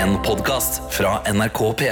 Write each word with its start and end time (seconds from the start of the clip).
En 0.00 0.16
podkast 0.22 0.82
fra 0.90 1.32
NRK 1.32 1.58
P3. 1.58 1.82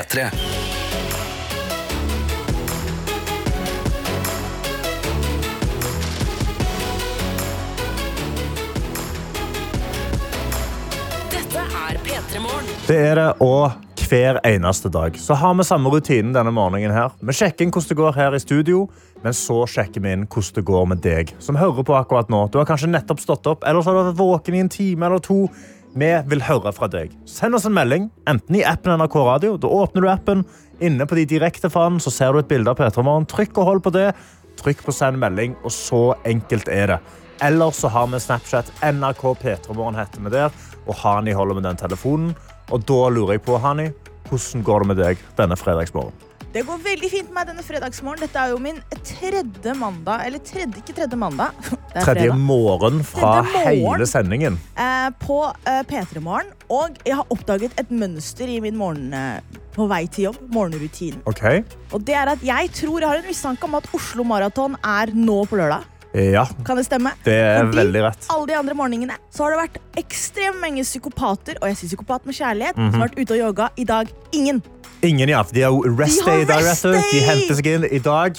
Dette 11.30 11.58
er 11.58 11.98
P3 12.04 12.40
Morgen. 12.40 12.64
Det 12.86 12.96
er 12.96 13.14
det, 13.14 13.32
og 13.44 13.70
hver 14.08 14.40
eneste 14.46 14.88
dag 14.88 15.18
så 15.20 15.36
har 15.36 15.54
vi 15.54 15.68
samme 15.68 15.92
rutinen 15.92 16.32
denne 16.32 16.50
morgenen. 16.50 16.90
her. 16.96 17.12
Vi 17.20 17.36
sjekker 17.36 17.66
inn 17.66 17.74
hvordan 17.74 17.88
det 17.92 18.00
går 18.00 18.16
her 18.16 18.34
i 18.34 18.40
studio, 18.40 18.86
men 19.20 19.36
så 19.36 19.66
sjekker 19.68 20.00
vi 20.00 20.16
inn 20.16 20.24
hvordan 20.24 20.54
det 20.56 20.64
går 20.64 20.86
med 20.94 21.04
deg 21.04 21.34
som 21.44 21.60
hører 21.60 21.84
på 21.84 21.98
akkurat 21.98 22.32
nå. 22.32 22.46
Du 22.48 22.56
har 22.56 22.64
kanskje 22.64 22.88
nettopp 22.88 23.20
stått 23.20 23.46
opp, 23.52 23.68
eller 23.68 23.84
så 23.84 23.92
har 23.92 23.98
du 23.98 24.08
vært 24.14 24.22
våken 24.22 24.56
i 24.56 24.64
en 24.64 24.72
time 24.72 25.06
eller 25.06 25.20
to. 25.20 25.42
Vi 25.96 26.08
vil 26.28 26.42
høre 26.44 26.72
fra 26.76 26.88
deg. 26.90 27.14
Send 27.28 27.56
oss 27.56 27.66
en 27.68 27.74
melding, 27.76 28.08
enten 28.28 28.58
i 28.58 28.64
appen 28.66 28.98
NRK 29.00 29.16
Radio. 29.24 29.54
Da 29.60 29.70
åpner 29.72 30.04
du 30.04 30.10
appen. 30.12 30.44
Inne 30.84 31.06
på 31.08 31.16
de 31.18 31.24
direkte 31.26 31.70
fanen 31.72 31.98
så 32.02 32.12
ser 32.14 32.34
du 32.34 32.42
et 32.42 32.50
bilde 32.50 32.70
av 32.70 32.78
P3 32.78 33.04
Morgen. 33.06 33.26
Trykk 33.28 33.56
og 33.58 33.70
hold 33.70 33.82
på 33.86 33.94
det. 33.96 34.10
Trykk 34.60 34.84
på 34.84 34.94
send 34.94 35.20
melding, 35.22 35.56
og 35.64 35.72
så 35.74 36.02
enkelt 36.28 36.68
er 36.68 36.94
det. 36.94 37.00
Eller 37.46 37.74
så 37.74 37.90
har 37.94 38.08
vi 38.12 38.20
Snapchat. 38.20 38.70
NRK 38.82 39.24
P3 39.40 39.74
Morgen 39.74 39.98
heter 39.98 40.22
vi 40.22 40.34
der. 40.34 40.54
Og 40.86 40.94
Hani 41.00 41.32
holder 41.32 41.58
med 41.58 41.68
den 41.70 41.80
telefonen. 41.80 42.34
Og 42.68 42.84
da 42.84 43.02
lurer 43.08 43.38
jeg 43.38 43.46
på, 43.46 43.58
Hani, 43.62 43.90
hvordan 44.28 44.64
går 44.66 44.84
det 44.84 44.88
med 44.92 45.00
deg 45.06 45.28
denne 45.38 45.56
fredagsmorgen? 45.56 46.27
Det 46.58 46.64
går 46.66 46.78
veldig 46.82 47.08
fint 47.12 47.28
med 47.30 47.36
meg 47.38 47.50
denne 47.52 47.62
fredagsmorgen. 47.62 48.18
Dette 48.24 48.40
er 48.42 48.50
jo 48.50 48.56
min 48.58 48.80
tredje 49.06 49.74
mandag. 49.78 50.24
Eller 50.26 50.40
tredje, 50.42 50.80
ikke 50.80 50.94
tredje 50.96 51.18
mandag. 51.20 51.54
Det 51.92 52.00
er 52.02 52.04
Tredje 52.04 52.32
morgen 52.34 52.98
fra 53.06 53.44
Tredje 53.46 53.76
morgen. 53.84 54.00
hele 54.00 54.06
sendingen. 54.10 54.56
Eh, 54.74 55.06
på 55.22 55.36
eh, 55.70 55.84
P3 55.86 56.20
Morgen. 56.24 56.50
Og 56.74 56.98
jeg 57.06 57.14
har 57.14 57.30
oppdaget 57.30 57.78
et 57.80 57.92
mønster 57.94 58.50
i 58.50 58.58
min 58.64 58.74
morgen 58.76 59.14
eh, 59.14 59.38
på 59.76 59.86
vei 59.90 60.02
til 60.10 60.26
jobb. 60.28 60.40
Morgenrutinen. 60.52 61.22
Okay. 61.30 61.62
Og 61.94 62.02
det 62.08 62.18
er 62.18 62.32
at 62.34 62.42
jeg 62.44 62.72
tror 62.80 62.98
jeg 63.06 63.12
har 63.12 63.22
en 63.22 63.30
mistanke 63.30 63.70
om 63.70 63.78
at 63.78 63.86
Oslo 63.96 64.26
Maraton 64.26 64.74
er 64.82 65.14
nå 65.14 65.38
på 65.48 65.60
lørdag. 65.62 65.86
Ja, 66.18 66.46
Kan 66.66 66.78
det 66.80 66.86
stemme? 66.88 67.10
det 67.22 67.34
er 67.36 67.66
Fordi 67.68 67.78
veldig 67.84 68.02
rett. 68.02 68.26
Alle 68.32 68.46
de 68.50 68.54
andre 68.58 68.74
morgenene 68.74 69.16
så 69.30 69.44
har 69.44 69.52
det 69.54 69.58
vært 69.60 69.76
ekstremt 70.00 70.56
mange 70.62 70.82
psykopater 70.82 71.58
og 71.60 71.68
jeg 71.68 71.76
sier 71.82 71.90
psykopat 71.92 72.24
med 72.26 72.34
kjærlighet, 72.34 72.76
Mhm. 72.80 72.90
som 72.90 73.00
har 73.04 73.08
vært 73.10 73.18
ute 73.20 73.36
og 73.36 73.42
yoga. 73.44 73.68
I 73.76 73.84
dag 73.84 74.08
ingen. 74.32 74.62
Ingen, 75.02 75.28
ja. 75.28 75.44
De 75.52 75.62
har 75.62 75.70
jo 75.70 75.82
rest 75.98 76.24
day 76.26 76.44
du. 76.44 76.94
De 77.12 77.20
henter 77.22 77.54
seg 77.54 77.68
inn. 77.70 77.84
I 77.86 78.00
dag 78.02 78.38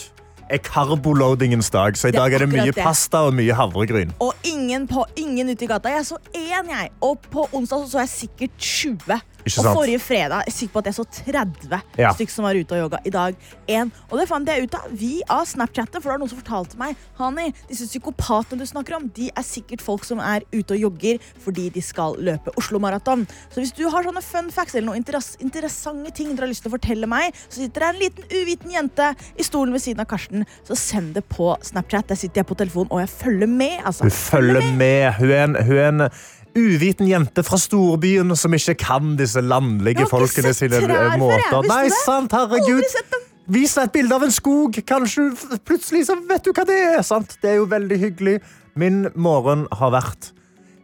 er 0.49 0.59
carboloadingens 0.65 1.69
dag, 1.71 1.95
så 1.97 2.09
i 2.09 2.15
dag 2.15 2.33
er 2.33 2.43
det 2.43 2.49
mye 2.51 2.73
pasta 2.75 3.21
og 3.29 3.35
mye 3.37 3.55
havregryn. 3.55 4.11
Og 4.23 4.33
ingen, 4.43 4.87
på, 4.89 5.05
ingen 5.19 5.53
ute 5.53 5.67
i 5.67 5.69
gata. 5.69 5.93
Jeg 5.93 6.07
så 6.09 6.17
én, 6.33 6.71
jeg. 6.73 6.91
Og 7.05 7.21
på 7.31 7.45
onsdag 7.53 7.85
så, 7.85 7.91
så 7.93 8.03
jeg 8.03 8.11
sikkert 8.15 8.57
20. 8.57 9.19
Ikke 9.45 9.63
og 9.63 9.75
forrige 9.79 9.99
fredag 10.03 10.43
jeg 10.45 10.51
er 10.51 10.55
sikker 10.55 10.73
på 10.73 10.79
at 10.83 10.89
jeg 10.89 10.97
så 10.99 11.05
30 11.23 11.81
Ja. 11.97 12.11
stykker 12.13 12.31
som 12.33 12.45
var 12.45 12.55
ute 12.59 12.75
og 12.75 12.83
yoga. 12.83 12.97
I 13.05 13.09
dag 13.09 13.35
én. 13.67 13.91
Og 14.11 14.19
det 14.19 14.27
fant 14.29 14.47
jeg 14.47 14.63
ut 14.63 14.75
av 14.75 14.87
via 14.91 15.39
Snapchatet, 15.45 16.01
for 16.01 16.09
det 16.09 16.13
var 16.15 16.19
noen 16.19 16.29
som 16.29 16.41
fortalte 16.41 16.77
meg 16.77 16.95
Hani, 17.19 17.53
disse 17.69 17.87
psykopatene 17.87 18.59
du 18.59 18.65
snakker 18.65 18.95
om, 18.95 19.07
de 19.15 19.29
er 19.35 19.43
sikkert 19.43 19.81
folk 19.81 20.03
som 20.07 20.19
er 20.19 20.41
ute 20.53 20.75
og 20.75 20.79
jogger 20.79 21.19
fordi 21.43 21.69
de 21.73 21.81
skal 21.81 22.15
løpe 22.19 22.51
Oslo 22.57 22.79
Maraton. 22.79 23.25
Så 23.49 23.61
hvis 23.61 23.73
du 23.75 23.89
har 23.89 24.03
sånne 24.03 24.23
fun 24.23 24.49
facts 24.51 24.75
eller 24.75 24.87
noen 24.91 25.01
interess 25.03 25.35
interessante 25.39 26.11
ting 26.15 26.35
du 26.35 26.41
har 26.43 26.49
lyst 26.51 26.63
til 26.63 26.71
å 26.71 26.75
fortelle 26.77 27.07
meg, 27.09 27.33
så 27.49 27.61
sitter 27.63 27.79
det 27.79 27.89
en 27.89 27.99
liten 28.03 28.23
uviten 28.41 28.71
jente 28.71 29.09
i 29.39 29.43
stolen 29.43 29.73
ved 29.75 29.81
siden 29.83 29.99
av 30.03 30.07
Karsten, 30.11 30.45
så 30.67 30.75
send 30.77 31.13
det 31.15 31.25
på 31.29 31.51
Snapchat. 31.63 32.07
Der 32.07 32.15
sitter 32.19 32.41
jeg 32.43 32.47
på 32.49 32.55
telefonen, 32.59 32.91
og 32.91 32.99
jeg 33.03 33.09
følger 33.09 33.47
med. 33.47 33.79
Altså. 33.85 34.03
Hun 34.03 34.11
følger 34.11 34.71
med. 34.77 35.13
Hun 35.19 35.31
er 35.31 35.43
en, 35.43 35.55
hun 35.65 35.77
er 35.77 35.87
en 35.89 36.09
uviten 36.57 37.07
jente 37.09 37.43
fra 37.45 37.57
storbyen 37.59 38.35
som 38.37 38.53
ikke 38.55 38.75
kan 38.81 39.15
disse 39.19 39.41
landlige 39.41 40.07
folkene 40.09 40.53
sine 40.55 40.81
eh, 40.81 41.17
måter. 41.21 41.65
Nei, 41.69 41.85
sant, 42.05 42.33
herregud. 42.33 42.85
Vis 43.49 43.73
deg 43.77 43.89
et 43.89 43.95
bilde 43.97 44.17
av 44.17 44.25
en 44.25 44.33
skog. 44.33 44.77
Kanskje 44.87 45.29
plutselig 45.65 46.05
så 46.09 46.17
vet 46.29 46.45
du 46.45 46.51
hva 46.53 46.65
det 46.69 46.77
er. 46.91 46.99
Sant? 47.05 47.37
Det 47.41 47.53
er 47.53 47.59
jo 47.61 47.69
veldig 47.69 47.99
hyggelig. 48.01 48.37
Min 48.79 49.07
morgen 49.17 49.65
har 49.79 49.93
vært 49.95 50.31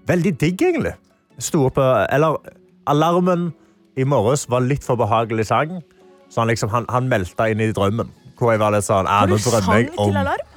veldig 0.10 0.34
digg, 0.42 0.62
egentlig. 0.62 0.96
Sto 1.42 1.68
opp, 1.70 1.80
eh, 1.82 2.06
eller 2.16 2.40
alarmen 2.90 3.52
i 3.98 4.06
morges 4.08 4.48
var 4.52 4.66
litt 4.66 4.84
for 4.86 5.00
behagelig 5.00 5.48
sang. 5.52 5.80
Så 6.30 6.42
han, 6.42 6.50
liksom, 6.52 6.72
han, 6.74 6.88
han 6.92 7.10
meldte 7.12 7.50
inn 7.52 7.62
i 7.64 7.72
drømmen. 7.76 8.12
Hvor 8.36 8.52
jeg 8.52 8.60
var 8.60 8.74
litt 8.76 8.84
sånn, 8.84 9.08
ah, 9.08 9.24
Har 9.24 9.32
nå 9.32 9.38
du 9.40 9.46
sang 9.46 9.88
til 9.94 10.20
alarm? 10.20 10.55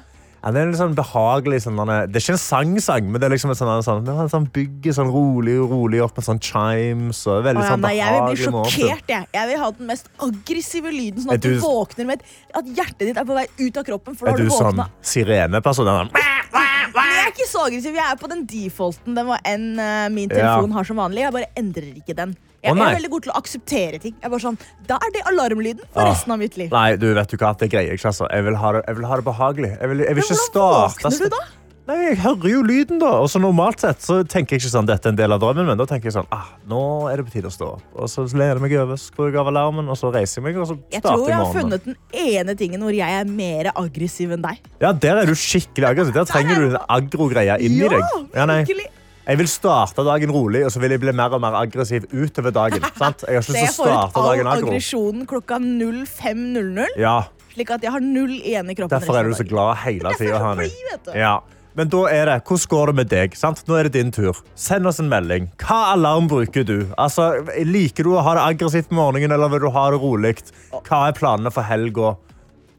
Ja, 0.48 0.52
det 0.54 0.60
er 0.62 0.70
litt 0.70 0.78
sånn 0.80 0.94
behagelig 0.96 1.58
sånn, 1.66 1.76
er- 1.92 2.06
Det 2.08 2.16
er 2.16 2.24
ikke 2.24 2.32
en 2.38 2.40
sang-sang, 2.40 3.04
men 3.12 3.20
det 3.20 3.26
er 3.28 3.34
liksom 3.36 3.50
et 3.52 3.58
sånn, 3.60 3.82
sånn, 3.84 4.08
er 4.08 4.22
en 4.24 4.32
sånn 4.32 4.46
bygger 4.50 4.92
sånn 4.96 5.10
rolig 5.12 5.58
rolig 5.60 6.00
opp 6.02 6.16
med 6.16 6.24
sånn 6.24 6.40
chimes. 6.40 7.20
Og 7.28 7.44
veldig 7.44 7.62
ja, 7.62 7.68
sånn 7.74 7.80
nei, 7.84 7.94
jeg 7.98 8.14
vil 8.16 8.24
bli 8.32 8.44
sjokkert. 8.48 9.04
Jeg. 9.12 9.26
jeg 9.36 9.48
vil 9.52 9.58
ha 9.60 9.70
den 9.76 9.86
mest 9.92 10.08
aggressive 10.18 10.90
lyden, 10.90 11.20
sånn 11.22 11.32
Er 11.32 11.34
at 11.36 11.44
du, 11.44 11.54
du- 11.54 11.60
våkner 11.60 12.06
med 12.06 12.22
at 12.54 12.64
hjertet 12.64 13.04
ditt 13.10 13.16
er 13.20 13.24
på 13.28 13.34
vei 13.36 13.46
ut 13.60 13.76
av 13.76 13.84
kroppen. 13.84 14.16
For 14.16 14.24
da 14.26 14.32
Er 14.32 14.36
har 14.36 14.38
du 14.38 14.44
du 14.48 14.56
sånn 14.56 14.72
våkna. 14.72 14.88
sireneperson? 15.02 15.84
Sånn, 15.84 16.10
jeg 16.14 17.26
er 17.26 17.30
ikke 17.30 17.46
så 17.52 17.66
aggressiv. 17.68 17.94
Jeg 17.94 18.06
er 18.10 18.16
på 18.16 18.28
den 18.32 18.46
defaulten 18.48 19.14
den 19.14 19.26
var 19.26 19.40
en 19.44 19.78
eh, 19.78 20.08
min 20.08 20.28
telefon 20.28 20.72
har 20.72 20.84
som 20.84 20.96
vanlig. 20.96 21.20
Jeg 21.26 21.32
bare 21.32 21.50
endrer 21.56 21.94
ikke 22.00 22.16
den. 22.16 22.36
Jeg, 22.58 22.74
jeg 22.74 22.82
er 22.88 22.96
veldig 22.98 23.10
god 23.12 23.22
til 23.22 23.30
å 23.32 23.36
akseptere 23.38 23.98
ting. 24.02 24.14
Jeg 24.20 24.30
bare 24.32 24.42
sånn, 24.42 24.56
da 24.88 24.96
er 24.98 25.12
det 25.14 25.22
alarmlyden 25.30 25.84
for 25.92 26.02
Ah. 26.02 26.08
resten 26.10 26.32
av 26.34 26.38
mitt 26.42 26.56
liv. 26.58 26.70
Nei, 26.74 26.96
du 26.96 27.12
vet 27.14 27.28
du 27.30 27.36
hva, 27.38 27.52
det 27.56 27.70
greier 27.70 27.92
jeg 27.92 28.00
ikke. 28.00 28.10
Altså. 28.10 28.26
Jeg, 28.34 28.44
vil 28.48 28.56
ha 28.58 28.72
det, 28.72 28.82
jeg 28.88 28.96
vil 28.98 29.06
ha 29.06 29.16
det 29.20 29.24
behagelig. 29.28 29.70
Jeg 29.80 29.88
vil, 29.92 29.98
jeg 30.08 30.14
vil 30.18 30.24
ikke 30.24 30.34
hvordan 30.34 30.50
starte 30.50 31.04
våkner 31.06 31.18
du 31.22 31.28
da? 31.36 31.44
Nei, 31.88 31.96
Jeg 32.10 32.18
hører 32.20 32.48
jo 32.50 32.62
lyden, 32.68 32.98
da. 33.00 33.12
Og 33.22 33.30
så 33.32 33.40
Normalt 33.40 33.80
sett 33.80 34.02
så 34.04 34.18
tenker 34.28 34.56
jeg 34.58 34.60
ikke 34.60 34.72
sånn, 34.74 34.84
dette 34.90 35.06
er 35.08 35.14
en 35.14 35.16
del 35.16 35.32
av 35.32 35.40
drømmen, 35.40 35.64
min. 35.70 35.78
da 35.78 35.86
tenker 35.88 36.10
jeg 36.10 36.16
sånn 36.18 36.26
ah, 36.36 36.50
nå 36.68 36.80
er 37.08 37.16
det 37.16 37.24
på 37.30 37.32
tide 37.32 37.48
å 37.48 37.54
stå 37.54 37.68
opp. 37.78 37.86
Og 37.96 38.10
så 38.12 38.26
lener 38.34 38.58
jeg 38.58 38.64
meg 38.66 38.74
over, 38.82 38.96
skrur 39.00 39.38
av 39.40 39.48
alarmen, 39.48 39.88
og 39.88 39.96
så 39.96 40.10
reiser 40.12 40.42
jeg 40.42 40.44
meg, 40.50 40.58
og 40.60 40.66
så 40.68 40.76
Jeg 40.92 41.00
tror 41.06 41.24
jeg 41.30 41.38
har 41.38 41.54
funnet 41.54 41.86
den 41.86 41.96
ene 42.12 42.54
tingen 42.60 42.82
hvor 42.84 42.92
jeg 42.92 43.08
er 43.22 43.24
mer 43.24 43.70
aggressiv 43.72 44.34
enn 44.36 44.42
deg. 44.44 44.60
Ja, 44.84 44.92
Der 44.92 45.22
er 45.22 45.30
du 45.30 45.32
skikkelig 45.32 45.88
aggressiv. 45.94 46.12
Der 46.18 46.28
trenger 46.28 46.60
du 46.60 46.68
den 46.74 46.84
aggro-greia 46.90 47.56
inni 47.62 47.86
Ja, 47.86 47.88
deg. 47.88 48.04
Ja, 48.34 48.44
nei. 48.44 48.64
virkelig. 48.66 48.90
Jeg 49.28 49.36
vil 49.42 49.48
starte 49.52 50.04
dagen 50.06 50.30
rolig, 50.32 50.62
og 50.64 50.70
så 50.72 50.80
vil 50.80 50.94
jeg 50.94 51.02
bli 51.02 51.12
mer 51.12 51.34
og 51.36 51.42
mer 51.44 51.56
aggressiv 51.58 52.06
utover 52.14 52.54
dagen. 52.54 52.84
Sant? 53.00 53.26
Jeg 53.28 53.36
har 53.36 53.44
ikke 53.44 53.58
lyst 53.58 53.76
til 53.76 53.84
å 53.84 53.90
starte 53.90 54.22
dagen 54.24 54.48
aggro. 54.48 54.70
aggresjonen 54.72 55.26
klokka 55.28 55.58
05.00, 55.60 56.96
Ja, 57.00 57.18
slik 57.52 57.72
at 57.74 57.84
jeg 57.84 57.92
har 57.92 58.00
null 58.04 58.32
igjen 58.38 58.70
i 58.70 58.76
kroppen. 58.78 58.94
derfor 58.96 59.18
er 59.18 59.28
du 59.28 59.34
så 59.36 59.44
glad 59.48 59.76
hele 59.84 60.12
tida. 60.16 61.12
Ja. 61.18 61.36
Men 61.78 61.90
da 61.92 62.00
er 62.10 62.26
det, 62.26 62.36
hvordan 62.48 62.70
går 62.72 62.90
det 62.90 62.94
med 62.98 63.08
deg? 63.12 63.34
Sant? 63.38 63.60
Nå 63.68 63.76
er 63.78 63.86
det 63.86 63.92
din 63.98 64.08
tur. 64.14 64.38
Send 64.58 64.88
oss 64.88 64.98
en 65.02 65.10
melding. 65.12 65.50
Hva 65.62 65.92
alarm 65.92 66.26
bruker 66.30 66.64
du? 66.66 66.88
Altså, 66.98 67.28
liker 67.68 68.08
du 68.08 68.16
å 68.16 68.22
ha 68.26 68.32
det 68.38 68.44
aggressivt 68.54 68.88
på 68.90 68.96
morgenen, 68.98 69.34
eller 69.36 69.52
vil 69.52 69.66
du 69.66 69.68
ha 69.76 69.84
det 69.92 70.00
rolig? 70.02 70.32
Hva 70.72 71.04
er 71.10 71.18
planene 71.18 71.52
for 71.54 71.68
helga? 71.68 72.16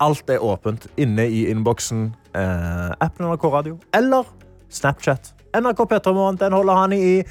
Alt 0.04 0.32
er 0.34 0.44
åpent 0.44 0.90
inne 1.00 1.28
i 1.28 1.46
innboksen. 1.52 2.10
Eh, 2.34 2.90
appen 3.04 3.28
NRK 3.30 3.46
Radio 3.54 3.78
eller 3.96 4.28
Snapchat. 4.72 5.34
NRK 5.54 5.86
P3morgen, 5.90 6.38
den 6.38 6.54
holder 6.54 6.74
han 6.74 6.94
i 6.94 7.24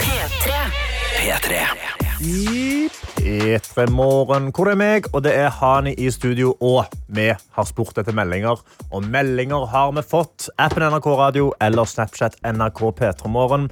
P3. 0.00 0.54
P3. 1.18 1.60
i 2.22 2.88
P3 3.16 3.90
Morgen, 3.90 4.50
hvor 4.50 4.66
det 4.66 4.72
er 4.72 4.80
meg, 4.80 5.06
og 5.14 5.22
det 5.22 5.34
er 5.38 5.52
Hani 5.54 5.94
i 5.94 6.10
studio. 6.10 6.56
Og 6.60 6.90
vi 7.06 7.28
har 7.30 7.68
spurt 7.68 7.98
etter 8.02 8.14
meldinger, 8.16 8.58
og 8.90 9.06
meldinger 9.06 9.66
har 9.70 9.94
vi 9.94 10.02
fått. 10.02 10.48
Appen 10.58 10.82
NRK 10.82 11.06
Radio 11.06 11.52
eller 11.62 11.86
Snapchat 11.86 12.40
NRK 12.42 12.82
P3 12.98 13.30
Morgen. 13.30 13.70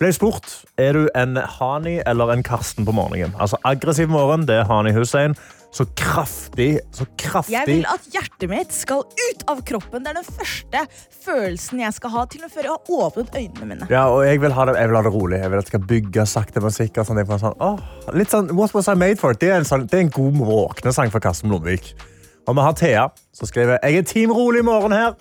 Ble 0.00 0.12
spurt 0.16 0.52
er 0.80 0.96
du 0.96 1.08
en 1.16 1.36
Hani 1.36 1.98
eller 2.08 2.34
en 2.34 2.44
Karsten 2.44 2.84
på 2.88 2.92
morgenen. 2.92 3.32
Altså 3.40 3.56
Aggressiv 3.64 4.08
morgen, 4.12 4.46
det 4.48 4.60
er 4.60 4.68
Hani 4.68 4.92
Hussein. 4.96 5.36
Så 5.70 5.84
kraftig, 5.94 6.80
så 6.90 7.04
kraftig 7.18 7.54
Jeg 7.54 7.68
vil 7.68 7.84
at 7.86 8.06
hjertet 8.10 8.50
mitt 8.50 8.72
skal 8.74 9.04
ut 9.06 9.44
av 9.50 9.60
kroppen. 9.66 10.02
Det 10.02 10.10
er 10.10 10.18
den 10.18 10.26
første 10.26 10.82
følelsen 11.22 11.82
jeg 11.84 11.94
skal 11.94 12.14
ha 12.16 12.24
til 12.32 12.42
og 12.46 12.50
før 12.50 12.66
jeg 12.66 12.72
har 12.74 12.94
åpnet 13.06 13.36
øynene 13.38 13.68
mine. 13.68 13.90
Ja, 13.92 14.08
og 14.10 14.24
jeg 14.26 14.40
vil 14.42 14.54
ha 14.56 14.66
det, 14.66 14.74
jeg 14.80 14.90
vil 14.90 14.98
ha 14.98 15.02
det 15.06 15.12
rolig. 15.14 15.38
Jeg 15.38 15.52
vil 15.52 15.62
at 15.62 15.68
det 15.68 15.72
skal 15.72 15.84
bygge 15.92 16.26
sakte, 16.26 16.62
men 16.64 16.74
sikkert. 16.74 17.06
Sånn, 17.06 17.22
sånn, 17.30 17.54
åh, 17.62 17.78
litt 18.18 18.34
sånn, 18.34 18.50
What 18.58 18.74
was 18.74 18.90
I 18.90 18.96
made 18.98 19.20
for? 19.22 19.38
Det 19.38 19.52
er 19.52 19.60
en, 19.60 19.68
sånn, 19.68 19.86
det 19.86 20.00
er 20.00 20.08
en 20.08 20.14
god 20.16 20.40
våknesang 20.50 21.14
for 21.14 21.22
Karsten 21.22 21.52
Blomvik. 21.52 21.92
Og 22.48 22.56
vi 22.58 22.66
har 22.66 22.74
Thea, 22.74 23.06
som 23.36 23.46
skriver 23.46 23.78
Jeg 23.84 24.00
er 24.00 24.08
team 24.10 24.34
rolig 24.34 24.64
i 24.64 24.66
morgen 24.66 24.96
her. 24.96 25.14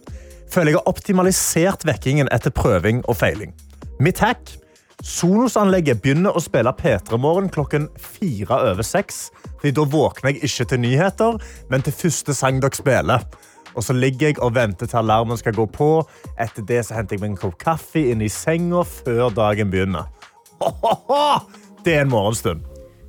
Føler 0.49 0.73
jeg 0.73 0.79
har 0.79 0.89
optimalisert 0.89 1.85
vekkingen 1.85 2.31
etter 2.33 2.49
prøving 2.49 3.03
og 3.05 3.19
feiling. 3.21 3.53
Mitt 4.01 4.17
hack 4.23 4.55
Sonos-anlegget 4.99 6.01
begynner 6.03 6.35
å 6.35 6.41
spille 6.43 6.71
P3 6.75 7.17
Morgen 7.21 7.47
klokken 7.51 7.87
fire 7.95 8.57
over 8.71 8.83
seks. 8.83 9.29
Fordi 9.59 9.71
Da 9.75 9.85
våkner 9.87 10.33
jeg 10.33 10.43
ikke 10.49 10.65
til 10.71 10.81
nyheter, 10.83 11.37
men 11.69 11.81
til 11.85 11.95
første 11.95 12.35
sang 12.35 12.59
dere 12.59 12.75
spiller. 12.75 13.23
Og 13.75 13.83
så 13.85 13.93
ligger 13.93 14.27
jeg 14.27 14.39
og 14.43 14.55
venter 14.55 14.89
til 14.89 14.99
alarmen 14.99 15.37
skal 15.39 15.55
gå 15.55 15.65
på. 15.71 15.89
Etter 16.39 16.65
det 16.67 16.81
så 16.85 16.97
henter 16.97 17.15
jeg 17.15 17.21
meg 17.23 17.31
en 17.31 17.37
kopp 17.39 17.55
kaffe 17.61 18.01
inn 18.11 18.21
i 18.25 18.27
senga 18.27 18.83
før 18.83 19.29
dagen 19.31 19.71
begynner. 19.71 20.09
Det 21.85 21.95
er 21.95 22.01
en 22.03 22.11
morgenstund. 22.11 22.65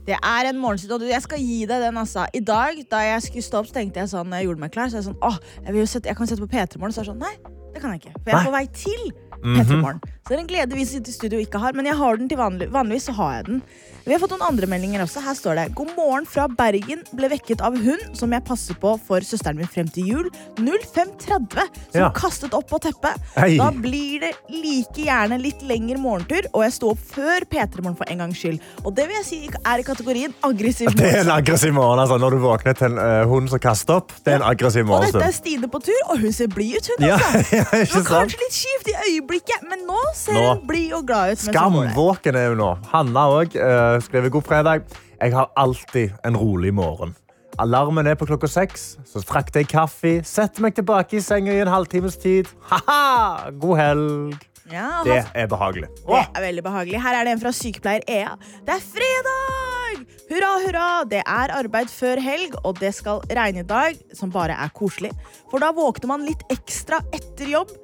Det 0.06 0.14
er 0.14 0.48
en 0.48 0.58
morgenstund, 0.58 1.02
og 1.02 1.10
jeg 1.10 1.22
skal 1.22 1.42
gi 1.42 1.64
deg 1.66 1.82
den. 1.82 1.96
altså. 1.98 2.26
I 2.34 2.40
dag 2.40 2.78
da 2.90 3.00
jeg 3.02 3.22
skulle 3.22 3.42
stå 3.42 3.58
opp, 3.58 3.66
så 3.66 3.74
tenkte 3.80 4.00
jeg 4.00 4.12
sånn, 4.12 4.30
når 4.30 4.40
jeg 4.40 4.46
gjorde 4.48 4.62
meg 4.62 4.72
klar, 4.74 4.90
så 4.90 5.00
jeg 5.00 5.08
sånn, 5.08 5.18
åh, 5.26 5.36
jeg, 5.66 5.88
sette, 5.90 6.08
jeg 6.10 6.18
kan 6.18 6.30
sette 6.30 6.46
på 6.46 6.50
P3 6.54 6.78
Morgen. 6.78 6.94
Så 6.94 7.02
er 7.02 7.08
jeg 7.08 7.10
sånn, 7.10 7.24
nei, 7.26 7.34
det 7.74 7.82
kan 7.82 7.94
jeg 7.94 8.04
ikke. 8.04 8.14
For 8.20 8.30
jeg 8.30 8.38
er 8.38 8.46
på 8.46 8.54
vei 8.54 8.64
til 8.78 9.04
P3 9.44 9.80
Morgen. 9.80 10.00
Så 10.04 10.32
det 10.32 10.36
er 10.36 10.42
en 10.44 10.50
glede 10.50 10.76
vi 10.76 10.84
sitter 10.88 11.12
i 11.12 11.16
studio 11.16 11.40
ikke 11.40 11.58
har, 11.62 11.72
men 11.76 11.88
jeg 11.88 11.96
har 11.96 12.20
den 12.20 12.28
til 12.28 12.38
vanlig. 12.40 12.68
Vanligvis 12.72 13.08
så 13.10 13.16
har 13.18 13.34
jeg 13.38 13.46
den. 13.46 13.62
Vi 14.04 14.12
har 14.14 14.20
fått 14.22 14.32
noen 14.32 14.42
andre 14.46 14.66
meldinger 14.70 15.02
også. 15.04 15.20
Her 15.22 15.34
står 15.36 15.58
det 15.58 15.64
God 15.76 15.90
morgen 15.96 16.24
fra 16.26 16.46
Bergen. 16.48 17.02
Ble 17.14 17.28
vekket 17.30 17.60
av 17.62 17.76
hund 17.78 18.16
som 18.16 18.32
jeg 18.32 18.42
passer 18.48 18.76
på 18.80 18.94
for 19.06 19.20
søsteren 19.26 19.58
min 19.60 19.68
frem 19.70 19.90
til 19.92 20.06
jul. 20.08 20.30
0530 20.56 21.68
som 21.92 22.00
Ja. 22.00 22.08
kastet 22.16 22.54
opp 22.56 22.68
på 22.70 22.78
teppet. 22.80 23.20
Hei. 23.36 23.56
Da 23.58 23.70
blir 23.70 24.20
det 24.24 24.32
like 24.48 25.04
gjerne 25.04 25.38
litt 25.40 25.60
lengre 25.62 25.98
morgentur, 26.00 26.48
og 26.54 26.62
jeg 26.64 26.72
sto 26.72 26.90
opp 26.94 26.98
før 27.12 27.44
P3 27.50 27.82
Morgen 27.84 27.96
for 27.96 28.08
en 28.10 28.18
gangs 28.24 28.38
skyld. 28.40 28.58
Og 28.84 28.94
det 28.96 29.06
vil 29.08 29.16
jeg 29.20 29.24
si 29.24 29.40
er 29.64 29.78
i 29.78 29.82
kategorien 29.86 30.34
aggressiv 30.42 30.86
morgen. 30.88 30.98
Det 31.04 31.12
er 31.14 31.20
en 31.20 31.30
aggressiv 31.36 31.72
morgen. 31.76 32.00
Altså. 32.00 32.18
Når 32.18 32.30
du 32.30 32.38
våkner 32.38 32.74
til 32.80 32.86
en 32.92 32.98
uh, 32.98 33.28
hund 33.30 33.50
som 33.52 33.58
kaster 33.62 33.94
opp, 34.00 34.12
det 34.24 34.32
er 34.34 34.40
en 34.40 34.48
aggressiv 34.48 34.88
Og 34.90 35.04
dette 35.04 35.22
er. 35.22 35.36
Stine 35.40 35.68
på 35.70 35.78
tur, 35.84 36.00
og 36.10 36.18
hun 36.24 36.32
ser 36.32 36.48
blid 36.48 36.76
ut, 36.80 36.88
hun 36.96 37.06
Ja, 37.06 37.14
altså. 37.20 37.56
ja, 37.56 37.64
Det 37.70 37.94
var 37.94 38.08
kanskje 38.24 38.40
litt 38.42 38.56
kjipt 38.58 38.88
i 38.90 38.96
øyeblikket, 39.12 39.68
men 39.70 39.84
nå 39.86 40.00
ser 40.14 40.32
Nå. 40.34 40.46
hun 40.54 40.66
blid 40.66 40.92
og 40.96 41.06
glad 41.06 41.32
ut. 41.36 41.44
Skamvåken 41.46 42.36
er 42.36 42.48
hun 42.54 42.58
nå. 42.64 42.70
Hanna 42.92 43.26
òg 43.36 43.54
uh, 43.60 43.99
skriver 44.04 44.32
god 44.32 44.46
fredag. 44.46 44.84
Jeg 45.20 45.34
har 45.36 45.50
alltid 45.56 46.14
en 46.24 46.36
rolig 46.36 46.72
morgen. 46.74 47.14
Alarmen 47.60 48.06
er 48.06 48.14
på 48.16 48.28
klokka 48.28 48.48
seks, 48.48 48.94
så 49.04 49.20
frakter 49.26 49.60
jeg 49.60 49.68
kaffe, 49.72 50.12
setter 50.24 50.62
meg 50.64 50.76
tilbake 50.78 51.18
i 51.18 51.24
senga 51.24 51.52
i 51.52 51.60
en 51.60 51.68
halvtimes 51.68 52.16
tid. 52.22 52.48
Ha-ha! 52.70 53.50
God 53.60 53.76
helg. 53.80 54.38
Ja, 54.70 55.02
Det 55.04 55.18
er 55.34 55.48
behagelig. 55.50 55.88
Det 56.06 56.20
er 56.22 56.44
veldig 56.44 56.62
behagelig. 56.62 57.00
Her 57.02 57.16
er 57.18 57.26
det 57.26 57.32
en 57.34 57.42
fra 57.42 57.50
sykepleier 57.52 58.04
Ea. 58.06 58.36
Det 58.66 58.76
er 58.76 58.84
fredag! 58.86 60.04
Hurra, 60.30 60.50
hurra! 60.62 60.88
Det 61.10 61.24
er 61.26 61.52
arbeid 61.58 61.90
før 61.90 62.22
helg, 62.22 62.54
og 62.62 62.78
det 62.78 62.92
skal 62.94 63.18
regne 63.34 63.64
i 63.64 63.66
dag, 63.66 63.98
som 64.14 64.30
bare 64.30 64.54
er 64.54 64.70
koselig. 64.76 65.10
For 65.50 65.58
da 65.58 65.72
våkner 65.74 66.12
man 66.12 66.22
litt 66.24 66.44
ekstra 66.54 67.02
etter 67.10 67.50
jobb. 67.50 67.74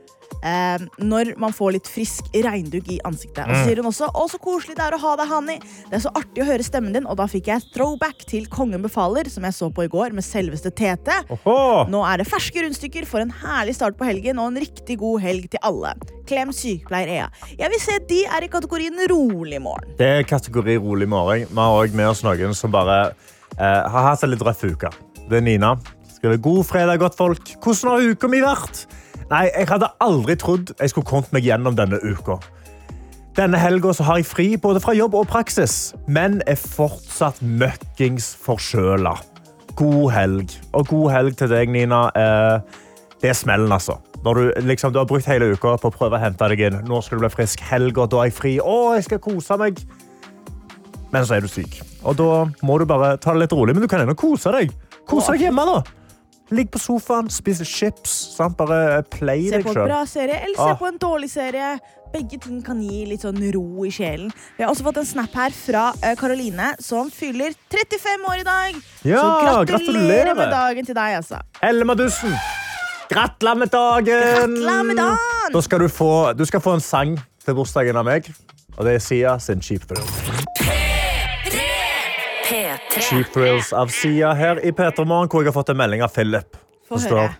Eh, 0.47 0.85
når 1.03 1.33
man 1.43 1.55
får 1.55 1.75
litt 1.77 1.89
frisk 1.91 2.29
regndugg 2.45 2.87
i 2.93 3.01
ansiktet. 3.09 3.43
Og 3.47 3.55
så 3.57 3.63
sier 3.67 3.81
hun 3.81 3.91
også 3.91 4.11
å 4.15 4.27
så 4.31 4.39
koselig 4.43 4.77
det 4.79 4.85
er 4.85 4.95
å 4.95 5.01
ha 5.03 5.15
deg, 5.19 5.31
Hanni. 5.31 5.57
Det 5.91 5.99
er 5.99 6.05
så 6.05 6.13
artig 6.15 6.45
å 6.45 6.47
høre 6.47 6.67
stemmen 6.67 6.95
din. 6.95 7.09
Og 7.11 7.19
da 7.19 7.27
fikk 7.31 7.51
jeg 7.51 7.65
throwback 7.75 8.27
til 8.31 8.47
Kongen 8.53 8.85
befaler, 8.85 9.29
som 9.33 9.47
jeg 9.47 9.57
så 9.57 9.71
på 9.75 9.87
i 9.87 9.91
går 9.91 10.15
med 10.15 10.27
selveste 10.27 10.71
Tete. 10.77 11.19
Oho! 11.35 11.87
Nå 11.91 12.03
er 12.07 12.23
det 12.23 12.29
ferske 12.31 12.63
rundstykker 12.63 13.09
for 13.09 13.25
en 13.25 13.33
herlig 13.43 13.75
start 13.79 13.99
på 13.99 14.07
helgen 14.07 14.39
og 14.43 14.53
en 14.53 14.61
riktig 14.63 14.99
god 15.03 15.25
helg 15.25 15.49
til 15.55 15.63
alle. 15.67 15.95
Klem 16.29 16.53
sykepleier 16.55 17.11
Ea. 17.17 17.27
Jeg 17.59 17.73
vil 17.73 17.83
se 17.83 17.99
de 18.11 18.21
er 18.39 18.47
i 18.47 18.51
kategorien 18.53 19.03
rolig 19.11 19.61
morgen. 19.63 19.97
Det 19.99 20.13
er 20.21 20.29
kategori 20.29 20.79
rolig 20.83 21.09
morgen. 21.11 21.51
Vi 21.51 21.59
har 21.59 21.81
òg 21.81 21.97
med 21.97 22.11
oss 22.13 22.23
noen 22.27 22.55
som 22.55 22.75
bare 22.75 23.01
eh, 23.57 23.59
har 23.63 24.11
hatt 24.13 24.23
en 24.27 24.35
litt 24.35 24.47
røff 24.47 24.63
uke. 24.67 24.93
Det 25.27 25.41
er 25.41 25.47
Nina. 25.47 25.75
Skriver 26.17 26.39
god 26.43 26.63
fredag, 26.69 27.03
godt 27.03 27.19
folk. 27.19 27.51
Hvordan 27.63 27.93
har 27.93 28.15
uka 28.15 28.31
mi 28.31 28.43
vært? 28.45 28.87
Nei, 29.31 29.49
Jeg 29.59 29.67
hadde 29.67 29.89
aldri 30.05 30.37
trodd 30.39 30.71
jeg 30.79 30.93
skulle 30.93 31.09
kommet 31.09 31.33
meg 31.35 31.47
gjennom 31.47 31.75
denne 31.79 31.99
uka. 32.05 32.39
Denne 33.37 33.59
helga 33.61 33.91
har 34.07 34.21
jeg 34.21 34.29
fri 34.31 34.47
både 34.57 34.81
fra 34.81 34.95
jobb 34.97 35.17
og 35.19 35.27
praksis, 35.29 35.93
men 36.09 36.39
er 36.49 36.57
fortsatt 36.57 37.43
møkkings 37.43 38.31
forkjøla. 38.41 39.13
God 39.77 40.13
helg. 40.15 40.55
Og 40.73 40.87
god 40.89 41.11
helg 41.13 41.37
til 41.37 41.51
deg, 41.53 41.69
Nina. 41.69 42.07
Eh, 42.17 42.79
det 43.21 43.35
er 43.35 43.37
smellen, 43.37 43.73
altså. 43.73 43.99
Når 44.25 44.39
du, 44.39 44.53
liksom, 44.71 44.95
du 44.95 45.03
har 45.03 45.11
brukt 45.11 45.29
hele 45.29 45.51
uka 45.53 45.75
på 45.83 45.91
å 45.91 45.93
prøve 45.93 46.17
å 46.17 46.23
hente 46.23 46.49
deg 46.55 46.63
inn. 46.71 46.79
Nå 46.89 47.03
skal 47.05 47.19
du 47.19 47.27
bli 47.27 47.33
frisk. 47.35 47.61
Helga, 47.69 48.07
da 48.09 48.23
er 48.23 48.31
jeg 48.31 48.37
fri. 48.39 48.55
Å, 48.63 48.79
jeg 48.97 49.05
skal 49.11 49.21
kose 49.27 49.59
meg. 49.61 49.83
Men 51.13 51.27
så 51.29 51.37
er 51.37 51.45
du 51.45 51.51
syk. 51.51 51.77
Og 52.07 52.17
da 52.17 52.31
må 52.65 52.79
du 52.81 52.87
bare 52.89 53.19
ta 53.21 53.35
det 53.35 53.45
litt 53.45 53.59
rolig. 53.59 53.77
Men 53.77 53.85
du 53.85 53.91
kan 53.91 54.01
ennå 54.07 54.17
kose 54.17 54.55
deg. 54.55 54.73
Kose 55.07 55.37
deg 55.37 55.49
hjemme, 55.51 55.67
da. 55.69 56.06
Ligg 56.55 56.69
på 56.71 56.79
sofaen, 56.79 57.27
spise 57.33 57.65
chips. 57.67 58.13
Sant? 58.37 58.57
Bare 58.57 59.03
play 59.11 59.49
Se 59.51 59.59
på 59.65 59.73
en 59.75 59.81
bra 59.89 60.05
serie 60.07 60.37
eller 60.45 60.55
se 60.57 60.71
Ah. 60.71 60.75
på 60.79 60.87
en 60.87 60.99
dårlig 60.99 61.31
serie. 61.31 61.79
Begge 62.13 62.39
ting 62.41 62.63
kan 62.65 62.79
gi 62.81 63.05
litt 63.05 63.21
sånn 63.27 63.41
ro 63.53 63.85
i 63.85 63.91
sjelen. 63.91 64.31
Vi 64.57 64.63
har 64.65 64.71
også 64.71 64.85
fått 64.87 64.97
en 65.03 65.05
snap 65.05 65.35
her 65.35 65.51
fra 65.51 65.93
eh, 66.03 66.15
Karoline, 66.17 66.75
som 66.81 67.11
fyller 67.11 67.51
35 67.75 68.25
år 68.31 68.41
i 68.41 68.47
dag. 68.47 68.79
Ja, 69.05 69.21
Så 69.21 69.27
gratulerer 69.43 69.67
gratulerer. 69.67 70.35
med 70.39 70.51
dagen 70.55 70.87
til 70.87 70.95
deg, 70.95 71.17
altså. 71.19 71.43
Elmadussen. 71.63 72.33
Gratulerer 73.11 73.59
med 73.59 73.69
dagen! 73.71 74.57
Med 74.87 74.97
dagen! 74.97 75.53
Da 75.53 75.61
skal 75.61 75.79
du, 75.81 75.89
få, 75.89 76.33
du 76.39 76.45
skal 76.45 76.61
få 76.61 76.75
en 76.75 76.81
sang 76.81 77.19
til 77.45 77.55
bursdagen 77.55 77.97
av 77.97 78.05
meg. 78.07 78.31
Og 78.79 78.85
det 78.85 78.95
er 78.95 78.99
Sia 78.99 79.39
sin 79.39 79.61
Cheap 79.61 79.83
Thrills. 79.87 80.86
P3. 82.97 83.09
Cheap 83.09 83.33
Thrills 83.35 83.73
av 83.77 83.93
Sia 83.95 84.33
her 84.35 84.61
i 84.65 84.73
P3 84.73 85.05
Morgen, 85.05 85.29
hvor 85.33 85.45
jeg 85.45 85.53
har 85.53 85.57
fått 85.57 85.73
en 85.75 85.81
melding 85.81 86.05
av 86.07 86.15
Philip. 86.15 86.57
Få 86.89 87.01
Det 87.03 87.11
høre. 87.13 87.35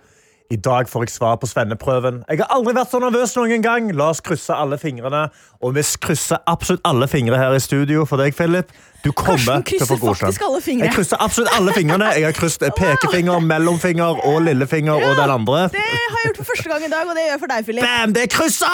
I 0.51 0.57
dag 0.57 0.89
får 0.89 1.07
jeg 1.07 1.15
svar 1.17 1.37
på 1.43 1.49
svenneprøven. 1.51 2.23
Jeg 2.31 2.39
har 2.43 2.53
aldri 2.55 2.75
vært 2.77 2.93
så 2.93 3.01
nervøs 3.03 3.33
noen 3.39 3.63
gang. 3.65 3.89
La 3.97 4.11
oss 4.13 4.23
krysse 4.25 4.55
alle 4.55 4.79
fingrene. 4.79 5.27
Og 5.65 5.75
vi 5.75 5.83
krysser 6.03 6.43
absolutt 6.47 6.85
alle 6.87 7.09
fingre 7.11 7.39
her 7.41 7.57
i 7.57 7.63
studio 7.63 8.05
for 8.07 8.23
deg, 8.23 8.37
Philip. 8.37 8.71
Du 9.03 9.13
kommer 9.15 9.63
til 9.67 9.83
å 9.83 9.89
få 9.89 9.99
godkjent. 10.03 10.39
Jeg 10.83 10.93
krysser 10.95 11.21
absolutt 11.23 11.51
alle 11.55 11.75
fingrene. 11.77 12.13
Jeg 12.19 12.29
har 12.29 12.37
krysset 12.37 12.75
pekefinger, 12.79 13.43
mellomfinger 13.43 14.23
og 14.27 14.41
lillefinger 14.47 14.95
og 14.99 15.17
den 15.19 15.35
andre. 15.35 15.67
Det 15.75 15.83
har 15.83 16.21
jeg 16.21 16.31
gjort 16.31 16.41
for 16.43 16.51
første 16.53 16.71
gang 16.73 16.87
i 16.87 16.93
dag, 16.93 17.09
og 17.11 17.19
det 17.19 17.27
gjør 17.27 17.35
jeg 17.35 17.43
for 17.43 17.55
deg, 17.55 17.67
Philip. 17.71 17.87
Bam, 17.87 18.15
det 18.15 18.27
er 18.27 18.31
kryssa! 18.35 18.73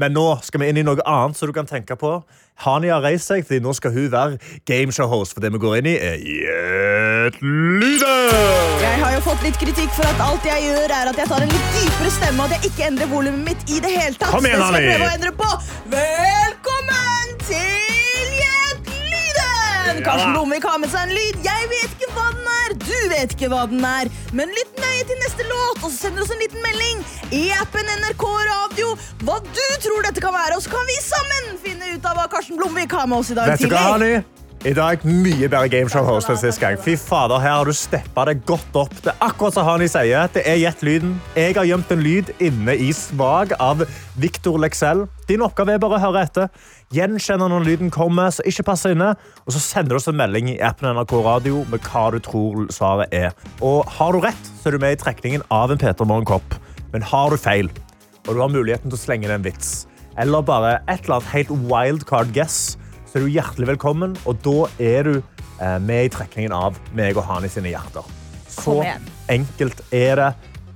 Men 0.00 0.16
nå 0.16 0.26
skal 0.44 0.64
vi 0.64 0.70
inn 0.72 0.82
i 0.82 0.86
noe 0.88 1.04
annet 1.04 1.40
som 1.40 1.50
du 1.50 1.56
kan 1.56 1.68
tenke 1.68 1.96
på. 2.00 2.18
Hani 2.64 2.90
har 2.90 3.04
reist 3.04 3.30
seg, 3.30 3.44
fordi 3.46 3.62
nå 3.62 3.72
skal 3.76 3.92
hun 3.94 4.08
være 4.12 4.40
gameshow-host. 4.66 5.36
For 5.36 5.44
det 5.44 5.52
vi 5.54 5.60
går 5.62 5.80
inn 5.80 5.92
i, 5.92 5.96
er 6.00 6.16
Gjett 7.28 7.42
lyden! 7.42 8.80
Jeg 8.80 9.00
har 9.02 9.12
jo 9.12 9.20
fått 9.20 9.42
litt 9.44 9.56
kritikk 9.60 9.90
for 9.92 10.08
at 10.08 10.20
alt 10.24 10.46
jeg 10.48 10.62
gjør 10.64 10.92
er 10.96 11.10
at 11.10 11.18
jeg 11.20 11.28
tar 11.28 11.42
en 11.44 11.50
litt 11.52 11.74
dypere 11.74 12.12
stemme, 12.14 12.40
og 12.40 12.48
at 12.48 12.54
jeg 12.56 12.70
ikke 12.70 12.86
endrer 12.86 13.10
volumet 13.10 13.42
mitt 13.50 13.72
i 13.74 13.80
det 13.84 13.90
hele 13.92 14.16
tatt. 14.16 14.30
Kom 14.32 14.46
igjen, 14.48 14.62
det 14.62 14.68
skal 14.70 14.86
jeg 14.86 14.94
prøve 14.94 15.08
å 15.10 15.16
endre 15.18 15.32
på. 15.36 15.48
Velkommen 15.92 17.34
til 17.42 18.30
Gjett 18.38 18.88
lyden! 19.10 20.00
Karsten 20.06 20.32
Blomvik 20.38 20.70
har 20.70 20.80
med 20.80 20.94
seg 20.94 21.04
en 21.04 21.12
lyd. 21.18 21.42
Jeg 21.44 21.68
vet 21.74 21.98
ikke 21.98 22.08
hva 22.16 22.30
den 22.38 22.48
er, 22.54 22.78
du 22.86 22.96
vet 23.12 23.36
ikke 23.36 23.52
hva 23.52 23.66
den 23.74 23.84
er. 23.90 24.12
Men 24.40 24.56
lytt 24.56 24.80
nøye 24.80 25.04
til 25.12 25.20
neste 25.26 25.50
låt, 25.52 25.84
og 25.84 25.86
så 25.90 25.94
sender 25.98 26.24
oss 26.24 26.32
en 26.32 26.40
liten 26.46 26.64
melding 26.64 27.04
i 27.36 27.44
appen 27.60 27.92
NRK 28.06 28.24
Radio 28.54 28.96
hva 29.28 29.36
du 29.44 29.66
tror 29.84 30.08
dette 30.08 30.24
kan 30.24 30.32
være, 30.32 30.56
og 30.56 30.64
så 30.64 30.72
kan 30.78 30.88
vi 30.88 30.96
sammen 31.04 31.60
finne 31.60 31.92
ut 31.92 32.08
av 32.08 32.22
hva 32.22 32.28
Karsten 32.38 32.56
Blomvik 32.56 32.96
har 32.96 33.04
med 33.10 33.20
oss 33.20 33.36
i 33.36 33.40
dag 33.42 33.52
Vet 33.52 33.68
du 33.68 33.68
tidlig. 33.68 34.16
I 34.66 34.72
dag 34.74 35.04
mye 35.06 35.46
bedre 35.46 35.68
gameshow-host 35.70 36.32
enn 36.32 36.38
sist 36.40 36.58
gang. 36.58 36.74
Fy 36.82 36.96
fader, 36.98 37.38
Her 37.38 37.60
har 37.60 37.68
du 37.68 37.76
steppa 37.76 38.24
det 38.26 38.40
godt 38.42 38.74
opp. 38.80 38.94
Det 39.04 39.12
er 39.12 39.20
akkurat 39.22 39.54
som 39.54 39.66
Hani 39.68 39.86
sier. 39.86 40.26
Det 40.34 40.42
er 40.50 40.56
gjett 40.58 40.80
lyden. 40.82 41.12
Jeg 41.38 41.54
har 41.54 41.68
gjemt 41.68 41.92
en 41.94 42.02
lyd 42.02 42.32
inne 42.42 42.74
i 42.74 42.88
svak 42.90 43.52
av 43.62 43.84
Victor 44.18 44.58
Lexell. 44.58 45.04
Din 45.28 45.44
oppgave 45.46 45.76
er 45.76 45.82
bare 45.84 46.00
å 46.00 46.02
høre 46.02 46.24
etter. 46.26 46.50
Gjenkjenne 46.90 47.46
når 47.52 47.68
lyden 47.68 47.92
kommer, 47.94 48.32
så 48.34 48.42
ikke 48.50 48.64
passer 48.66 48.96
inne. 48.96 49.12
Og 49.46 49.54
så 49.54 49.62
sender 49.62 49.94
du 49.94 50.00
oss 50.00 50.10
en 50.10 50.18
melding 50.18 50.50
i 50.50 50.58
appen 50.58 50.90
NRK 50.90 51.14
Radio 51.22 51.62
med 51.70 51.86
hva 51.86 52.08
du 52.10 52.18
tror 52.26 52.66
svaret 52.74 53.14
er. 53.14 53.30
Og 53.62 53.86
har 54.00 54.10
du 54.10 54.26
rett, 54.26 54.50
så 54.58 54.72
er 54.72 54.74
du 54.74 54.82
med 54.82 54.98
i 54.98 55.00
trekningen 55.04 55.46
av 55.54 55.70
en 55.70 55.78
Peter 55.78 56.08
Morgenkopp. 56.08 56.58
Men 56.90 57.06
har 57.06 57.30
du 57.30 57.38
feil, 57.38 57.70
og 58.26 58.34
du 58.34 58.42
har 58.42 58.50
muligheten 58.50 58.90
til 58.90 58.98
å 58.98 59.04
slenge 59.06 59.30
inn 59.30 59.38
en 59.38 59.46
vits, 59.46 59.86
eller 60.18 60.42
bare 60.42 60.80
et 60.88 61.04
eller 61.04 61.20
annet 61.20 61.34
helt 61.36 61.56
wildcard 61.70 62.34
guess, 62.34 62.74
så 63.08 63.18
er 63.18 63.24
du 63.24 63.32
hjertelig 63.32 63.70
velkommen, 63.72 64.16
og 64.28 64.40
da 64.44 64.68
er 64.84 65.08
du 65.08 65.14
eh, 65.16 65.78
med 65.80 66.08
i 66.08 66.12
trekningen 66.12 66.52
av 66.54 66.76
meg 66.96 67.16
og 67.16 67.24
Hani 67.28 67.48
sine 67.52 67.72
hjerter. 67.72 68.06
Så 68.52 68.80
enkelt 69.30 69.80
er 69.94 70.20
det. 70.20 70.28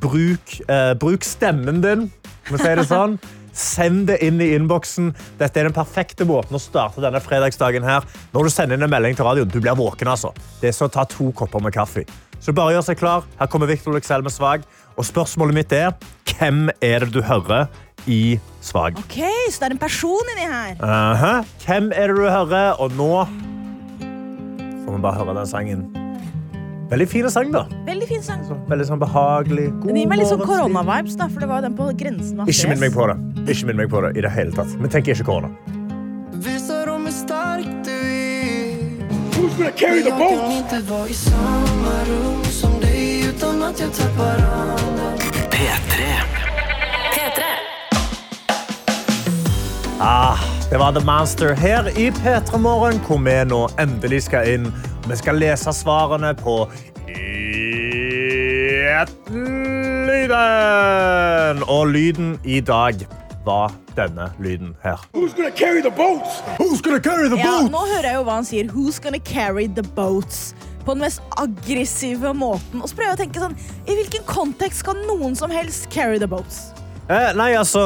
Bruk, 0.02 0.56
eh, 0.66 0.94
bruk 0.98 1.26
stemmen 1.26 1.82
din, 1.84 2.08
om 2.08 2.56
vi 2.56 2.62
sier 2.62 2.80
det 2.80 2.88
sånn. 2.90 3.18
Send 3.52 4.06
det 4.08 4.16
inn 4.24 4.40
i 4.40 4.48
innboksen. 4.56 5.10
Dette 5.38 5.60
er 5.60 5.68
den 5.68 5.76
perfekte 5.76 6.24
måten 6.26 6.56
å 6.56 6.62
starte 6.62 7.04
denne 7.04 7.20
fredagsdagen 7.20 7.84
her. 7.84 8.06
Når 8.32 8.48
du 8.48 8.54
sender 8.54 8.78
inn 8.78 8.86
en 8.86 8.92
melding 8.94 9.18
til 9.18 9.28
radioen, 9.28 9.52
du 9.52 9.60
blir 9.60 9.76
våken, 9.76 10.08
altså. 10.08 10.32
Det 10.62 10.70
er 10.70 10.76
som 10.76 10.88
å 10.88 10.94
ta 10.94 11.04
to 11.04 11.28
kopper 11.36 11.60
med 11.62 11.76
kaffe. 11.76 12.06
Så 12.42 12.54
bare 12.56 12.74
gjør 12.74 12.86
seg 12.88 12.98
klar. 12.98 13.28
Her 13.38 13.50
kommer 13.52 13.68
Victor 13.70 13.94
Luxell 13.94 14.24
med 14.24 14.32
Svag. 14.34 14.64
Og 14.96 15.06
spørsmålet 15.06 15.60
mitt 15.60 15.76
er, 15.76 15.92
hvem 16.32 16.70
er 16.82 17.04
det 17.04 17.12
du 17.12 17.20
hører 17.28 17.68
i 18.06 18.38
Svag? 18.62 18.98
Ok, 18.98 19.18
så 19.50 19.62
det 19.62 19.70
er 19.70 19.74
en 19.76 19.80
person 19.82 20.32
inni 20.34 20.46
her. 20.46 20.76
Aha. 20.82 21.32
Hvem 21.66 21.90
er 21.94 22.12
det 22.12 22.16
du 22.18 22.28
hører? 22.28 22.78
Og 22.82 22.94
nå 22.98 23.10
får 24.84 24.96
vi 24.96 25.02
bare 25.02 25.18
høre 25.18 25.36
den 25.38 25.50
sangen. 25.50 25.84
Veldig 26.92 27.08
fin 27.08 27.30
sang, 27.32 27.52
da. 27.54 27.62
Veldig 27.86 28.08
fin 28.08 28.22
sang. 28.22 28.42
Så 28.44 28.58
Veldig 28.68 28.86
sånn 28.90 29.00
behagelig. 29.00 29.70
God 29.80 29.94
det 29.94 30.02
gir 30.02 30.10
meg 30.10 30.20
litt 30.20 30.28
sånn 30.28 30.42
koronavibes, 30.44 31.16
da, 31.16 31.30
for 31.32 31.40
det 31.40 31.48
var 31.48 31.62
jo 31.62 31.68
den 31.70 31.78
på 31.78 31.86
grensen 32.02 32.42
av 32.42 32.50
Ikke 32.52 32.68
minn 32.68 32.82
meg 32.82 32.92
på 32.92 33.06
det. 33.08 33.16
Ikke 33.48 33.70
minn 33.70 33.80
meg 33.80 33.88
på 33.94 34.02
det 34.04 34.12
i 34.20 34.26
det 34.26 34.32
hele 34.34 34.52
tatt. 34.56 34.74
Men 34.76 34.92
tenk 34.92 35.08
ikke 35.08 35.24
korona. 35.30 35.54
Dem 36.42 37.06
hur 37.06 37.12
stark 37.14 37.66
du 37.86 39.70
kan 39.76 41.08
i 41.08 41.14
samma 41.14 41.96
rum 42.08 42.44
som 42.44 42.80
dig 42.80 43.26
utan 43.28 43.62
att 43.62 43.80
jag 43.80 43.92
tappar 43.94 44.36
P3. 45.50 45.50
P3. 45.50 46.31
Ah, 50.04 50.38
det 50.70 50.78
var 50.78 50.92
The 50.92 51.04
Monster 51.04 51.54
her 51.54 51.98
i 51.98 52.10
P3 52.10 52.58
Morgen, 52.58 52.98
hvor 53.06 53.18
vi 53.22 53.44
nå 53.46 53.68
endelig 53.78 54.22
skal 54.24 54.48
inn. 54.50 54.64
Vi 55.06 55.14
skal 55.16 55.38
lese 55.38 55.70
svarene 55.78 56.32
på 56.34 56.56
lyden! 60.08 61.62
Og 61.68 61.86
lyden 61.86 62.34
i 62.42 62.58
dag 62.60 63.06
var 63.46 63.70
denne 63.94 64.26
lyden 64.42 64.74
her. 64.82 64.98
Who's 65.14 65.36
gonna 65.38 65.54
carry 65.54 65.82
the 65.86 65.94
boats? 65.94 66.42
Who's 66.58 66.82
gonna 66.82 66.98
carry 66.98 67.28
the 67.30 67.38
Ja, 67.38 67.62
nå 67.70 67.86
hører 67.94 68.10
jeg 68.10 68.14
jo 68.18 68.26
hva 68.26 68.40
han 68.40 68.44
sier. 68.50 68.74
Who's 68.74 68.98
gonna 68.98 69.22
carry 69.22 69.68
the 69.70 69.86
boats? 69.94 70.54
På 70.82 70.98
den 70.98 71.06
mest 71.06 71.22
aggressive 71.38 72.34
måten. 72.34 72.82
Og 72.82 72.88
så 72.90 72.98
prøver 72.98 73.12
jeg 73.12 73.20
å 73.20 73.22
tenke 73.22 73.38
sånn, 73.46 73.54
I 73.86 73.94
hvilken 74.02 74.26
kontekst 74.26 74.82
skal 74.82 74.98
noen 75.06 75.38
som 75.38 75.50
helst 75.54 75.86
carry 75.94 76.18
the 76.18 76.26
boats? 76.26 76.71
Eh, 77.10 77.30
nei, 77.36 77.52
altså, 77.58 77.82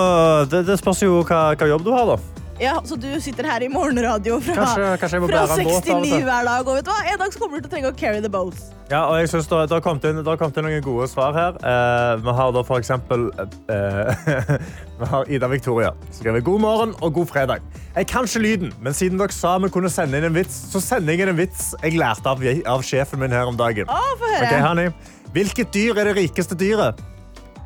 det, 0.51 0.67
det 0.69 0.77
spørs 0.81 1.01
jo 1.07 1.23
hva, 1.25 1.55
hva 1.57 1.71
jobb 1.71 1.87
du 1.87 1.93
har, 1.95 2.11
da. 2.15 2.37
Ja, 2.61 2.79
Så 2.85 2.97
du 2.97 3.09
sitter 3.21 3.45
her 3.45 3.61
i 3.67 3.69
morgenradio 3.69 4.39
fra, 4.41 4.55
Kanskje- 4.55 4.97
kanskje 5.01 5.19
fra 5.21 5.29
bære 5.29 5.59
en 5.61 5.69
båt 5.69 5.85
69 5.85 6.23
hver 6.25 6.45
dag. 6.49 6.69
Og 6.69 6.77
vet 6.79 6.87
du 6.87 6.91
hva? 6.91 7.03
En 7.13 7.19
dag 7.21 7.33
så 7.33 7.41
kommer 7.41 7.61
du 7.61 7.67
til 7.67 7.69
å 7.69 7.73
trenge 7.75 7.91
å 7.91 7.97
carry 8.01 8.21
the 8.25 8.31
boat. 8.33 8.57
Ja, 8.89 9.03
og 9.11 9.19
jeg 9.19 9.29
synes 9.29 9.49
det, 9.51 9.59
har 9.75 9.83
kommet 9.85 10.05
inn, 10.09 10.23
kom 10.25 10.53
inn 10.57 10.65
noen 10.65 10.85
gode 10.85 11.09
svar 11.11 11.35
her. 11.37 11.59
Eh, 11.61 12.13
vi 12.23 12.35
har 12.39 12.53
da 12.57 12.63
for 12.65 12.81
eksempel 12.81 13.27
eh, 13.37 14.55
Vi 15.01 15.09
har 15.11 15.29
Ida 15.29 15.51
Victoria 15.53 15.91
skriver 16.15 16.41
god 16.47 16.61
morgen 16.65 16.95
og 17.03 17.13
god 17.19 17.29
fredag. 17.29 17.67
Jeg 17.97 18.07
kan 18.09 18.25
ikke 18.25 18.41
lyden, 18.45 18.73
men 18.81 18.95
siden 18.97 19.21
dere 19.21 19.35
sa 19.37 19.59
vi 19.59 19.69
kunne 19.75 19.91
sende 19.93 20.17
inn 20.17 20.31
en 20.31 20.39
vits, 20.39 20.57
så 20.73 20.81
sender 20.81 21.13
jeg 21.13 21.27
inn 21.27 21.35
en 21.35 21.41
vits 21.43 21.75
jeg 21.83 21.99
lærte 22.01 22.31
av, 22.31 22.41
av 22.73 22.87
sjefen 22.87 23.21
min 23.21 23.35
her 23.37 23.51
om 23.51 23.59
dagen. 23.59 23.91
Å, 23.91 24.01
få 24.17 24.33
høre. 24.33 24.47
Okay, 24.47 24.65
honey. 24.65 24.95
Hvilket 25.37 25.75
dyr 25.75 25.99
er 26.01 26.09
det 26.09 26.17
rikeste 26.23 26.57
dyret? 26.57 27.05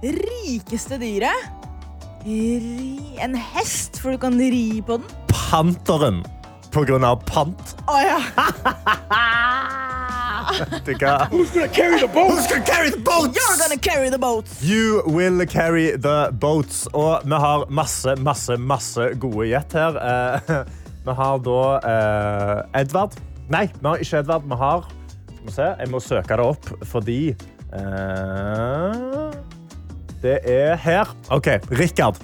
Rikeste 0.03 0.97
dyret? 1.01 1.49
Ri 2.25 3.17
en 3.21 3.35
hest, 3.37 3.99
for 4.01 4.13
du 4.15 4.21
kan 4.21 4.37
ri 4.41 4.81
på 4.87 4.97
den? 5.01 5.07
Panteren. 5.29 6.23
På 6.71 6.85
grunn 6.87 7.05
av 7.05 7.19
pant. 7.27 7.75
Å 7.91 7.97
ja. 8.01 8.19
Vet 10.71 10.87
du 10.87 10.95
hva? 11.01 11.27
Who's 11.33 11.51
gonna 11.53 11.69
carry 11.69 11.99
the 12.01 12.09
boats? 12.09 12.35
Who's 12.35 12.47
gonna 12.49 12.65
carry 12.65 12.91
the 12.91 13.01
boats? 13.03 13.37
You're 13.37 13.59
gonna 13.59 13.79
carry 13.81 14.11
the 14.11 14.19
boats. 14.19 14.63
You 14.63 15.03
will 15.07 15.45
carry 15.47 15.97
the 15.97 16.31
boats. 16.33 16.87
Og 16.95 17.25
vi 17.25 17.41
har 17.45 17.67
masse, 17.69 18.15
masse, 18.23 18.57
masse 18.57 19.11
gode 19.21 19.51
gjett 19.51 19.73
her. 19.77 19.99
Eh, 20.01 20.65
vi 21.07 21.17
har 21.21 21.43
da 21.45 21.61
eh, 21.93 22.81
Edvard. 22.83 23.19
Nei, 23.51 23.67
vi 23.81 23.87
har 23.89 24.05
ikke 24.05 24.23
Edvard. 24.25 24.47
Vi 24.49 24.61
har 24.65 24.87
Skal 25.41 25.47
vi 25.47 25.53
se, 25.57 25.69
jeg 25.81 25.91
må 25.91 26.01
søke 26.05 26.37
det 26.37 26.45
opp 26.45 26.67
fordi 26.87 27.21
eh, 27.73 29.10
Det 30.23 30.39
er 30.45 30.75
her. 30.77 31.05
OK, 31.33 31.47
Rikard. 31.73 32.17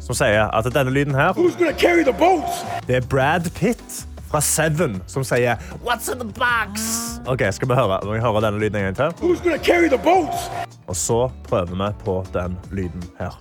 Som 0.00 0.14
sier 0.14 0.46
at 0.54 0.66
denne 0.70 0.92
lyden 0.94 1.14
her 1.18 1.32
Who's 1.34 1.56
gonna 1.58 1.74
carry 1.74 2.04
the 2.06 2.12
boats? 2.14 2.60
Det 2.86 2.96
er 2.96 3.06
Brad 3.10 3.48
Pitt 3.56 4.06
fra 4.30 4.40
Seven 4.40 5.00
som 5.10 5.24
sier 5.26 5.58
What's 5.84 6.06
in 6.12 6.18
the 6.22 6.28
box? 6.38 6.86
OK, 7.26 7.42
skal 7.52 7.68
vi 7.68 7.74
høre, 7.74 7.98
må 8.06 8.12
vi 8.14 8.20
høre 8.22 8.42
denne 8.44 8.60
lyden 8.62 8.76
en 8.80 8.86
gang 8.92 8.96
til? 8.96 9.26
Who's 9.26 9.42
gonna 9.42 9.58
carry 9.58 9.88
the 9.90 9.98
boats? 9.98 10.46
Og 10.86 10.96
så 10.96 11.18
prøver 11.48 11.74
vi 11.74 11.90
på 12.04 12.14
den 12.34 12.56
lyden 12.72 13.02
her. 13.18 13.34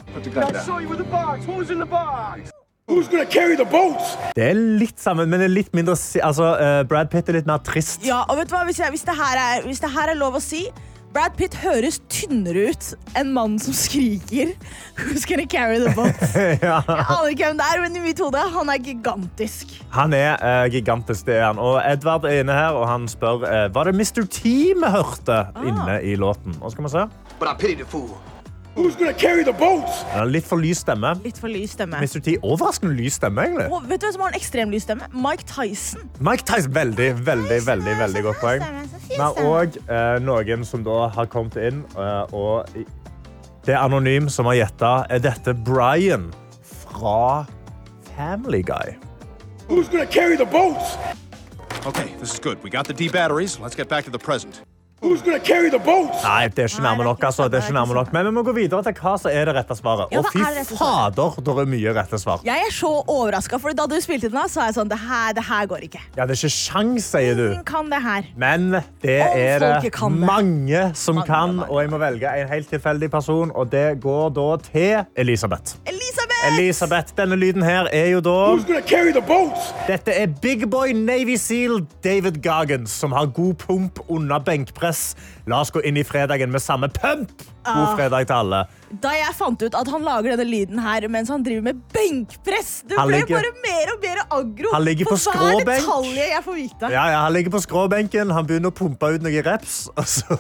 Who's 2.88 3.08
gonna 3.10 3.26
carry 3.26 3.56
the 3.56 3.66
boats? 3.66 4.18
Det 4.36 4.44
er 4.50 4.54
litt 4.80 5.00
sammen, 5.02 5.30
men 5.30 5.40
det 5.42 5.46
er 5.50 5.54
litt 5.54 5.72
mindre 5.74 5.96
si- 5.98 6.20
altså, 6.22 6.52
eh, 6.62 6.84
Brad 6.90 7.10
Pitt 7.10 7.30
er 7.30 7.34
litt 7.40 7.48
mer 7.50 7.58
trist. 7.66 8.04
Ja, 8.06 8.24
og 8.30 8.38
vet 8.38 8.50
du 8.50 8.56
hva? 8.56 8.64
Hvis, 8.66 8.80
jeg, 8.80 8.90
hvis, 8.94 9.02
det 9.08 9.16
her 9.18 9.38
er, 9.42 9.62
hvis 9.66 9.80
det 9.82 9.90
her 9.94 10.10
er 10.14 10.16
lov 10.20 10.36
å 10.38 10.42
si 10.42 10.68
Brad 11.16 11.38
Pitt 11.40 11.54
høres 11.62 12.02
tynnere 12.12 12.74
ut 12.74 12.88
enn 13.16 13.30
mannen 13.32 13.56
som 13.62 13.72
skriker 13.72 14.50
Who's 15.00 15.24
gonna 15.24 15.46
carry 15.48 15.80
the 15.80 15.94
boat?' 15.96 16.20
Ja. 16.66 16.82
Jeg 16.84 17.06
aner 17.06 17.30
ikke 17.32 17.48
hvem 17.48 17.62
det 17.62 17.70
er, 17.72 17.84
men 17.86 17.96
i 17.96 18.04
mitt 18.04 18.20
hode, 18.20 18.42
han 18.58 18.72
er 18.74 18.84
gigantisk. 18.84 19.72
Han 19.96 20.12
er 20.18 20.36
uh, 20.44 20.68
gigantisk, 20.74 21.24
det 21.30 21.40
er 21.40 21.48
han. 21.54 21.62
Og 21.62 21.80
Edvard 21.88 22.28
er 22.28 22.42
inne 22.44 22.60
her, 22.60 22.76
og 22.76 22.90
han 22.92 23.08
spør 23.08 23.48
uh, 23.48 23.64
Var 23.72 23.88
det 23.88 23.96
Mr. 23.96 24.26
T 24.28 24.44
vi 24.76 24.94
hørte 24.98 25.46
inne 25.64 26.02
i 26.04 26.20
låten. 26.20 26.60
Og 26.60 26.76
skal 26.76 26.90
vi 26.90 26.98
se. 26.98 27.08
But 27.40 27.48
I 27.48 27.56
pity 27.64 27.80
the 27.80 27.88
fool. 27.88 28.12
Who's 28.76 28.96
gonna 28.98 29.14
carry 29.14 29.44
the 29.46 29.54
boats? 29.54 30.02
Han 30.12 30.20
har 30.20 30.26
litt 30.28 30.44
for 30.44 30.60
lys 30.60 30.82
stemme. 30.84 31.14
Litt 31.24 31.38
for 31.40 31.48
lys 31.48 31.72
stemme. 31.78 31.96
Mr. 32.04 32.20
T, 32.20 32.34
Overraskende 32.44 32.92
lys 32.98 33.16
stemme, 33.22 33.46
egentlig. 33.48 33.70
Og 33.72 33.86
vet 33.88 34.02
du 34.02 34.06
hvem 34.06 34.16
som 34.18 34.24
har 34.26 34.34
en 34.34 34.40
ekstrem 34.42 34.74
lys 34.74 34.84
stemme? 34.84 35.08
Mike 35.16 35.48
Tyson. 35.48 36.04
Mike 36.20 36.44
Tyson, 36.44 36.74
veldig, 36.76 37.08
veldig, 37.26 37.62
veldig, 37.70 37.94
veldig 38.02 38.24
godt 38.26 38.42
poeng. 38.44 38.66
Men 39.14 39.40
òg 39.48 39.80
eh, 39.80 40.18
noen 40.28 40.68
som 40.68 40.84
da 40.84 41.06
har 41.16 41.32
kommet 41.32 41.56
inn, 41.70 41.86
eh, 41.96 42.36
og 42.36 42.68
det 43.66 43.78
er 43.78 43.80
anonym 43.80 44.28
som 44.30 44.52
har 44.52 44.60
gjetta. 44.60 44.94
Er 45.10 45.24
dette 45.24 45.56
Brian 45.56 46.28
fra 46.84 47.46
Family 48.12 48.62
Guy? 48.62 48.98
Who's 49.70 49.88
gonna 49.88 50.06
carry 50.06 50.36
the 50.36 50.52
boats? 50.52 50.98
Okay, 51.88 52.12
this 52.20 52.34
is 52.34 52.40
good. 52.40 52.62
We 52.62 52.70
got 52.70 52.88
the 52.88 52.94
D 52.94 53.08
batteries. 53.08 53.58
Let's 53.58 53.76
get 53.76 53.88
back 53.88 54.04
to 54.04 54.12
the 54.12 54.20
present. 54.20 54.62
Who's 55.06 55.22
gonna 55.22 55.40
carry 55.40 55.70
the 55.70 55.78
boats? 55.80 56.24
Nei, 56.26 56.48
det 56.50 56.64
er 56.66 56.70
ikke 56.72 56.82
nærme 56.84 57.04
nok. 57.06 57.24
altså. 57.24 57.46
Det 57.48 57.60
er 57.60 57.66
ikke 57.68 57.76
nærme 57.78 57.94
nok. 57.94 58.14
Men 58.14 58.26
vi 58.26 58.32
må 58.34 58.44
gå 58.48 58.54
videre 58.58 58.82
til 58.88 58.96
hva 59.02 59.14
som 59.22 59.30
er 59.32 59.46
det 59.46 59.54
rette 59.60 59.76
svaret. 59.78 60.08
Ja, 60.16 60.22
hva 60.26 60.32
fy 60.34 60.40
er 60.42 60.48
det 60.56 60.64
rette 60.64 60.78
svaret? 60.80 61.16
fader, 61.16 61.38
det 61.46 61.56
er 61.64 61.70
mye 61.76 61.94
rette 62.00 62.20
svar. 62.24 62.42
Jeg 62.48 62.64
er 62.68 62.74
så 62.74 62.92
overraska, 63.06 63.60
for 63.62 63.78
da 63.78 63.86
du 63.92 63.96
spilte 64.02 64.32
den, 64.32 64.40
av, 64.42 64.50
så 64.50 64.64
er 64.66 64.72
jeg 64.72 64.78
sånn 64.80 64.90
Det 64.96 64.98
her, 65.06 65.34
det 65.38 65.44
her 65.46 65.70
går 65.70 65.86
ikke. 65.90 66.02
Ja, 66.18 66.26
det 66.26 66.36
er 66.36 66.42
ikke 66.42 66.54
sjans, 66.58 67.10
sier 67.14 67.38
du. 67.38 67.46
Ingen 67.52 67.68
kan 67.70 67.90
det 67.94 68.02
her. 68.02 68.32
Men 68.36 68.68
det 69.06 69.20
Om 69.22 69.38
er 69.46 69.60
folket 69.68 69.84
det 69.90 69.94
kan 70.00 70.18
det. 70.18 70.26
mange 70.32 70.82
som 70.98 71.16
Mange, 71.22 71.28
kan, 71.30 71.56
mange. 71.62 71.70
og 71.72 71.82
jeg 71.86 71.94
må 71.94 72.02
velge 72.02 72.34
en 72.42 72.50
helt 72.56 72.70
tilfeldig 72.74 73.12
person, 73.14 73.52
og 73.56 73.72
det 73.72 73.86
går 74.02 74.30
da 74.40 74.50
til 74.72 75.06
Elisabeth. 75.16 75.78
Elisabeth! 75.86 76.42
Elisabeth, 76.50 77.14
denne 77.18 77.36
lyden 77.40 77.64
her 77.64 77.88
er 77.94 78.10
jo 78.12 78.20
da 78.22 78.34
Who's 78.52 78.66
gonna 78.68 78.82
carry 78.82 79.12
the 79.16 79.22
boats? 79.22 79.70
Dette 79.88 80.12
er 80.14 80.28
Big 80.42 80.66
Boy 80.70 80.92
Navy 80.94 81.36
Seal 81.42 81.80
David 82.04 82.42
Goggins, 82.44 82.92
som 82.92 83.12
har 83.16 83.26
god 83.34 83.54
pump 83.64 84.00
under 84.10 84.40
benkpress. 84.40 84.95
La 85.46 85.60
oss 85.62 85.70
gå 85.74 85.82
inn 85.86 85.98
i 85.98 86.04
fredagen 86.04 86.50
med 86.54 86.62
samme 86.64 86.88
pump. 86.90 87.32
God 87.66 87.82
Ah. 87.82 87.96
fredag 87.98 88.28
til 88.30 88.36
alle. 88.36 88.60
Da 89.02 89.12
jeg 89.18 89.34
fant 89.38 89.62
ut 89.66 89.76
at 89.78 89.88
han 89.90 90.04
lager 90.06 90.36
denne 90.38 90.46
lyden 90.50 90.80
her 90.82 91.08
mens 91.10 91.30
han 91.34 91.44
driver 91.46 91.64
med 91.68 91.80
benkpress, 91.94 92.72
det 92.90 92.98
ble 92.98 93.16
ligger- 93.20 93.40
bare 93.42 93.54
mer 93.66 93.94
og 93.94 94.02
mer 94.06 94.22
aggro. 94.40 94.74
Han 94.74 94.84
ligger 94.86 95.06
på 95.10 95.18
for 95.18 95.38
hver 95.42 95.66
detalj 95.66 96.14
jeg 96.18 96.44
får 96.46 96.56
vite. 96.60 96.92
Ja, 96.94 97.06
ja, 97.14 97.20
han 97.26 97.34
ligger 97.34 97.54
på 97.58 97.62
skråbenken, 97.66 98.32
han 98.34 98.46
begynner 98.50 98.70
å 98.74 98.78
pumpe 98.78 99.14
ut 99.16 99.22
noen 99.26 99.44
reps, 99.46 99.88
og 99.98 100.06
så, 100.06 100.38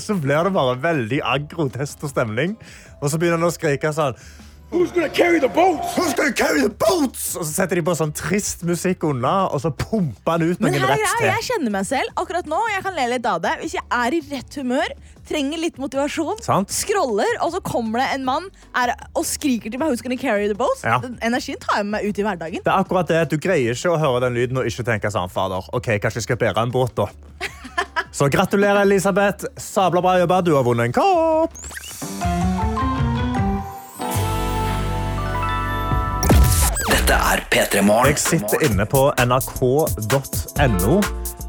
så 0.00 0.16
blir 0.20 0.44
det 0.48 0.52
bare 0.56 0.76
veldig 0.84 1.20
aggro 1.24 1.68
test 1.72 2.04
og 2.04 2.10
stemning. 2.12 2.56
Og 3.02 3.08
så 3.12 3.18
begynner 3.20 3.40
han 3.40 3.48
å 3.48 3.54
skrike 3.54 3.92
sånn 3.96 4.16
Who's 4.70 4.90
gonna 4.92 5.08
carry 5.08 5.40
the 5.40 5.48
boats? 5.48 5.94
Who's 5.96 6.12
gonna 6.12 6.32
carry 6.36 6.60
the 6.60 6.68
boats? 6.68 7.30
Og 7.38 7.46
så 7.48 7.52
setter 7.62 7.78
de 7.78 7.82
på 7.86 7.94
sånn 7.96 8.10
trist 8.12 8.66
musikk 8.68 9.06
unna, 9.08 9.46
og 9.48 9.62
så 9.64 9.70
pumper 9.72 10.34
han 10.34 10.44
ut 10.44 10.60
noen 10.60 10.74
her 10.76 10.90
til. 10.92 11.04
jeg, 11.06 11.30
jeg 11.30 11.44
kjenner 11.46 11.72
meg 11.72 11.86
selv 11.88 12.20
akkurat 12.20 12.50
nå. 12.50 12.58
Jeg 12.74 12.84
kan 12.84 12.98
le 12.98 13.06
litt 13.14 13.28
av 13.30 13.40
det. 13.46 13.54
Hvis 13.62 13.78
jeg 13.78 13.84
er 13.96 14.16
i 14.18 14.20
rett 14.28 14.58
humør, 14.60 14.92
trenger 15.30 15.62
litt 15.62 15.80
motivasjon, 15.80 16.42
Sant. 16.44 16.68
scroller, 16.72 17.32
og 17.44 17.54
så 17.56 17.62
kommer 17.64 18.02
det 18.02 18.10
en 18.18 18.26
mann 18.28 18.50
er, 18.76 18.92
og 19.16 19.24
skriker 19.28 19.72
til 19.72 19.80
meg 19.80 19.88
Who's 19.88 20.04
gonna 20.04 20.20
carry 20.20 20.50
the 20.52 20.58
boats? 20.58 20.84
Ja. 20.84 21.00
Den 21.00 21.16
energien 21.24 21.56
tar 21.64 21.80
jeg 21.80 21.88
med 21.88 21.96
meg 21.96 22.12
ut 22.12 22.20
i 22.20 22.28
hverdagen. 22.28 22.64
Det 22.68 22.72
er 22.74 22.84
akkurat 22.84 23.08
det, 23.08 23.24
Du 23.32 23.38
greier 23.40 23.72
ikke 23.72 23.96
å 23.96 23.98
høre 24.04 24.26
den 24.26 24.36
lyden 24.36 24.60
og 24.60 24.68
ikke 24.68 24.84
tenke 24.84 25.08
sånn, 25.14 25.32
fader, 25.32 25.64
ok, 25.72 25.94
kanskje 25.96 26.20
jeg 26.20 26.28
skal 26.28 26.40
bære 26.44 26.68
en 26.68 26.76
båt 26.76 26.92
da. 27.00 27.08
Så 28.18 28.28
gratulerer, 28.32 28.84
Elisabeth. 28.84 29.48
Sabla 29.56 30.04
bra 30.04 30.18
jobba, 30.20 30.42
du 30.44 30.52
har 30.56 30.64
vunnet 30.68 30.90
en 30.90 30.96
kopp. 31.00 31.56
Dette 37.08 37.24
er 37.24 37.40
P3 37.48 37.80
Morgen. 37.88 38.06
Jeg 38.10 38.18
sitter 38.20 38.60
inne 38.66 38.84
på 38.84 39.06
nrk.no 39.16 40.96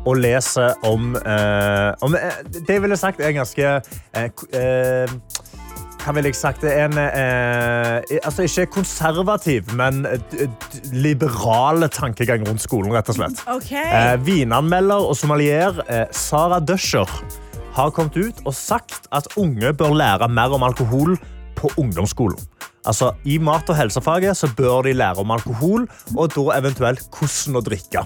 og 0.07 0.13
leser 0.15 0.85
om, 0.87 1.17
eh, 1.19 1.89
om 1.99 2.15
eh, 2.15 2.37
Det 2.47 2.77
jeg 2.77 2.83
ville 2.85 2.95
sagt 2.95 3.19
er 3.19 3.33
en 3.33 3.41
ganske 3.41 3.65
eh, 3.67 4.29
eh, 4.55 5.11
Hva 5.99 6.13
ville 6.15 6.31
jeg 6.31 6.37
sagt? 6.39 6.63
Det 6.63 6.71
er 6.71 6.85
en 6.87 6.95
eh, 7.01 8.15
altså 8.23 8.47
Ikke 8.47 8.69
konservativ, 8.77 9.67
men 9.75 10.07
liberale 10.95 11.91
tankegang 11.91 12.47
rundt 12.47 12.63
skolen, 12.63 12.95
rett 12.95 13.11
og 13.11 13.19
slett. 13.19 13.43
Okay. 13.57 13.83
Eh, 13.83 14.15
vinanmelder 14.23 15.11
og 15.11 15.19
sommelier 15.19 15.83
eh, 15.89 16.05
Sara 16.15 16.61
Døscher 16.63 17.11
har 17.75 17.91
kommet 17.91 18.15
ut 18.15 18.39
og 18.45 18.55
sagt 18.55 19.11
at 19.11 19.27
unge 19.35 19.75
bør 19.75 19.91
lære 20.05 20.31
mer 20.31 20.55
om 20.55 20.63
alkohol 20.63 21.19
på 21.59 21.75
ungdomsskolen. 21.75 22.39
Altså, 22.87 23.11
I 23.25 23.37
mat- 23.43 23.69
og 23.69 23.75
helsefaget 23.75 24.37
så 24.37 24.49
bør 24.55 24.83
de 24.87 24.93
lære 24.93 25.19
om 25.19 25.31
alkohol, 25.31 25.87
og 26.15 26.35
da 26.35 26.59
eventuelt 26.59 27.03
hvordan 27.11 27.59
å 27.59 27.65
drikke. 27.65 28.05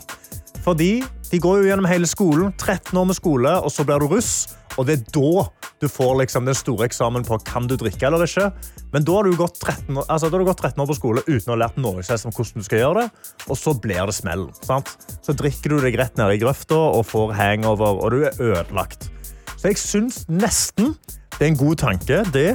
Fordi 0.63 1.03
de 1.31 1.39
går 1.41 1.59
jo 1.59 1.67
gjennom 1.67 1.89
hele 1.89 2.07
skolen, 2.07 2.53
13 2.57 2.97
år 2.97 3.07
med 3.09 3.17
skole, 3.17 3.51
og 3.59 3.71
så 3.73 3.85
blir 3.85 3.99
du 3.99 4.07
russ. 4.11 4.53
Og 4.77 4.87
det 4.87 4.95
er 4.99 5.05
da 5.13 5.45
du 5.83 5.89
får 5.91 6.15
liksom 6.21 6.45
den 6.47 6.55
store 6.57 6.87
eksamen 6.87 7.25
på 7.27 7.37
kan 7.45 7.67
du 7.67 7.75
drikke 7.77 8.07
eller 8.07 8.23
ikke. 8.25 8.47
Men 8.93 9.05
da 9.05 9.17
har 9.17 9.27
du 9.27 9.35
gått 9.37 9.59
13 9.59 9.97
år, 9.99 10.05
altså, 10.07 10.29
gått 10.31 10.61
13 10.63 10.81
år 10.81 10.89
på 10.89 10.97
skole 10.97 11.23
uten 11.27 11.51
å 11.51 11.55
ha 11.55 11.59
lært 11.65 11.79
noe 11.81 12.03
selv 12.05 12.29
om 12.29 12.35
hvordan 12.35 12.63
du 12.63 12.67
skal 12.67 12.81
gjøre 12.83 13.03
det. 13.03 13.25
Og 13.49 13.59
så 13.59 13.73
blir 13.83 14.07
det 14.09 14.15
smell. 14.15 14.47
Sant? 14.63 14.93
Så 15.25 15.35
drikker 15.37 15.75
du 15.75 15.83
deg 15.83 15.97
rett 15.99 16.17
ned 16.17 16.33
i 16.33 16.39
grøfta 16.41 16.77
og 16.77 17.05
får 17.09 17.35
hangover, 17.37 17.99
og 17.99 18.15
du 18.15 18.23
er 18.29 18.39
ødelagt. 18.39 19.09
Så 19.57 19.71
jeg 19.71 19.81
syns 19.81 20.23
nesten 20.31 20.95
det 21.37 21.47
er 21.47 21.51
en 21.51 21.59
god 21.59 21.81
tanke 21.81 22.21
det 22.33 22.49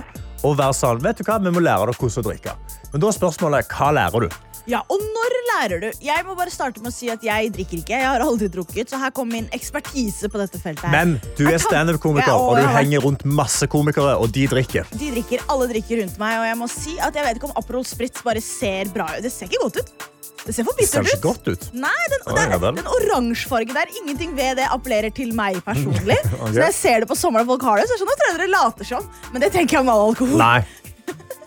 å 0.44 0.54
være 0.58 0.76
sånn, 0.76 1.00
vet 1.02 1.18
du 1.18 1.24
hva, 1.26 1.38
vi 1.42 1.54
må 1.54 1.62
lære 1.64 1.90
deg 1.90 2.02
hvordan 2.02 2.22
å 2.22 2.28
drikke. 2.28 2.58
Men 2.92 3.02
da 3.02 3.10
er 3.10 3.18
spørsmålet, 3.18 3.72
hva 3.74 3.90
lærer 3.96 4.28
du? 4.28 4.36
Ja, 4.68 4.82
og 4.92 5.00
når 5.00 5.38
lærer 5.48 5.80
du? 5.80 5.86
Jeg 6.04 6.24
må 6.26 6.34
bare 6.36 6.52
starte 6.52 6.82
med 6.84 6.92
å 6.92 6.94
si 6.94 7.08
at 7.08 7.22
jeg 7.24 7.52
drikker 7.54 7.80
ikke. 7.80 7.94
Jeg 7.96 8.04
har 8.04 8.20
aldri 8.20 8.50
drukket, 8.52 8.90
så 8.92 9.00
her 9.00 9.14
kommer 9.16 9.38
min 9.38 9.48
ekspertise 9.56 10.28
på 10.28 10.40
dette 10.40 10.60
feltet. 10.60 10.84
her. 10.84 10.92
Men 10.92 11.16
du 11.38 11.46
er 11.48 11.56
standup-komiker, 11.62 12.34
og 12.36 12.60
du 12.60 12.68
henger 12.76 13.00
rundt 13.06 13.24
masse 13.24 13.66
komikere, 13.70 14.18
og 14.20 14.28
de 14.34 14.44
drikker. 14.50 14.84
De 14.92 15.10
drikker, 15.16 15.46
alle 15.48 15.70
drikker 15.72 16.02
rundt 16.02 16.20
meg, 16.20 16.36
og 16.42 16.46
jeg 16.50 16.60
må 16.60 16.68
si 16.72 16.98
at 17.00 17.16
jeg 17.16 17.24
vet 17.24 17.40
ikke 17.40 17.50
om 17.50 17.56
Aperol 17.56 17.88
Spritz 17.88 18.22
bare 18.26 18.44
ser 18.44 18.92
bra 18.92 19.08
ut. 19.16 19.24
Det 19.24 19.32
ser 19.32 19.48
ikke 19.48 19.64
godt 19.64 19.80
ut. 19.80 20.08
Det 20.48 20.54
ser 20.56 20.64
for 20.64 20.78
bittert 20.78 21.10
ut. 21.12 21.20
godt 21.20 21.48
ut. 21.52 21.64
Nei, 21.76 22.04
den, 22.08 22.22
Oi, 22.24 22.34
det 22.38 22.44
ja 22.54 22.58
den 22.62 22.86
oransje 22.88 23.50
fargen 23.50 23.76
der, 23.76 23.90
ingenting 24.00 24.32
ved 24.38 24.56
det 24.56 24.68
appellerer 24.72 25.12
til 25.12 25.34
meg 25.36 25.58
personlig. 25.66 26.16
okay. 26.24 26.40
Så 26.40 26.54
når 26.54 26.64
jeg 26.70 26.76
ser 26.78 27.04
det 27.04 27.08
på 27.10 27.16
sommeren 27.20 27.48
folk 27.50 27.66
har 27.68 27.82
det, 27.82 27.88
så 27.90 27.98
jeg 27.98 28.08
det 28.08 28.14
at 28.16 28.38
dere 28.38 28.46
later 28.54 28.88
som. 28.88 29.08
Men 29.34 29.44
det 29.44 29.50
tenker 29.52 29.76
jeg 29.76 29.84
om 29.84 29.90
all 29.92 30.06
alkohol. 30.08 30.40
Nei. 30.40 30.62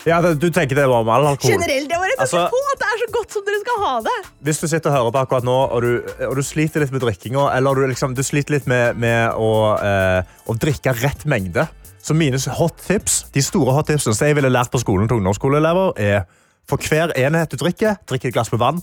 Ja, 0.06 0.18
du 0.22 0.48
tenker 0.50 0.78
det 0.78 0.84
var 0.90 1.02
om 1.02 1.10
all 1.14 1.26
alkohol. 1.32 1.52
Generelt, 1.56 1.90
bare 1.90 2.14
tenker 2.14 2.22
Altså- 2.22 2.46
på 2.50 2.62
at 2.72 2.78
det 2.78 2.88
er 2.92 3.02
så 3.02 3.08
godt 3.16 3.34
som 3.34 3.44
dere 3.46 3.60
skal 3.60 3.82
ha 3.82 3.92
det. 4.06 4.16
Hvis 4.46 4.60
du 4.62 4.66
sitter 4.70 4.90
og 4.90 4.96
hører 4.96 5.12
på 5.14 5.22
akkurat 5.26 5.44
nå, 5.46 5.58
og 5.70 5.82
du, 5.82 5.90
og 6.28 6.36
du 6.38 6.42
sliter 6.46 6.82
litt 6.82 6.94
med 6.94 7.02
drikkinga, 7.02 7.48
eller 7.56 7.74
du, 7.74 7.86
liksom, 7.90 8.14
du 8.14 8.22
sliter 8.22 8.54
litt 8.56 8.66
med, 8.66 8.96
med 8.98 9.34
å, 9.34 9.50
eh, 9.82 10.22
å 10.46 10.56
drikke 10.58 10.94
rett 11.02 11.26
mengde, 11.26 11.66
så 12.02 12.14
mine 12.18 12.38
hot 12.58 12.78
tips, 12.86 13.24
de 13.34 13.42
store 13.42 13.74
hot 13.74 13.86
tipsene 13.90 14.14
som 14.14 14.26
jeg 14.26 14.34
ville 14.38 14.50
lært 14.50 14.70
på 14.70 14.80
skolen 14.82 15.06
til 15.10 15.18
ungdomsskoleelever, 15.22 15.94
er 15.98 16.24
for 16.70 16.82
hver 16.88 17.14
enhet 17.18 17.52
du 17.52 17.58
drikker, 17.60 17.98
drikk 18.08 18.30
et 18.30 18.36
glass 18.36 18.52
med 18.52 18.62
vann. 18.62 18.82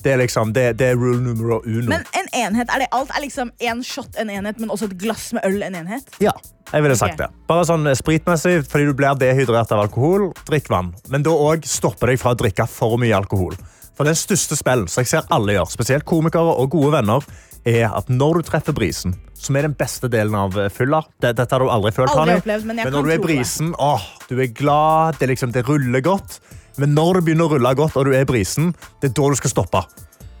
Det 0.00 0.14
er, 0.14 0.20
liksom, 0.22 0.54
det, 0.56 0.78
det 0.80 0.94
er 0.94 0.96
rule 0.96 1.20
numero 1.20 1.58
uno. 1.66 1.84
Men 1.90 2.06
en 2.16 2.30
enhet, 2.32 2.70
er 2.72 2.84
det 2.84 2.88
alt? 2.96 3.10
Er 3.12 3.20
liksom 3.20 3.50
en 3.68 3.82
shot 3.84 4.16
en 4.16 4.30
enhet, 4.32 4.56
men 4.60 4.72
også 4.72 4.88
et 4.88 4.96
glass 5.02 5.26
med 5.36 5.44
øl 5.44 5.60
en 5.66 5.76
enhet? 5.82 6.08
Ja, 6.24 6.32
jeg 6.70 6.86
ville 6.86 6.96
sagt 6.96 7.18
okay. 7.18 7.26
det. 7.26 7.44
Bare 7.50 7.66
sånn 7.68 7.84
eh, 7.90 7.98
spritmessig, 7.98 8.54
fordi 8.70 8.88
du 8.88 8.94
blir 8.96 9.18
dehydrert 9.20 9.74
av 9.74 9.84
alkohol, 9.84 10.30
drikk 10.48 10.70
vann. 10.72 10.94
Men 11.12 11.26
da 11.26 11.34
òg 11.34 11.68
stoppe 11.68 12.08
deg 12.08 12.20
fra 12.22 12.32
å 12.32 12.40
drikke 12.40 12.64
for 12.70 12.96
mye 13.00 13.12
alkohol. 13.18 13.58
For 13.98 14.08
den 14.08 14.16
største 14.16 14.56
spillen 14.56 14.88
som 14.88 15.04
jeg 15.04 15.10
ser 15.10 15.26
alle 15.34 15.58
gjør, 15.58 15.68
spesielt 15.74 16.06
komikere 16.08 16.54
og 16.56 16.70
gode 16.72 16.94
venner, 16.96 17.26
er 17.68 17.90
at 17.92 18.08
når 18.08 18.40
du 18.40 18.48
treffer 18.48 18.72
brisen, 18.72 19.12
som 19.36 19.56
er 19.56 19.66
den 19.68 19.74
beste 19.76 20.08
delen 20.12 20.36
av 20.36 20.56
eh, 20.56 20.70
fylla 20.72 21.02
det, 21.20 21.34
Dette 21.36 21.52
har 21.52 21.60
du 21.60 21.68
aldri 21.72 21.92
følt, 21.96 22.12
Aldri 22.14 22.38
opplevd, 22.40 22.68
men 22.70 22.80
jeg 22.80 22.94
når 22.94 23.04
du 23.04 23.12
er 23.12 23.20
brisen, 23.20 23.74
åh, 23.76 24.06
du 24.30 24.38
er 24.40 24.48
glad, 24.56 25.20
det, 25.20 25.28
liksom, 25.34 25.52
det 25.52 25.66
ruller 25.68 26.04
godt. 26.04 26.40
Men 26.80 26.94
når 26.96 27.18
det 27.18 27.26
begynner 27.28 27.50
å 27.50 27.54
rulle 27.56 27.74
godt, 27.76 27.98
og 28.00 28.08
du 28.08 28.14
er 28.16 28.28
brisen, 28.28 28.72
det 29.02 29.10
er 29.10 29.18
da 29.18 29.28
du 29.28 29.36
skal 29.38 29.52
stoppe. 29.52 29.84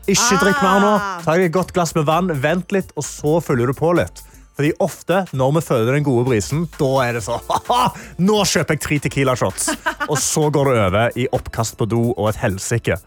Ikke 0.08 0.40
drikk 0.40 0.62
mer 0.64 0.80
nå. 0.82 0.90
Ah. 0.96 1.20
Ta 1.22 1.36
deg 1.36 1.50
et 1.50 1.54
godt 1.54 1.74
glass 1.76 1.92
med 1.94 2.08
vann, 2.08 2.32
vent 2.42 2.72
litt, 2.74 2.94
og 2.96 3.04
så 3.06 3.36
følger 3.44 3.70
du 3.70 3.76
på 3.76 3.92
litt. 3.98 4.24
Fordi 4.60 4.72
ofte, 4.84 5.22
når 5.36 5.54
vi 5.56 5.62
føler 5.64 5.94
den 5.96 6.04
gode 6.04 6.26
brisen, 6.26 6.66
da 6.76 6.88
er 7.06 7.16
det 7.16 7.22
sånn 7.24 7.44
Nå 8.20 8.40
kjøper 8.44 8.76
jeg 8.76 8.82
tre 8.84 8.98
Tequila 9.06 9.36
shots. 9.38 9.70
Og 10.10 10.18
så 10.20 10.48
går 10.52 10.68
det 10.68 10.82
over 10.88 11.16
i 11.16 11.28
oppkast 11.36 11.78
på 11.80 11.88
do 11.88 12.02
og 12.10 12.26
et 12.32 12.40
helsike. 12.42 12.98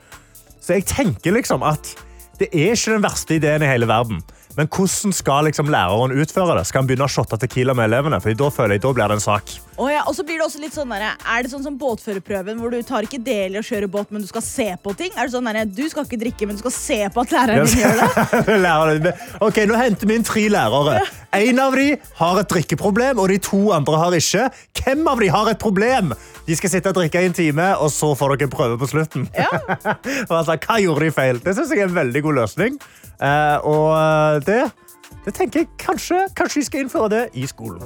Så 0.64 0.80
jeg 0.80 0.88
tenker 0.90 1.36
liksom 1.36 1.66
at 1.68 1.92
det 2.40 2.48
er 2.50 2.74
ikke 2.74 2.96
den 2.96 3.06
verste 3.06 3.38
ideen 3.38 3.66
i 3.66 3.70
hele 3.70 3.90
verden. 3.90 4.24
Men 4.58 4.68
hvordan 4.70 5.14
skal 5.16 5.48
liksom 5.48 5.70
læreren 5.74 6.14
utføre 6.14 6.58
det? 6.60 6.68
Skal 6.70 6.84
han 6.84 6.90
begynne 6.90 7.08
å 7.08 7.12
shotte 7.12 7.40
Tequila 7.42 7.74
med 7.78 7.88
elevene? 7.90 8.20
Fordi 8.22 8.38
da 8.38 8.50
føler 8.54 8.78
jeg, 8.78 8.84
da 8.84 8.92
blir 8.94 9.10
det 9.10 9.18
en 9.18 9.24
sak. 9.24 9.54
Og, 9.74 9.88
ja, 9.90 10.04
og 10.06 10.14
så 10.14 10.22
blir 10.26 10.38
det 10.38 10.46
også 10.46 10.62
litt 10.62 10.76
sånn 10.76 10.92
der, 10.94 11.16
Er 11.18 11.42
det 11.42 11.50
sånn 11.50 11.64
som 11.66 11.78
båtførerprøven, 11.82 12.60
hvor 12.62 12.70
du 12.70 12.84
tar 12.86 13.08
ikke 13.08 13.18
del 13.26 13.58
i 13.58 13.62
å 13.62 13.66
kjøre 13.66 13.90
båt, 13.90 14.12
men 14.14 14.22
du 14.22 14.30
skal 14.30 14.46
se 14.46 14.68
på 14.84 14.94
ting? 15.00 15.10
Er 15.18 15.26
det 15.26 15.34
sånn 15.34 15.50
der, 15.50 15.64
Du 15.66 15.82
skal 15.90 16.06
ikke 16.06 16.22
drikke, 16.22 16.46
men 16.48 16.60
du 16.60 16.62
skal 16.62 16.76
se 16.76 17.00
på 17.10 17.24
at 17.24 17.34
læreren 17.34 17.66
din 17.66 17.82
gjør 17.82 19.02
det? 19.08 19.16
Ok, 19.48 19.64
Nå 19.66 19.80
henter 19.80 20.10
vi 20.10 20.20
inn 20.20 20.28
tre 20.28 20.46
lærere. 20.54 21.02
En 21.34 21.60
av 21.64 21.74
dem 21.74 21.98
har 22.20 22.44
et 22.44 22.54
drikkeproblem, 22.54 23.18
og 23.18 23.34
de 23.34 23.40
to 23.42 23.64
andre 23.74 23.98
har 24.04 24.18
ikke. 24.20 24.46
Hvem 24.84 25.08
av 25.10 25.24
dem 25.24 25.34
har 25.34 25.50
et 25.50 25.62
problem? 25.62 26.14
De 26.46 26.58
skal 26.60 26.70
sitte 26.70 26.92
og 26.92 26.98
drikke 27.00 27.22
i 27.24 27.30
en 27.30 27.36
time, 27.36 27.70
og 27.82 27.90
så 27.94 28.12
får 28.20 28.36
dere 28.36 28.50
en 28.50 28.54
prøve 28.54 28.78
på 28.78 28.90
slutten. 28.92 29.30
Og 30.30 30.34
altså, 30.36 30.58
hva 30.60 30.78
gjorde 30.84 31.08
de 31.08 31.14
feil? 31.16 31.40
Det 31.44 31.56
synes 31.56 31.72
jeg 31.72 31.86
er 31.86 31.88
en 31.88 31.96
veldig 31.96 32.22
god 32.26 32.38
løsning. 32.42 32.78
Eh, 33.24 33.58
og 33.64 33.90
eh, 33.96 34.42
det, 34.48 34.64
det 35.26 35.34
tenker 35.38 35.64
jeg 35.64 35.72
kanskje, 35.80 36.28
vi 36.56 36.66
skal 36.68 36.84
innføre 36.84 37.10
det 37.14 37.24
i 37.40 37.48
skolen. 37.48 37.80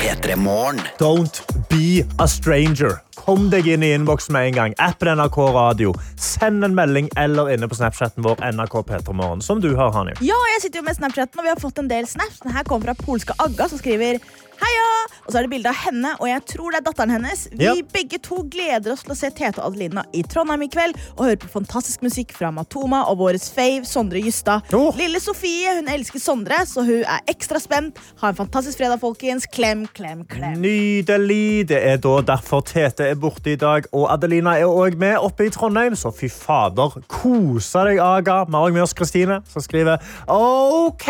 P3 0.00 0.36
Morgen. 0.36 0.80
Don't 0.98 1.40
be 1.68 2.02
a 2.18 2.26
stranger. 2.28 2.98
Kom 3.16 3.50
deg 3.52 3.68
inn 3.68 3.84
i 3.84 3.92
innboksen 3.94 4.32
med 4.34 4.50
en 4.50 4.56
gang. 4.56 4.74
Appen 4.82 5.10
NRK 5.16 5.38
Radio. 5.54 5.92
Send 6.20 6.64
en 6.64 6.74
melding 6.74 7.10
eller 7.20 7.52
inne 7.54 7.68
på 7.68 7.78
Snapchatten 7.78 8.24
vår 8.26 8.40
NRK 8.56 8.80
P3morgen, 8.88 9.44
som 9.44 9.60
du 9.62 9.70
har, 9.78 9.92
Hanif. 9.94 10.20
Ja, 10.24 10.38
jeg 10.54 10.64
sitter 10.64 10.80
jo 10.80 10.88
med 10.88 10.98
Snapchaten, 10.98 11.40
og 11.40 11.46
vi 11.46 11.52
har 11.52 11.60
fått 11.60 11.78
en 11.82 11.90
del 11.90 12.08
snaps. 12.08 12.40
Den 12.44 12.56
her 12.56 12.66
kommer 12.68 12.90
fra 12.90 13.06
polske 13.06 13.36
Agga, 13.38 13.68
som 13.70 13.80
skriver 13.80 14.18
Heia! 14.60 14.88
Og 15.26 15.32
så 15.32 15.38
er 15.38 15.46
det 15.46 15.50
bilde 15.52 15.70
av 15.70 15.76
henne, 15.84 16.10
og 16.20 16.26
jeg 16.28 16.42
tror 16.50 16.72
det 16.74 16.78
er 16.80 16.84
datteren 16.88 17.12
hennes. 17.14 17.46
Vi 17.52 17.64
Ja. 17.64 17.74
begge 17.92 18.18
to 18.18 18.42
gleder 18.50 18.92
oss 18.92 19.02
til 19.02 19.12
å 19.12 19.16
se 19.16 19.30
Tete 19.30 19.60
og 19.62 19.70
Adelina 19.72 20.02
i 20.12 20.22
Trondheim 20.22 20.62
i 20.62 20.68
kveld 20.68 20.96
og 21.16 21.24
høre 21.26 21.36
på 21.38 21.48
fantastisk 21.48 22.02
musikk 22.02 22.32
fra 22.36 22.50
Matoma 22.50 23.04
og 23.08 23.18
vår 23.18 23.38
fave 23.40 23.84
Sondre 23.86 24.20
Justad. 24.20 24.62
Oh. 24.74 24.90
Lille 24.96 25.20
Sofie 25.20 25.76
hun 25.76 25.88
elsker 25.88 26.20
Sondre, 26.20 26.58
så 26.66 26.84
hun 26.84 27.04
er 27.04 27.20
ekstra 27.30 27.60
spent. 27.62 27.96
Ha 28.20 28.28
en 28.28 28.34
fantastisk 28.40 28.78
fredag, 28.78 29.00
folkens. 29.00 29.46
Klem, 29.46 29.86
klem, 29.94 30.24
klem. 30.26 30.60
Nydelig. 30.60 31.68
Det 31.68 31.80
er 31.92 31.96
da 32.02 32.20
derfor 32.34 32.60
Tete 32.66 33.08
er 33.10 33.14
borte 33.14 33.52
i 33.52 33.56
dag, 33.56 33.86
og 33.92 34.10
Adelina 34.12 34.56
er 34.58 34.66
òg 34.68 34.96
med 34.98 35.16
oppe 35.18 35.46
i 35.46 35.50
Trondheim. 35.50 35.94
Så 35.96 36.12
fy 36.14 36.28
fader, 36.28 37.00
kosa 37.08 37.84
deg, 37.84 37.98
Aga. 37.98 38.44
Vi 38.46 38.52
har 38.52 38.66
òg 38.68 38.72
med 38.72 38.82
oss 38.82 38.92
Kristine, 38.94 39.42
som 39.48 39.62
skriver 39.62 39.98
OK. 40.28 41.06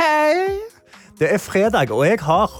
Det 1.18 1.32
er 1.32 1.38
fredag, 1.38 1.90
og 1.90 2.04
jeg 2.06 2.20
har 2.20 2.50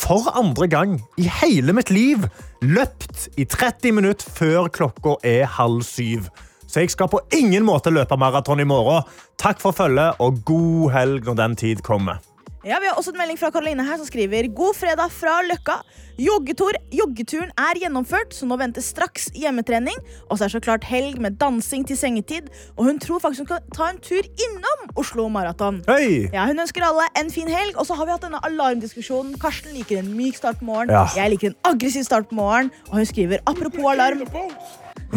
for 0.00 0.30
andre 0.38 0.68
gang 0.70 0.94
i 1.20 1.26
hele 1.40 1.74
mitt 1.76 1.90
liv 1.92 2.24
løpt 2.64 3.28
i 3.40 3.44
30 3.44 3.92
minutter 3.96 4.32
før 4.32 4.70
klokka 4.72 5.18
er 5.26 5.48
halv 5.58 5.84
syv. 5.86 6.30
Så 6.70 6.84
jeg 6.84 6.92
skal 6.92 7.10
på 7.10 7.20
ingen 7.34 7.66
måte 7.66 7.92
løpe 7.92 8.16
maraton 8.20 8.62
i 8.62 8.68
morgen. 8.68 9.06
Takk 9.40 9.60
for 9.62 9.74
følget, 9.74 10.20
og 10.22 10.42
god 10.46 10.92
helg 10.94 11.26
når 11.26 11.38
den 11.42 11.56
tid 11.58 11.82
kommer. 11.86 12.20
Ja, 12.64 12.76
Vi 12.80 12.86
har 12.90 12.96
også 13.00 13.14
en 13.14 13.16
melding 13.16 13.38
fra 13.40 13.48
Karoline 13.54 13.84
her 13.86 13.96
som 13.96 14.04
skriver 14.04 14.48
God 14.52 14.74
fredag 14.76 15.08
fra 15.14 15.38
Løkka. 15.46 15.78
Joggetur, 16.20 16.76
joggeturen 16.92 17.48
er 17.56 17.78
gjennomført, 17.80 18.34
så 18.36 18.44
nå 18.44 18.58
venter 18.60 18.84
straks 18.84 19.30
hjemmetrening. 19.32 19.96
Og 20.28 20.36
så 20.36 20.44
er 20.44 20.50
det 20.50 20.56
så 20.58 20.60
klart 20.66 20.84
helg 20.84 21.16
med 21.24 21.38
dansing 21.40 21.86
til 21.88 21.96
sengetid. 21.96 22.50
Og 22.76 22.84
hun 22.90 22.98
tror 23.00 23.22
faktisk 23.24 23.46
hun 23.46 23.48
kan 23.54 23.70
ta 23.72 23.86
en 23.88 24.00
tur 24.04 24.28
innom 24.44 24.92
Oslo 25.00 25.24
Maraton. 25.32 25.80
Hey! 25.88 26.26
Ja, 26.34 26.44
Hun 26.50 26.60
ønsker 26.60 26.84
alle 26.84 27.06
en 27.16 27.32
fin 27.32 27.48
helg. 27.48 27.78
Og 27.80 27.88
så 27.88 27.96
har 27.96 28.04
vi 28.04 28.12
hatt 28.12 28.26
denne 28.28 28.42
alarmdiskusjonen. 28.44 29.38
Karsten 29.40 29.72
liker 29.72 30.02
en 30.02 30.12
myk 30.18 30.36
start 30.36 30.60
på 30.60 30.68
morgenen. 30.68 30.92
Ja. 30.98 31.06
Jeg 31.16 31.32
liker 31.38 31.54
en 31.54 31.58
aggressiv 31.72 32.04
start 32.04 32.28
på 32.28 32.36
morgenen. 32.36 32.74
Og 32.90 33.00
hun 33.00 33.08
skriver 33.08 33.40
apropos 33.48 33.88
alarm. 33.94 34.26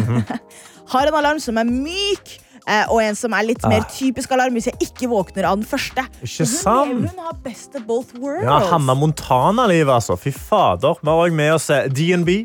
Har 0.94 1.08
en 1.12 1.20
alarm 1.20 1.44
som 1.44 1.60
er 1.60 1.68
myk. 1.68 2.38
Eh, 2.68 2.84
Og 2.90 3.00
en 3.04 3.18
som 3.18 3.34
er 3.36 3.46
litt 3.48 3.64
mer 3.68 3.86
typisk 3.92 4.34
alarm 4.36 4.56
hvis 4.56 4.70
jeg 4.70 4.88
ikke 4.88 5.10
våkner 5.12 5.48
av 5.50 5.58
den 5.60 5.68
første. 5.68 6.04
Ah. 6.04 6.20
Ikke 6.24 6.48
sant? 6.50 7.04
hun 7.04 7.24
har 7.26 7.36
best 7.44 7.76
of 7.78 7.86
both 7.88 8.14
worlds. 8.20 8.46
Ja, 8.46 8.60
Hanna 8.72 8.94
Montana-livet, 8.98 9.92
altså. 9.94 10.16
Fy 10.20 10.32
fader. 10.34 11.00
Vi 11.02 11.10
har 11.10 11.24
òg 11.26 11.34
med 11.36 11.54
oss 11.56 11.70
eh, 11.70 11.88
DNB, 11.90 12.44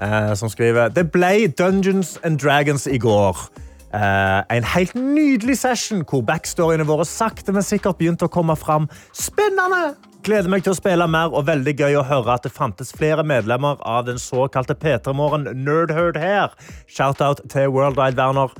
eh, 0.00 0.32
som 0.38 0.52
skriver 0.52 0.92
Det 0.94 1.10
ble 1.12 1.48
Dungeons 1.58 2.18
and 2.24 2.40
Dragons 2.42 2.86
i 2.86 2.98
går. 2.98 3.46
Eh, 3.92 4.56
en 4.56 4.64
helt 4.64 4.94
nydelig 4.96 5.58
session 5.60 6.00
hvor 6.08 6.22
backstoryene 6.24 6.86
våre 6.88 7.04
sakte, 7.04 7.52
men 7.52 7.64
sikkert 7.66 7.98
begynte 8.00 8.24
å 8.28 8.32
komme 8.32 8.56
fram. 8.56 8.88
Spennende! 9.12 9.92
Gleder 10.22 10.48
meg 10.52 10.62
til 10.62 10.70
å 10.70 10.78
spille 10.78 11.06
mer, 11.10 11.32
og 11.34 11.48
veldig 11.48 11.72
gøy 11.80 11.96
å 11.98 12.04
høre 12.06 12.36
at 12.36 12.44
det 12.46 12.52
fantes 12.54 12.92
flere 12.94 13.24
medlemmer 13.26 13.80
av 13.82 14.06
den 14.06 14.20
såkalte 14.22 14.76
P3 14.78 15.12
Morgen 15.18 15.48
Nerdherd 15.64 16.16
her. 16.22 16.54
Shout-out 16.86 17.42
til 17.50 17.72
World 17.74 17.98
Wide 17.98 18.16
Werner. 18.20 18.54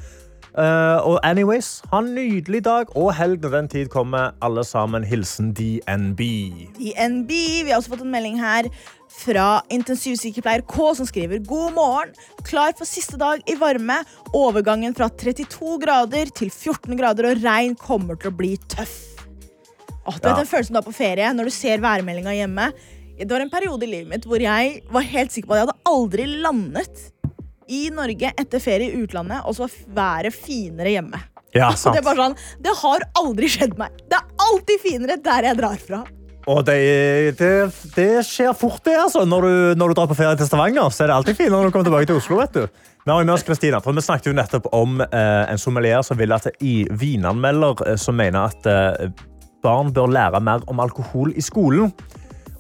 Eh, 0.53 0.99
og 1.09 1.17
anyways, 1.25 1.79
ha 1.89 2.03
en 2.03 2.11
nydelig 2.13 2.61
dag 2.67 2.91
og 2.99 3.15
helg 3.17 3.41
når 3.41 3.55
den 3.57 3.69
tid 3.73 3.93
kommer. 3.93 4.35
Alle 4.45 4.65
sammen 4.69 5.05
hilsen 5.09 5.55
DNB. 5.57 6.21
DNB. 6.77 7.31
Vi 7.65 7.71
har 7.71 7.79
også 7.81 7.95
fått 7.95 8.05
en 8.05 8.13
melding 8.13 8.37
her 8.43 8.69
fra 9.13 9.47
intensivsykepleier 9.73 10.65
K, 10.69 10.91
som 10.99 11.09
skriver 11.09 11.41
God 11.45 11.73
morgen. 11.77 12.13
Klar 12.49 12.77
for 12.77 12.89
siste 12.89 13.17
dag 13.21 13.41
i 13.49 13.57
varme. 13.61 14.03
Overgangen 14.37 14.97
fra 14.97 15.09
32 15.09 15.79
grader 15.83 16.33
til 16.37 16.53
14 16.53 16.97
grader 17.01 17.31
og 17.33 17.43
regn 17.45 17.77
kommer 17.81 18.21
til 18.21 18.33
å 18.33 18.37
bli 18.37 18.55
tøff. 18.69 18.99
Åh, 20.05 20.19
du 20.19 20.29
Ja. 20.29 20.35
vet 20.35 20.43
den 20.45 20.51
følelsen 20.51 20.75
du 20.75 20.81
har 20.81 20.89
på 20.89 20.93
ferie 20.97 21.33
når 21.33 21.45
du 21.45 21.51
ser 21.51 21.79
værmeldinga 21.79 22.35
hjemme. 22.35 22.73
Det 23.19 23.31
var 23.31 23.41
en 23.41 23.51
periode 23.51 23.85
i 23.85 23.91
livet 23.91 24.09
mitt 24.09 24.25
hvor 24.27 24.41
jeg 24.41 24.83
var 24.91 25.03
helt 25.03 25.31
sikker 25.31 25.47
på 25.49 25.55
at 25.55 25.61
jeg 25.61 25.69
hadde 25.69 25.83
aldri 25.87 26.27
landet 26.43 27.12
i 27.73 27.83
Norge 27.95 28.33
etter 28.37 28.63
ferie 28.63 28.93
i 28.93 29.05
utlandet, 29.05 29.45
og 29.49 29.57
så 29.57 29.69
været 29.95 30.35
finere 30.37 30.97
hjemme. 30.97 31.21
Ja, 31.57 31.73
sant. 31.77 31.97
det, 31.97 32.17
sånn, 32.17 32.37
det 32.65 32.75
har 32.83 33.07
aldri 33.21 33.51
skjedd 33.53 33.79
meg. 33.81 33.95
Det 34.09 34.19
er 34.19 34.49
alltid 34.49 34.85
finere 34.85 35.21
der 35.23 35.51
jeg 35.51 35.61
drar 35.61 35.81
fra. 35.81 36.03
Og 36.51 36.65
det, 36.67 36.75
det, 37.39 37.51
det 37.95 38.09
skjer 38.27 38.55
fort, 38.59 38.81
det. 38.87 38.97
altså. 38.99 39.23
Når 39.29 39.45
du, 39.47 39.53
når 39.79 39.93
du 39.93 39.99
drar 39.99 40.09
på 40.11 40.17
ferie 40.19 40.39
til 40.39 40.49
Stavanger, 40.49 40.89
så 40.91 41.05
er 41.05 41.13
det 41.13 41.19
alltid 41.21 41.39
finere 41.39 41.61
når 41.61 41.71
du 41.71 41.75
kommer 41.77 41.91
tilbake 41.91 42.09
til 42.11 42.19
Oslo. 42.19 42.41
vet 42.41 42.57
du. 42.57 42.89
Vi 43.05 43.11
har 43.11 43.25
med 43.25 43.35
oss 43.35 43.43
Kristina, 43.47 43.81
for 43.83 43.95
vi 43.95 44.03
snakket 44.03 44.31
jo 44.31 44.35
nettopp 44.39 44.67
om 44.75 45.01
eh, 45.03 45.45
en 45.51 45.59
sommelier 45.59 46.03
som 46.07 46.19
vil 46.19 46.35
at 46.35 46.49
i 46.63 46.83
vinanmelder 46.91 47.87
eh, 47.89 47.97
som 47.99 48.19
mener 48.19 48.51
at 48.51 48.69
eh, 48.71 49.09
barn 49.63 49.91
bør 49.95 50.11
lære 50.11 50.43
mer 50.43 50.63
om 50.71 50.83
alkohol 50.83 51.33
i 51.35 51.43
skolen. 51.43 51.91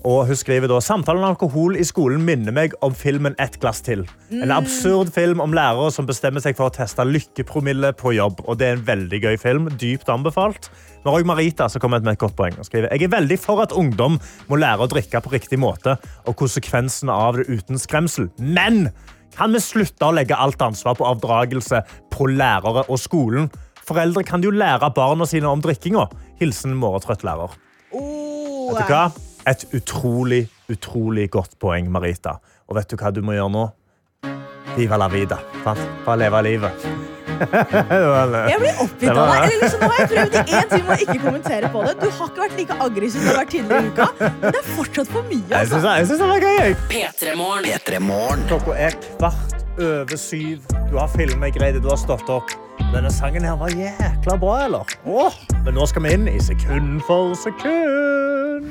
Og 0.08 0.26
hun 0.26 0.34
skriver 0.38 0.66
da, 0.66 0.80
Samtalen 0.82 1.22
om 1.22 1.30
alkohol 1.30 1.76
i 1.78 1.84
skolen 1.86 2.24
minner 2.26 2.54
meg 2.54 2.72
om 2.82 2.94
filmen 2.96 3.36
Et 3.42 3.54
glass 3.62 3.78
til. 3.86 4.02
En 4.34 4.50
absurd 4.50 5.12
film 5.14 5.40
om 5.44 5.54
lærere 5.54 5.92
som 5.94 6.08
bestemmer 6.08 6.42
seg 6.42 6.58
for 6.58 6.70
å 6.70 6.74
teste 6.74 7.06
lykkepromille 7.06 7.92
på 7.98 8.16
jobb. 8.16 8.42
Og 8.50 8.58
det 8.58 8.66
er 8.66 8.80
en 8.80 8.84
veldig 8.88 9.22
gøy 9.22 9.38
film. 9.38 9.70
Dypt 9.78 10.10
anbefalt. 10.10 10.70
Når 11.06 11.20
òg 11.20 11.30
Marita 11.30 11.68
som 11.70 11.82
kommer 11.82 12.02
med 12.02 12.16
et 12.16 12.22
godt 12.24 12.36
poeng. 12.38 12.58
og 12.58 12.66
skriver, 12.66 12.90
Jeg 12.90 13.06
er 13.06 13.14
veldig 13.14 13.38
for 13.38 13.62
at 13.62 13.72
ungdom 13.72 14.18
må 14.50 14.58
lære 14.58 14.82
å 14.82 14.90
drikke 14.90 15.22
på 15.22 15.34
riktig 15.36 15.58
måte 15.62 15.96
og 16.26 16.36
konsekvensene 16.36 17.12
av 17.14 17.38
det 17.38 17.46
uten 17.46 17.78
skremsel. 17.78 18.30
Men 18.38 18.88
kan 19.36 19.54
vi 19.54 19.62
slutte 19.62 20.08
å 20.08 20.14
legge 20.14 20.34
alt 20.34 20.60
ansvar 20.62 20.98
på 20.98 21.06
avdragelse 21.06 21.84
på 22.10 22.26
lærere 22.26 22.88
og 22.88 22.98
skolen? 22.98 23.50
Foreldre 23.86 24.24
kan 24.26 24.42
jo 24.42 24.50
lære 24.50 24.90
barna 24.94 25.26
sine 25.26 25.46
om 25.46 25.62
drikkinga. 25.62 26.08
Hilsen 26.40 26.74
morgentrøtt 26.74 27.22
lærer. 27.22 27.54
Oh, 27.92 28.72
Vet 28.72 28.88
du 28.88 28.94
hva? 28.94 29.10
Et 29.48 29.64
utrolig, 29.74 30.44
utrolig 30.70 31.28
godt 31.34 31.56
poeng, 31.58 31.88
Marita. 31.90 32.36
Og 32.70 32.76
vet 32.78 32.92
du 32.92 32.96
hva 33.00 33.10
du 33.14 33.22
må 33.26 33.34
gjøre 33.34 33.50
nå? 33.52 33.64
Viva 34.76 34.96
la 35.00 35.08
vida. 35.12 35.40
Sant? 35.64 35.80
Bare 36.06 36.20
leve 36.22 36.42
livet. 36.46 36.84
Jeg 37.42 38.58
blir 38.60 38.76
oppgitt 38.84 39.10
av 39.10 39.32
deg. 39.32 39.54
Liksom, 39.58 39.80
nå 39.82 39.88
har 39.90 39.98
jeg 39.98 40.10
prøvd 40.12 40.34
i 40.38 40.54
én 40.54 40.68
time 40.70 40.94
å 40.94 40.98
ikke 41.02 41.16
kommentere 41.24 41.70
på 41.72 41.80
det. 41.82 41.94
Du 41.98 42.04
har 42.06 42.28
ikke 42.30 42.42
vært 42.44 42.54
like 42.60 42.76
aggressiv 42.84 43.18
som 43.18 43.24
du 43.24 43.30
har 43.32 43.40
vært 43.40 43.50
tidligere 43.56 43.80
i 43.82 43.90
uka, 43.90 44.06
men 44.20 44.44
det 44.46 44.60
er 44.60 44.68
fortsatt 44.76 45.10
for 45.10 45.26
mye. 45.26 45.40
Jeg 45.50 45.58
Altså. 45.58 45.80
jeg 45.82 46.06
synes 46.06 46.22
det 46.22 46.28
var 46.30 46.46
gøy. 46.46 46.76
Petremorne. 46.92 46.92
P3 46.92 47.34
Morgen. 47.40 47.80
P3 47.82 48.00
Morgen. 48.06 48.44
Klokka 48.52 48.76
er 48.86 48.98
kvart 49.08 49.56
over 49.88 50.20
syv. 50.22 50.70
Du 50.92 50.98
har 51.00 51.10
filmet 51.16 51.56
greit, 51.58 51.80
du 51.82 51.88
har 51.90 51.98
stått 51.98 52.30
opp. 52.30 52.54
Denne 52.92 53.10
sangen 53.10 53.42
her 53.48 53.58
var 53.58 53.74
jækla 53.74 54.38
bra, 54.38 54.54
eller? 54.68 54.94
Åh, 55.08 55.40
men 55.64 55.74
nå 55.74 55.88
skal 55.90 56.06
vi 56.06 56.14
inn 56.14 56.30
i 56.30 56.38
sekund 56.42 57.02
for 57.08 57.34
sekund. 57.42 58.70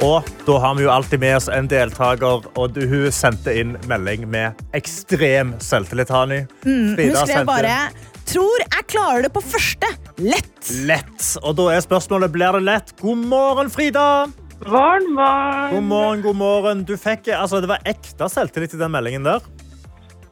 Og 0.00 0.24
da 0.46 0.54
har 0.62 0.76
vi 0.78 0.86
jo 0.86 0.90
alltid 0.92 1.20
med 1.20 1.36
oss 1.36 1.48
en 1.52 1.66
deltaker, 1.68 2.46
og 2.56 2.72
du, 2.72 2.80
hun 2.88 3.10
sendte 3.12 3.52
inn 3.52 3.74
melding 3.90 4.24
med 4.32 4.56
ekstrem 4.76 5.52
selvtillit, 5.60 6.08
Hani. 6.08 6.46
Hun 6.64 6.96
skrev 6.96 7.44
bare 7.48 7.90
'Tror 8.30 8.62
jeg 8.62 8.86
klarer 8.86 9.22
det 9.26 9.32
på 9.34 9.42
første'. 9.42 9.90
Lett. 10.22 10.70
lett. 10.86 11.36
Og 11.42 11.56
da 11.56 11.72
er 11.74 11.80
spørsmålet, 11.82 12.30
blir 12.32 12.52
det 12.52 12.62
lett? 12.62 12.92
God 13.00 13.18
morgen, 13.26 13.70
Frida. 13.70 14.30
Morgen, 14.66 15.12
morgen. 15.14 15.74
God 15.74 15.82
morgen, 15.82 16.22
god 16.22 16.36
morgen. 16.36 16.84
Du 16.84 16.96
fikk, 16.96 17.28
altså, 17.34 17.60
det 17.60 17.68
var 17.68 17.82
ekte 17.84 18.28
selvtillit 18.28 18.76
i 18.76 18.78
den 18.78 18.92
meldingen 18.92 19.24
der. 19.24 19.40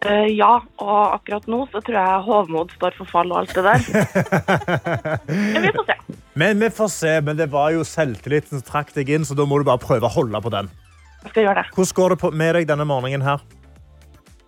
Eh, 0.06 0.28
ja, 0.38 0.60
og 0.78 0.98
akkurat 1.16 1.48
nå 1.50 1.64
så 1.72 1.80
tror 1.82 1.96
jeg 1.98 2.26
hovmod 2.28 2.74
står 2.76 2.94
for 3.00 3.10
fall 3.10 3.32
og 3.34 3.40
alt 3.40 3.54
det 3.56 3.64
der. 3.66 3.86
Men 5.54 5.64
vi 5.66 5.72
får 5.74 5.88
se. 5.88 5.96
Men 6.38 6.60
vi 6.62 6.68
får 6.70 6.90
se, 6.94 7.12
men 7.26 7.38
det 7.38 7.48
var 7.50 7.72
jo 7.74 7.80
selvtilliten 7.82 8.60
som 8.60 8.62
trakk 8.62 8.92
deg 8.94 9.08
inn, 9.10 9.24
så 9.26 9.34
da 9.34 9.42
må 9.48 9.58
du 9.58 9.64
bare 9.66 9.82
prøve 9.82 10.06
å 10.06 10.12
holde 10.14 10.38
på 10.44 10.52
den. 10.54 10.68
Jeg 11.24 11.32
skal 11.32 11.48
gjøre 11.48 11.64
det. 11.64 11.72
Hvordan 11.74 11.96
går 11.98 12.14
det 12.14 12.30
med 12.38 12.52
deg 12.54 12.68
denne 12.68 12.86
morgenen 12.86 13.24
her? 13.26 13.42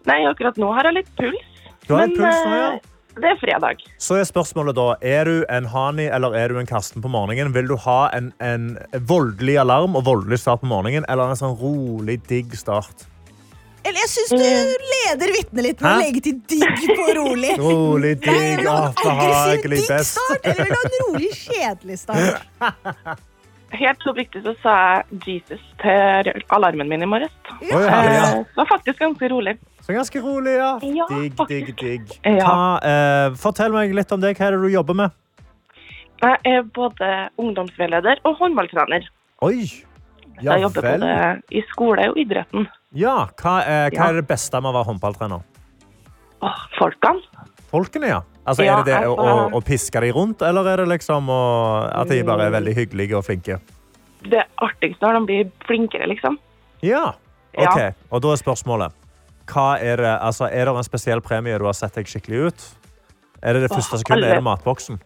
Nei, 0.06 0.20
akkurat 0.28 0.60
nå 0.60 0.70
har 0.76 0.86
jeg 0.86 1.00
litt 1.00 1.10
puls. 1.18 1.66
Du 1.88 1.96
har 1.96 2.06
litt 2.06 2.14
men, 2.14 2.22
puls 2.22 2.46
nå, 2.46 2.60
ja. 2.60 2.68
eh, 2.76 3.18
det 3.18 3.32
er 3.32 3.40
fredag. 3.40 3.82
Så 3.98 4.20
er 4.20 4.28
spørsmålet 4.28 4.78
da, 4.78 4.86
er 5.02 5.26
du 5.26 5.42
en 5.50 5.66
Hani 5.72 6.06
eller 6.06 6.38
er 6.38 6.54
du 6.54 6.60
en 6.62 6.70
Karsten 6.70 7.02
på 7.02 7.10
morgenen? 7.10 7.50
Vil 7.58 7.66
du 7.72 7.74
ha 7.88 8.04
en, 8.14 8.30
en 8.38 8.76
voldelig 9.10 9.58
alarm 9.64 9.98
og 9.98 10.06
voldelig 10.06 10.44
start 10.44 10.62
på 10.62 10.70
morgenen, 10.70 11.08
eller 11.10 11.34
en 11.34 11.42
sånn 11.42 11.58
rolig, 11.58 12.20
digg 12.30 12.54
start? 12.54 13.10
Eller 13.84 13.98
jeg 14.04 14.10
syns 14.12 14.30
du 14.34 14.84
leder 14.92 15.32
vitnet 15.34 15.64
litt 15.64 15.80
med 15.80 15.90
å 15.90 16.00
legge 16.02 16.20
til 16.26 16.36
digg 16.50 16.82
på 16.98 17.06
rolig. 17.16 17.54
Rolig, 17.62 18.12
digg, 18.20 18.60
behagelig 18.66 19.78
digg 19.80 19.88
best. 19.88 20.18
start, 20.18 20.46
eller 20.50 20.68
vil 20.68 20.70
du 20.70 20.76
ha 20.76 20.84
en 20.90 20.96
rolig, 21.06 21.30
kjedelig 21.38 21.98
start? 22.02 23.18
Helt 23.80 24.06
oppriktig 24.10 24.40
så 24.42 24.52
sa 24.64 24.72
jeg 24.82 25.20
Jesus 25.26 25.60
til 25.80 26.30
alarmen 26.56 26.88
min 26.90 27.04
i 27.06 27.08
morges. 27.08 27.30
Å, 27.46 27.58
ja, 27.70 27.80
ja. 28.10 28.24
Det 28.42 28.58
var 28.58 28.66
faktisk 28.72 28.98
ganske 29.00 29.28
rolig. 29.30 29.54
Så 29.86 29.94
ganske 29.94 30.22
rolig, 30.24 30.56
ja. 30.58 30.72
Ja, 30.82 31.06
Digg, 31.12 31.38
digg, 31.48 31.70
digg. 31.78 32.10
Ja. 32.26 32.42
Hva, 32.50 32.64
eh, 32.82 33.36
fortell 33.40 33.72
meg 33.74 33.94
litt 33.96 34.10
om 34.12 34.20
deg. 34.22 34.34
Hva 34.36 34.48
er 34.50 34.56
det 34.58 34.64
du 34.66 34.74
jobber 34.74 34.98
med? 35.04 35.14
Jeg 36.20 36.36
er 36.50 36.66
både 36.76 37.12
ungdomsveileder 37.40 38.20
og 38.28 38.36
håndballtrener. 38.42 39.06
Oi, 39.46 39.62
ja 40.42 40.58
jeg 40.58 40.66
jobber 40.66 40.84
vel. 40.84 41.00
både 41.06 41.56
i 41.56 41.62
skole 41.70 42.10
og 42.10 42.18
idretten. 42.20 42.66
Ja, 42.96 43.29
hva 43.38 43.61
er, 43.62 43.92
hva 43.94 44.09
er 44.11 44.18
det 44.18 44.26
beste 44.26 44.59
med 44.59 44.72
å 44.72 44.74
være 44.74 44.88
håndballtrener? 44.88 45.42
Åh, 46.42 46.62
folkene. 46.79 47.46
Folkene, 47.70 48.09
ja. 48.11 48.20
Altså, 48.48 48.64
er 48.64 48.81
det 48.81 48.88
det 48.90 49.00
å, 49.07 49.14
å, 49.14 49.35
å 49.55 49.61
piske 49.62 50.00
de 50.03 50.09
rundt, 50.16 50.42
eller 50.42 50.66
er 50.72 50.83
det 50.83 50.88
liksom 50.96 51.29
å, 51.31 51.42
at 51.87 52.11
de 52.11 52.22
bare 52.26 52.48
er 52.48 52.55
veldig 52.57 52.72
hyggelige 52.74 53.18
og 53.18 53.26
flinke? 53.29 53.61
Det 54.26 54.42
artigste 54.64 55.07
når 55.07 55.20
de 55.20 55.29
blir 55.29 55.53
flinkere, 55.68 56.09
liksom. 56.11 56.40
Ja. 56.83 57.12
Ok, 57.55 57.79
og 58.11 58.24
da 58.24 58.33
er 58.35 58.40
spørsmålet. 58.40 58.96
Hva 59.50 59.68
er 59.83 60.03
det, 60.03 60.11
altså, 60.22 60.48
er 60.50 60.66
det 60.66 60.74
en 60.81 60.87
spesiell 60.87 61.22
premie 61.22 61.59
du 61.61 61.66
har 61.68 61.76
sett 61.79 61.94
deg 61.98 62.11
skikkelig 62.11 62.42
ut? 62.50 62.66
Er 63.40 63.55
det 63.57 63.64
det 63.68 63.70
første 63.72 63.98
Åh, 63.98 64.03
sekundet? 64.03 64.24
alle. 64.24 64.35
Er 64.35 64.40
det 64.42 64.46
matboksen? 64.46 65.00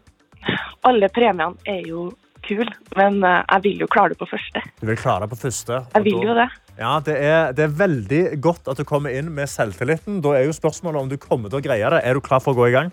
Alle 0.85 1.09
premiene 1.13 1.53
er 1.69 1.85
jo 1.89 2.09
kule, 2.47 2.71
men 2.97 3.19
eh, 3.25 3.41
jeg 3.51 3.65
vil 3.65 3.83
jo 3.85 3.89
klare 3.91 4.13
det 4.15 4.19
på 4.21 4.29
første. 4.31 4.63
Du 4.81 4.87
vil 4.91 4.99
klare 5.01 5.25
det 5.27 5.31
på 5.35 5.41
første. 5.45 5.81
Jeg 5.95 6.05
vil 6.07 6.21
da- 6.21 6.29
jo 6.29 6.35
det. 6.41 6.49
Ja, 6.79 6.93
det 7.07 7.15
er, 7.23 7.53
det 7.55 7.65
er 7.69 7.75
veldig 7.79 8.23
godt 8.43 8.67
at 8.73 8.77
du 8.81 8.85
kommer 8.89 9.13
inn 9.15 9.29
med 9.35 9.47
selvtilliten. 9.49 10.21
Da 10.25 10.33
er 10.35 10.49
jo 10.49 10.55
spørsmålet 10.57 11.01
om 11.05 11.09
du 11.13 11.17
kommer 11.23 11.49
til 11.53 11.61
å 11.61 11.63
greie 11.69 11.91
det. 11.95 12.01
Er 12.05 12.15
du 12.19 12.21
klar 12.25 12.41
for 12.43 12.51
å 12.55 12.59
gå 12.59 12.67
i 12.69 12.75
gang? 12.75 12.91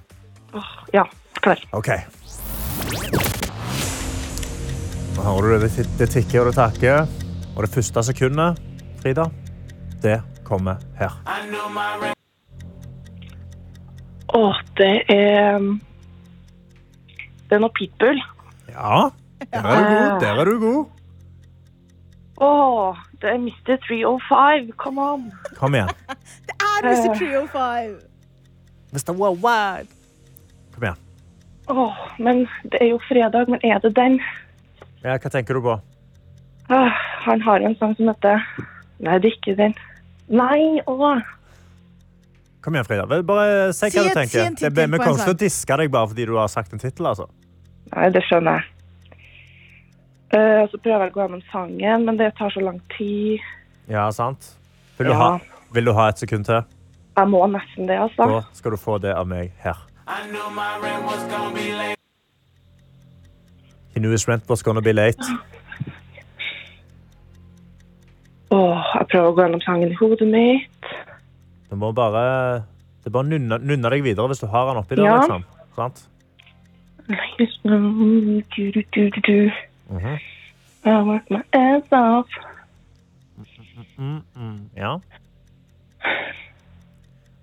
Oh, 0.53 0.67
ja, 0.93 1.05
klar. 1.41 1.57
Ok. 1.73 1.89
Nå 5.15 5.23
hører 5.25 5.57
du 5.59 5.65
det, 5.65 5.85
det, 5.99 6.07
tikker 6.13 6.45
og 6.45 6.51
det 6.51 6.57
takker. 6.59 7.07
Og 7.55 7.65
det 7.65 7.71
første 7.73 8.03
sekundet, 8.07 8.59
Frida, 9.01 9.25
det 10.03 10.19
kommer 10.47 10.77
her. 10.99 11.17
Åh, 14.33 14.61
det 14.79 14.91
er 15.11 15.57
Det 17.49 17.57
er 17.57 17.59
noe 17.65 17.73
pitbull. 17.75 18.21
Ja, 18.71 19.09
der 19.51 19.63
er 19.65 19.75
du 19.75 19.84
god. 19.89 20.19
Der 20.21 20.39
er 20.41 20.45
du 20.45 20.60
god. 20.60 20.86
Åh, 22.41 22.95
det 23.21 23.30
er 23.30 23.38
Mr. 23.38 23.75
305. 23.88 24.71
Come 24.77 25.01
on. 25.01 25.32
Kom 25.58 25.75
igjen. 25.75 25.89
Det 26.47 26.56
Er 26.58 26.88
Mr. 26.89 27.15
305. 27.17 27.99
Mr. 28.93 29.13
Worldwide. 29.19 29.88
Kom 30.73 30.84
igjen. 30.84 30.97
Åh, 31.69 31.97
men 32.19 32.47
det 32.71 32.82
er 32.82 32.89
jo 32.89 32.99
fredag, 33.08 33.45
men 33.49 33.60
er 33.63 33.77
det 33.84 33.93
den? 33.95 34.17
Ja, 35.04 35.17
hva 35.17 35.30
tenker 35.32 35.54
du 35.58 35.62
på? 35.65 35.75
Ah, 36.71 36.89
han 37.25 37.41
har 37.45 37.60
en 37.65 37.75
sang 37.80 37.93
som 37.97 38.08
heter 38.10 38.41
Nei, 39.01 39.17
det 39.19 39.32
er 39.32 39.36
ikke 39.38 39.56
den. 39.58 39.73
Nei, 40.30 40.82
åh. 40.88 41.21
Kom 42.62 42.75
igjen, 42.75 42.86
Frida. 42.86 43.21
Bare 43.25 43.71
si 43.73 43.89
hva 43.89 44.04
du 44.06 44.13
tenker. 44.17 44.49
Det- 44.60 44.69
Vi 44.73 44.82
kommer 44.97 45.15
ikke 45.15 45.23
til 45.25 45.34
å 45.34 45.39
diske 45.45 45.77
deg 45.77 45.91
bare 45.91 46.08
fordi 46.12 46.25
du 46.30 46.36
har 46.38 46.47
sagt 46.47 46.73
en 46.73 46.80
tittel. 46.80 47.06
Altså. 47.10 47.25
Nei, 47.95 48.10
det 48.10 48.21
skjønner 48.27 48.60
jeg. 48.60 48.65
Eh, 50.31 50.63
så 50.71 50.77
prøver 50.79 51.05
jeg 51.05 51.11
å 51.11 51.15
gå 51.15 51.23
gjennom 51.25 51.41
sangen, 51.51 52.05
men 52.07 52.17
det 52.17 52.29
tar 52.37 52.49
så 52.53 52.61
lang 52.63 52.79
tid. 52.97 53.39
Ja, 53.91 54.09
sant? 54.15 54.53
Vil 54.97 55.07
du, 55.07 55.13
Ja. 55.13 55.17
ha, 55.17 55.39
vil 55.73 55.85
du 55.85 55.93
ha 55.93 56.07
et 56.09 56.19
sekund 56.19 56.45
til? 56.45 56.63
Jeg 57.17 57.27
må 57.27 57.41
nesten 57.51 57.87
det, 57.87 57.97
altså. 57.99 58.27
Da 58.29 58.41
skal 58.53 58.71
du 58.71 58.77
få 58.77 58.97
det 59.01 59.13
av 59.15 59.27
meg 59.27 59.51
her. 59.59 59.75
He 63.93 63.99
knew 63.99 64.11
his 64.11 64.27
rent 64.27 64.47
was 64.47 64.63
gonna 64.63 64.81
be 64.81 64.93
late. 64.93 65.19
Åh, 68.51 68.83
jeg 68.99 69.07
prøver 69.11 69.27
å 69.27 69.35
gå 69.35 69.43
gjennom 69.45 69.61
sangen 69.63 69.91
i 69.91 69.95
hodet 69.99 70.27
mitt. 70.27 70.91
Du 71.69 71.75
må 71.75 71.93
bare 71.95 72.63
Det 73.03 73.07
er 73.09 73.11
bare 73.15 73.25
nunne, 73.25 73.57
nunne 73.63 73.89
deg 73.89 74.03
videre 74.03 74.27
hvis 74.27 74.39
du 74.43 74.47
har 74.47 74.67
den 74.67 74.77
oppi 74.83 74.95
der. 74.95 75.03
Ja. 75.05 75.19
Liksom. 75.19 75.43
Sant? 75.75 76.07
Mhm. 79.91 80.17
I 80.86 80.89
work 81.06 81.30
my 81.30 81.41
ass 81.54 81.91
off. 81.91 82.27
Mm, 83.97 84.21
mm. 84.36 84.69
Ja. 84.77 84.95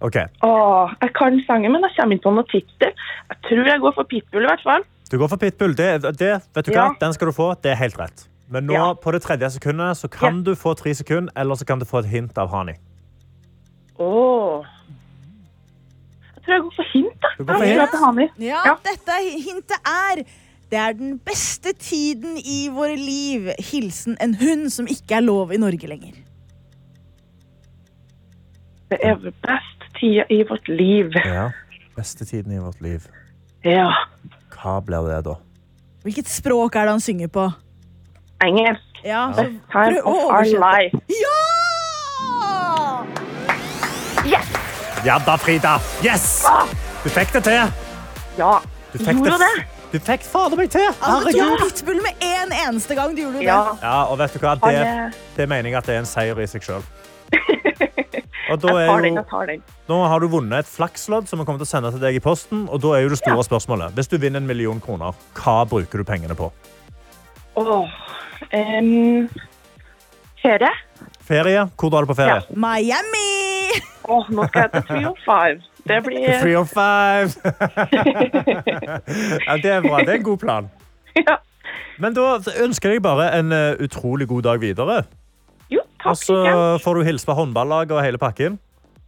OK. 0.01 0.17
Åh, 0.43 0.93
jeg 1.03 1.11
kan 1.19 1.41
sangen, 1.47 1.73
men 1.75 1.83
jeg 1.83 1.95
kommer 1.99 2.17
ikke 2.17 2.29
på 2.29 2.33
noe 2.35 2.47
tittel. 2.51 2.93
Jeg 3.31 3.39
tror 3.49 3.67
jeg 3.67 3.81
går 3.83 3.95
for 3.97 4.07
Pitbull 4.11 4.47
i 4.47 4.51
hvert 4.51 4.63
fall. 4.67 4.85
Du 5.11 5.17
går 5.19 5.29
for 5.33 5.41
pitbull. 5.41 5.73
Det, 5.77 6.03
det, 6.21 6.35
vet 6.55 6.67
du 6.69 6.73
hva? 6.75 6.91
Den 7.01 7.15
skal 7.17 7.31
du 7.31 7.33
få. 7.33 7.55
Det 7.65 7.71
er 7.73 7.79
helt 7.81 7.97
rett. 7.99 8.27
Men 8.53 8.67
nå, 8.69 8.75
Ja. 8.77 8.93
på 8.95 9.13
det 9.13 9.23
tredje 9.25 9.49
sekundet 9.55 9.97
så 9.97 10.09
kan 10.09 10.43
du 10.45 10.55
få 10.55 10.75
tre 10.77 10.93
sekunder, 10.95 11.33
eller 11.37 11.55
så 11.57 11.65
kan 11.67 11.79
du 11.81 11.85
få 11.89 11.99
et 12.03 12.07
hint 12.13 12.37
av 12.39 12.51
Hani. 12.53 12.75
Åh. 13.99 14.65
Jeg 16.37 16.43
tror 16.45 16.55
jeg 16.55 16.63
går 16.63 16.75
for 16.77 16.87
hint, 16.93 17.17
da. 17.23 17.29
Du 17.39 17.45
går 17.45 17.55
for 17.55 17.65
hint? 18.21 18.31
Ja, 18.39 18.61
Ja. 18.69 18.75
dette 18.85 19.17
hintet 19.49 19.81
er 19.85 20.23
Det 20.71 20.77
er 20.79 20.93
den 20.93 21.19
beste 21.25 21.73
tiden 21.81 22.37
i 22.45 22.69
våre 22.73 22.97
liv. 22.97 23.49
Hilsen 23.71 24.17
en 24.21 24.35
hund 24.37 24.67
som 24.71 24.87
ikke 24.91 25.15
er 25.17 25.25
lov 25.25 25.53
i 25.53 25.57
Norge 25.61 25.89
lenger. 25.89 26.13
Det 28.91 28.99
er 29.05 29.15
den 29.21 29.33
best 29.45 29.87
tida 30.01 30.25
i 30.33 30.43
vårt 30.49 30.69
liv. 30.69 31.11
Ja. 31.25 31.49
Beste 31.97 32.25
tiden 32.29 32.53
i 32.53 32.59
vårt 32.61 32.81
liv. 32.85 33.01
Ja. 33.65 33.89
Hva 34.55 34.79
blir 34.85 35.09
det 35.09 35.23
da? 35.27 35.35
Hvilket 36.05 36.29
språk 36.31 36.77
er 36.77 36.85
det 36.89 36.95
han 36.99 37.01
synger 37.05 37.29
på? 37.33 37.49
Engelsk. 38.45 38.85
Ja, 39.05 39.29
så 39.35 39.45
Time 39.45 39.61
prøv 39.73 39.99
å 40.03 40.11
of 40.11 40.17
our 40.19 40.43
oversette. 40.43 40.59
life. 40.59 41.01
Ja! 44.29 44.39
Ja 45.07 45.19
da, 45.27 45.37
Frida. 45.39 45.77
Yes! 46.05 46.43
Du 47.05 47.09
fikk 47.15 47.31
det 47.37 47.45
til. 47.47 47.75
Ja, 48.39 48.57
Du 48.93 48.99
fikk 48.99 49.15
gjorde 49.21 49.39
det. 49.39 49.51
det. 49.59 49.78
Du 49.93 49.97
fikk 50.05 50.25
fader 50.29 50.59
meg 50.61 50.69
til. 50.73 50.85
Altså, 51.01 51.33
du 51.33 51.39
tok 51.39 51.63
pitbull 51.63 52.01
med 52.05 52.25
en 52.25 52.53
eneste 52.53 52.97
gang 52.99 53.15
du 53.17 53.23
gjorde 53.23 53.41
det. 53.41 53.47
Ja, 53.49 53.61
Ja, 53.83 53.99
og 54.13 54.19
vet 54.21 54.35
du 54.37 54.43
hva? 54.43 54.55
Det, 54.61 55.15
det. 55.37 55.47
mener 55.49 55.71
jeg 55.71 55.79
at 55.81 55.89
det 55.89 55.95
er 55.97 56.03
en 56.03 56.09
seier 56.09 56.41
i 56.45 56.49
seg 56.51 56.67
sjøl. 56.67 56.85
Og 58.49 58.57
da 58.63 58.75
er 58.81 59.03
den, 59.05 59.13
jo, 59.13 59.21
jeg 59.21 59.27
tar 59.29 59.49
den. 59.51 59.63
nå 59.91 59.97
har 60.09 60.23
du 60.25 60.29
vunnet 60.33 60.65
et 60.65 60.69
flakslodd 60.73 61.27
som 61.29 61.41
vi 61.41 61.45
kommer 61.45 61.61
til 61.61 61.67
å 61.67 61.69
sende 61.69 61.91
til 61.93 62.01
deg 62.01 62.17
i 62.17 62.23
posten. 62.25 62.63
Og 62.73 62.81
da 62.81 62.95
er 62.97 63.05
jo 63.05 63.11
det 63.13 63.19
store 63.21 63.45
spørsmålet. 63.45 63.93
Hvis 63.97 64.09
du 64.09 64.17
vinner 64.17 64.41
en 64.41 64.49
million 64.49 64.81
kroner, 64.81 65.17
hva 65.37 65.57
bruker 65.69 66.01
du 66.01 66.05
pengene 66.09 66.37
på? 66.39 66.49
Åh, 67.61 67.93
um, 68.49 69.29
ferie? 70.41 70.73
Ferie? 71.29 71.67
Hvor 71.77 71.93
drar 71.93 72.09
du 72.09 72.13
på 72.13 72.17
ferie? 72.17 72.41
Miami! 72.57 73.83
Åh, 74.09 74.31
nå 74.33 74.49
skal 74.49 74.65
jeg 74.65 74.73
til 74.79 74.89
305. 74.95 75.61
Det 75.89 75.99
blir... 76.05 76.39
305! 76.43 77.29
ja, 79.49 79.55
det 79.63 79.71
er 79.73 79.81
bra. 79.85 79.97
Det 80.05 80.11
er 80.15 80.19
en 80.21 80.29
god 80.31 80.39
plan. 80.39 80.65
Ja. 81.19 81.35
Men 81.99 82.15
da 82.15 82.37
ønsker 82.63 82.93
jeg 82.95 83.03
bare 83.03 83.25
en 83.35 83.51
eh, 83.51 83.75
utrolig 83.83 84.29
god 84.31 84.45
dag 84.47 84.61
videre. 84.63 85.01
Jo, 85.67 85.81
takk. 85.99 86.13
Og 86.13 86.17
så 86.21 86.37
får 86.85 86.95
du 86.95 87.01
hilse 87.09 87.27
på 87.27 87.35
håndballaget 87.35 87.91
og 87.97 88.05
hele 88.05 88.21
pakken. 88.23 88.55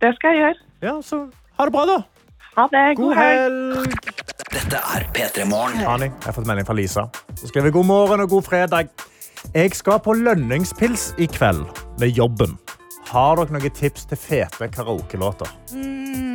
Det 0.02 0.10
skal 0.16 0.34
jeg 0.34 0.40
gjøre. 0.40 0.58
Ja, 0.82 0.96
så 1.06 1.20
ha 1.60 1.64
det 1.68 1.72
bra, 1.76 1.84
da. 1.86 1.98
Ha 2.56 2.64
det. 2.72 2.82
God 2.98 3.04
God 3.04 3.14
helg. 3.20 3.94
Dette 4.50 4.76
er 4.96 5.02
P3 5.14 5.46
Morgen. 5.46 5.78
Ani, 5.86 6.08
jeg 6.10 6.26
har 6.26 6.34
fått 6.34 6.48
melding 6.50 6.66
fra 6.66 6.74
Lisa. 6.74 7.04
Så 7.38 7.46
skriver 7.52 7.70
god 7.70 7.86
morgen 7.86 8.20
og 8.24 8.28
god 8.32 8.42
fredag. 8.48 8.90
Jeg 9.54 9.70
skal 9.78 10.00
på 10.02 10.12
lønningspils 10.18 11.12
i 11.18 11.26
kveld 11.30 11.62
med 12.02 12.08
jobben. 12.18 12.58
Har 13.12 13.38
dere 13.38 13.54
noen 13.54 13.70
tips 13.74 14.06
til 14.10 14.18
fete 14.18 14.66
karaokelåter? 14.74 15.46
Mm. 15.74 16.29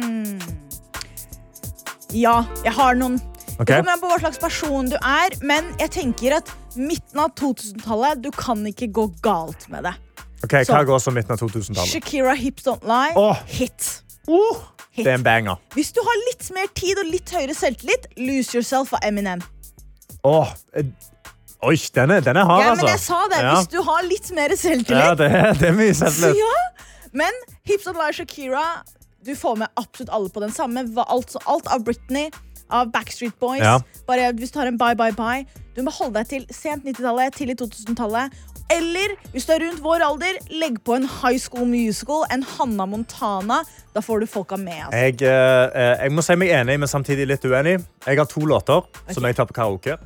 Ja, 2.15 2.37
jeg 2.63 2.71
har 2.77 2.95
noen. 2.95 3.17
Okay. 3.55 3.65
Det 3.65 3.77
kommer 3.79 3.93
an 3.95 4.01
på 4.01 4.09
hva 4.11 4.17
slags 4.21 4.39
person 4.41 4.89
du 4.91 4.95
er, 4.99 5.35
men 5.47 5.67
jeg 5.79 5.91
tenker 5.95 6.37
at 6.37 6.49
midten 6.75 7.19
av 7.23 7.33
2000-tallet, 7.39 8.21
du 8.23 8.29
kan 8.35 8.63
ikke 8.67 8.89
gå 8.95 9.05
galt 9.23 9.67
med 9.71 9.83
det. 9.87 9.93
Ok, 10.43 10.51
Så- 10.65 10.73
Hva 10.75 10.83
går 10.87 10.99
som 11.01 11.13
midten 11.15 11.31
av 11.35 11.39
2000-tallet? 11.39 11.91
Shakira 11.91 12.35
Hips 12.35 12.63
Don't 12.63 12.83
Lie, 12.83 13.13
Oh. 13.15 13.35
hit. 13.47 14.01
Oh, 14.27 14.57
Hit. 14.91 15.05
det 15.05 15.11
er 15.11 15.17
en 15.19 15.23
banger. 15.23 15.55
Hvis 15.75 15.91
du 15.93 16.01
har 16.03 16.15
litt 16.29 16.49
mer 16.53 16.67
tid 16.75 16.97
og 16.99 17.05
litt 17.11 17.29
høyere 17.31 17.55
selvtillit, 17.55 18.07
Lose 18.17 18.55
Yourself 18.55 18.93
av 18.93 18.99
Eminem. 19.03 19.41
Åh, 20.23 20.53
eh, 20.73 20.83
Oi, 21.65 21.75
den 21.95 22.11
er, 22.11 22.19
den 22.21 22.37
er 22.37 22.45
hard, 22.45 22.61
Ja, 22.61 22.69
altså. 22.71 22.83
men 22.85 22.91
jeg 22.91 22.99
sa 22.99 23.27
det, 23.31 23.39
Ja. 23.41 23.55
hvis 23.55 23.67
du 23.71 23.81
har 23.81 24.03
litt 24.03 24.31
mer 24.35 24.49
selvtillit. 24.49 24.89
Ja, 24.89 25.13
det 25.15 25.59
det 25.59 25.69
er 25.69 25.73
mye 25.73 25.93
Så 25.93 26.05
selvtillit. 26.11 26.35
ja. 26.43 26.85
Men 27.13 27.31
Hips 27.63 27.85
Don't 27.87 27.97
Lie 27.97 28.11
Shakira, 28.13 28.65
du 29.25 29.33
får 29.35 29.57
med 29.63 29.67
absolutt 29.81 30.11
alle 30.13 30.29
på 30.29 30.39
den 30.43 30.51
samme. 30.55 30.85
Alt, 31.07 31.35
alt 31.45 31.67
av 31.73 31.83
Britney, 31.87 32.29
av 32.69 32.91
Backstreet 32.93 33.37
Boys. 33.41 33.61
Ja. 33.61 33.79
Bare 34.07 34.31
hvis 34.37 34.51
du 34.53 34.59
har 34.59 34.67
en 34.71 34.77
Bye 34.77 34.95
Bye 34.95 35.13
Bye. 35.17 35.45
Du 35.75 35.81
må 35.83 35.91
holde 35.91 36.21
deg 36.21 36.27
til 36.29 36.45
sent 36.55 36.85
90-tallet, 36.87 37.33
tidlig 37.35 37.57
2000-tallet. 37.61 38.31
Eller 38.73 39.11
hvis 39.33 39.45
du 39.45 39.51
er 39.53 39.59
rundt 39.61 39.81
vår 39.85 40.01
alder, 40.01 40.37
legg 40.49 40.79
på 40.87 40.95
en 40.95 41.03
High 41.19 41.37
School 41.37 41.67
Musical, 41.69 42.23
en 42.33 42.41
Hanna 42.55 42.87
Montana. 42.89 43.59
Da 43.93 44.01
får 44.01 44.23
du 44.23 44.27
folka 44.31 44.57
med. 44.57 44.79
Altså. 44.87 45.01
Jeg, 45.03 45.21
eh, 45.21 45.95
jeg 46.01 46.11
må 46.17 46.23
si 46.25 46.35
meg 46.41 46.49
enig, 46.57 46.79
men 46.81 46.89
samtidig 46.89 47.27
litt 47.29 47.45
uenig. 47.45 47.75
Jeg 48.07 48.17
har 48.17 48.25
to 48.31 48.41
låter 48.49 48.81
som 49.13 49.27
jeg 49.29 49.37
tar 49.37 49.45
på 49.51 49.53
karaoke. 49.59 49.99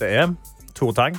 Det 0.00 0.08
er 0.22 0.32
Tore 0.78 0.94
Tang. 0.96 1.18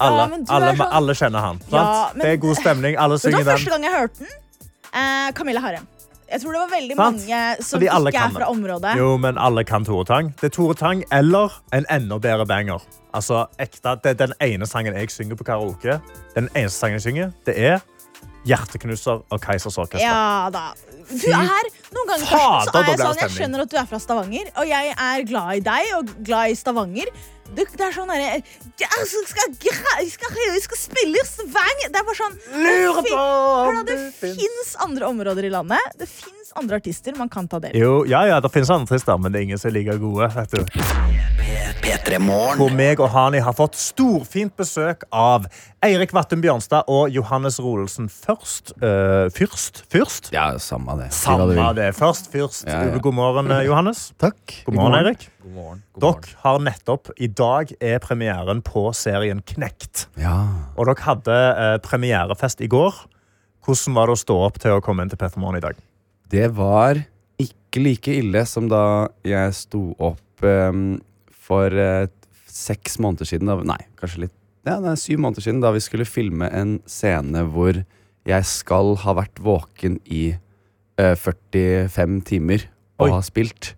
Alle, 0.00 0.24
Ja, 0.30 0.40
alle, 0.56 0.72
sånn- 0.78 0.92
alle 0.96 1.14
kjenner 1.14 1.40
han. 1.44 1.60
Ja, 1.70 2.10
men- 2.14 2.24
det 2.24 2.32
er 2.32 2.36
god 2.42 2.56
stemning. 2.56 2.96
Alle 2.98 3.18
synger 3.18 3.36
den. 3.44 3.44
Det 3.44 3.52
var 3.52 3.58
Første 3.58 3.70
gang 3.70 3.84
jeg 3.84 3.92
hørte 3.92 4.18
den, 4.18 4.28
eh, 4.94 5.32
Camilla 5.32 5.60
Harem. 5.60 5.86
Jeg 6.30 6.40
tror 6.40 6.54
det 6.56 6.60
var 6.60 6.70
veldig 6.72 6.96
Sant? 6.96 7.22
mange 7.22 7.40
som 7.62 7.82
ikke 7.84 8.16
er 8.16 8.34
fra 8.34 8.50
området. 8.50 8.94
Jo, 8.98 9.16
men 9.20 9.38
alle 9.38 9.64
kan 9.68 9.84
Tore 9.84 10.04
Tang. 10.08 10.30
Det 10.40 10.48
er 10.50 10.54
Tore 10.56 10.74
Tang 10.74 11.04
eller 11.12 11.58
en 11.76 11.86
enda 11.92 12.18
bedre 12.18 12.46
banger. 12.48 12.84
Altså, 13.14 13.44
ekte, 13.60 13.98
det 14.02 14.14
er 14.14 14.26
den 14.26 14.32
ene 14.42 14.66
sangen 14.66 14.96
jeg 14.96 15.12
synger 15.12 15.38
på 15.38 15.44
karaoke. 15.46 16.00
Den 16.34 16.48
eneste 16.56 16.78
sangen 16.80 16.98
jeg 16.98 17.06
synger, 17.08 17.34
det 17.46 17.58
er 17.58 17.84
Hjerteknuser 18.44 19.22
av 19.32 19.40
Keisers 19.40 19.78
Orkester. 19.80 20.04
Ja 20.04 20.50
da. 20.52 20.72
Du 21.08 21.28
er 21.32 21.68
noen 21.94 22.10
ganger 22.10 22.26
Fader, 22.28 22.68
så 22.68 22.80
er 22.80 22.90
jeg 22.90 23.00
sånn, 23.00 23.20
jeg 23.22 23.32
skjønner 23.38 23.62
at 23.64 23.70
du 23.72 23.78
er 23.80 23.86
fra 23.88 24.00
Stavanger, 24.00 24.50
og 24.60 24.68
jeg 24.68 24.90
er 24.92 25.24
glad 25.28 25.60
i 25.60 25.62
deg 25.64 25.92
og 25.98 26.12
glad 26.26 26.52
i 26.52 26.58
Stavanger. 26.58 27.08
Det, 27.54 27.66
det 27.78 27.84
er 27.86 27.94
sånn 27.94 28.10
derre 28.10 28.40
Vi 28.40 29.24
skal, 29.30 29.54
gra- 29.62 30.06
skal, 30.10 30.38
skal 30.64 30.80
spille 30.80 31.20
i 31.20 31.26
Stavanger 31.28 31.92
Det 31.94 32.00
er 32.00 32.06
bare 32.08 32.18
sånn 32.18 32.36
Lurer 32.64 33.02
på 33.08 33.20
om 33.20 33.80
det 33.88 33.94
det 33.94 34.08
fins 34.34 34.74
andre 34.84 35.06
områder 35.08 35.46
i 35.46 35.50
landet. 35.52 35.94
Det 35.98 36.08
fins 36.10 36.52
andre 36.58 36.78
artister 36.80 37.14
man 37.18 37.28
kan 37.32 37.46
ta 37.50 37.58
del 37.62 37.74
i. 37.76 37.80
Jo, 37.82 38.04
ja, 38.08 38.24
ja, 38.28 38.40
det 38.42 38.50
finnes 38.54 38.70
andre 38.70 38.94
artister, 38.94 39.18
men 39.18 39.32
det 39.34 39.40
er 39.40 39.48
ingen 39.48 39.60
som 39.60 39.70
er 39.70 39.76
like 39.78 39.96
gode. 40.02 40.28
Vet 40.34 40.54
du. 40.54 41.33
P3 41.84 42.18
Morgen. 42.20 42.58
Hvor 42.60 42.72
meg 42.74 43.00
og 43.00 43.08
Hani 43.14 43.40
har 43.42 43.54
fått 43.56 43.76
storfint 43.78 44.52
besøk 44.58 45.04
av 45.14 45.46
Eirik 45.84 46.12
Vattum 46.16 46.42
Bjørnstad 46.44 46.88
og 46.92 47.08
Johannes 47.14 47.56
Rolelsen 47.62 48.10
først. 48.12 48.72
eh, 48.82 49.28
fyrst? 49.34 49.82
Fyrst? 49.92 50.30
Ja, 50.34 50.58
samme 50.58 50.96
det. 51.00 51.10
Samme 51.16 51.72
det. 51.76 51.90
Først 51.96 52.28
fyrst. 52.32 52.66
Ja, 52.68 52.82
ja. 52.90 52.98
God 52.98 53.14
morgen, 53.14 53.50
eh, 53.50 53.64
Johannes. 53.68 54.12
Takk. 54.24 54.36
God 54.66 54.74
morgen, 54.74 54.98
Eirik. 54.98 55.28
God 55.42 55.52
morgen. 55.52 55.82
God 55.94 56.02
Dere 56.04 56.36
har 56.44 56.60
nettopp 56.60 57.10
I 57.18 57.26
dag 57.28 57.72
er 57.80 57.98
premieren 58.04 58.62
på 58.62 58.86
serien 58.94 59.40
Knekt. 59.42 60.06
Ja. 60.20 60.36
Og 60.76 60.86
dere 60.90 61.00
hadde 61.06 61.38
eh, 61.54 61.78
premierefest 61.84 62.60
i 62.60 62.68
går. 62.68 62.94
Hvordan 63.64 63.96
var 63.96 64.06
det 64.12 64.18
å 64.18 64.20
stå 64.20 64.38
opp 64.44 64.60
til 64.60 64.76
å 64.76 64.82
komme 64.84 65.04
inn 65.04 65.10
til 65.12 65.20
Petter 65.20 65.40
Morgen 65.40 65.56
i 65.62 65.64
dag? 65.64 65.78
Det 66.28 66.50
var 66.56 67.00
ikke 67.40 67.80
like 67.82 68.12
ille 68.20 68.44
som 68.46 68.68
da 68.68 69.08
jeg 69.26 69.54
sto 69.56 69.94
opp 69.98 70.44
em, 70.44 71.00
for 71.44 71.74
eh, 71.76 72.06
seks 72.48 72.96
måneder 73.02 73.28
siden. 73.28 73.50
Da, 73.50 73.58
nei, 73.74 73.80
kanskje 74.00 74.26
litt 74.26 74.34
ja, 74.64 74.78
det 74.80 74.94
er 74.94 74.96
syv 74.96 75.18
måneder 75.20 75.44
siden, 75.44 75.58
da 75.60 75.74
vi 75.74 75.80
skulle 75.84 76.06
filme 76.08 76.46
en 76.56 76.78
scene 76.88 77.42
hvor 77.52 77.76
jeg 78.24 78.46
skal 78.48 78.94
ha 79.02 79.12
vært 79.18 79.42
våken 79.44 79.98
i 80.08 80.30
eh, 80.96 81.12
45 81.20 82.14
timer 82.24 82.64
og 82.96 83.08
Oi. 83.08 83.10
ha 83.12 83.18
spilt. 83.26 83.74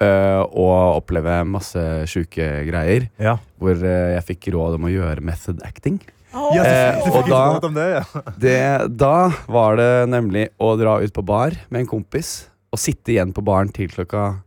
eh, 0.00 0.40
og 0.56 1.02
oppleve 1.02 1.34
masse 1.44 1.82
sjuke 2.08 2.46
greier. 2.70 3.10
Ja. 3.20 3.34
Hvor 3.60 3.76
eh, 3.84 4.14
jeg 4.16 4.24
fikk 4.30 4.48
råd 4.54 4.78
om 4.78 4.86
å 4.88 4.92
gjøre 4.94 5.20
method 5.28 5.60
acting. 5.68 5.98
Ja, 6.32 6.62
Eh, 6.64 7.02
du 7.04 7.10
og 7.18 7.28
da- 7.28 7.42
råd 7.58 7.64
om 7.68 7.74
det, 7.76 7.86
ja. 7.98 8.22
Det, 8.40 8.56
da 8.96 9.12
var 9.50 9.76
det 9.76 9.90
nemlig 10.08 10.46
å 10.62 10.72
dra 10.80 10.96
ut 11.04 11.12
på 11.12 11.24
bar 11.26 11.52
med 11.68 11.82
en 11.82 11.90
kompis 11.90 12.46
og 12.72 12.78
sitte 12.80 13.12
igjen 13.12 13.34
på 13.36 13.44
baren 13.44 13.68
til 13.76 13.90
klokka 13.92 14.38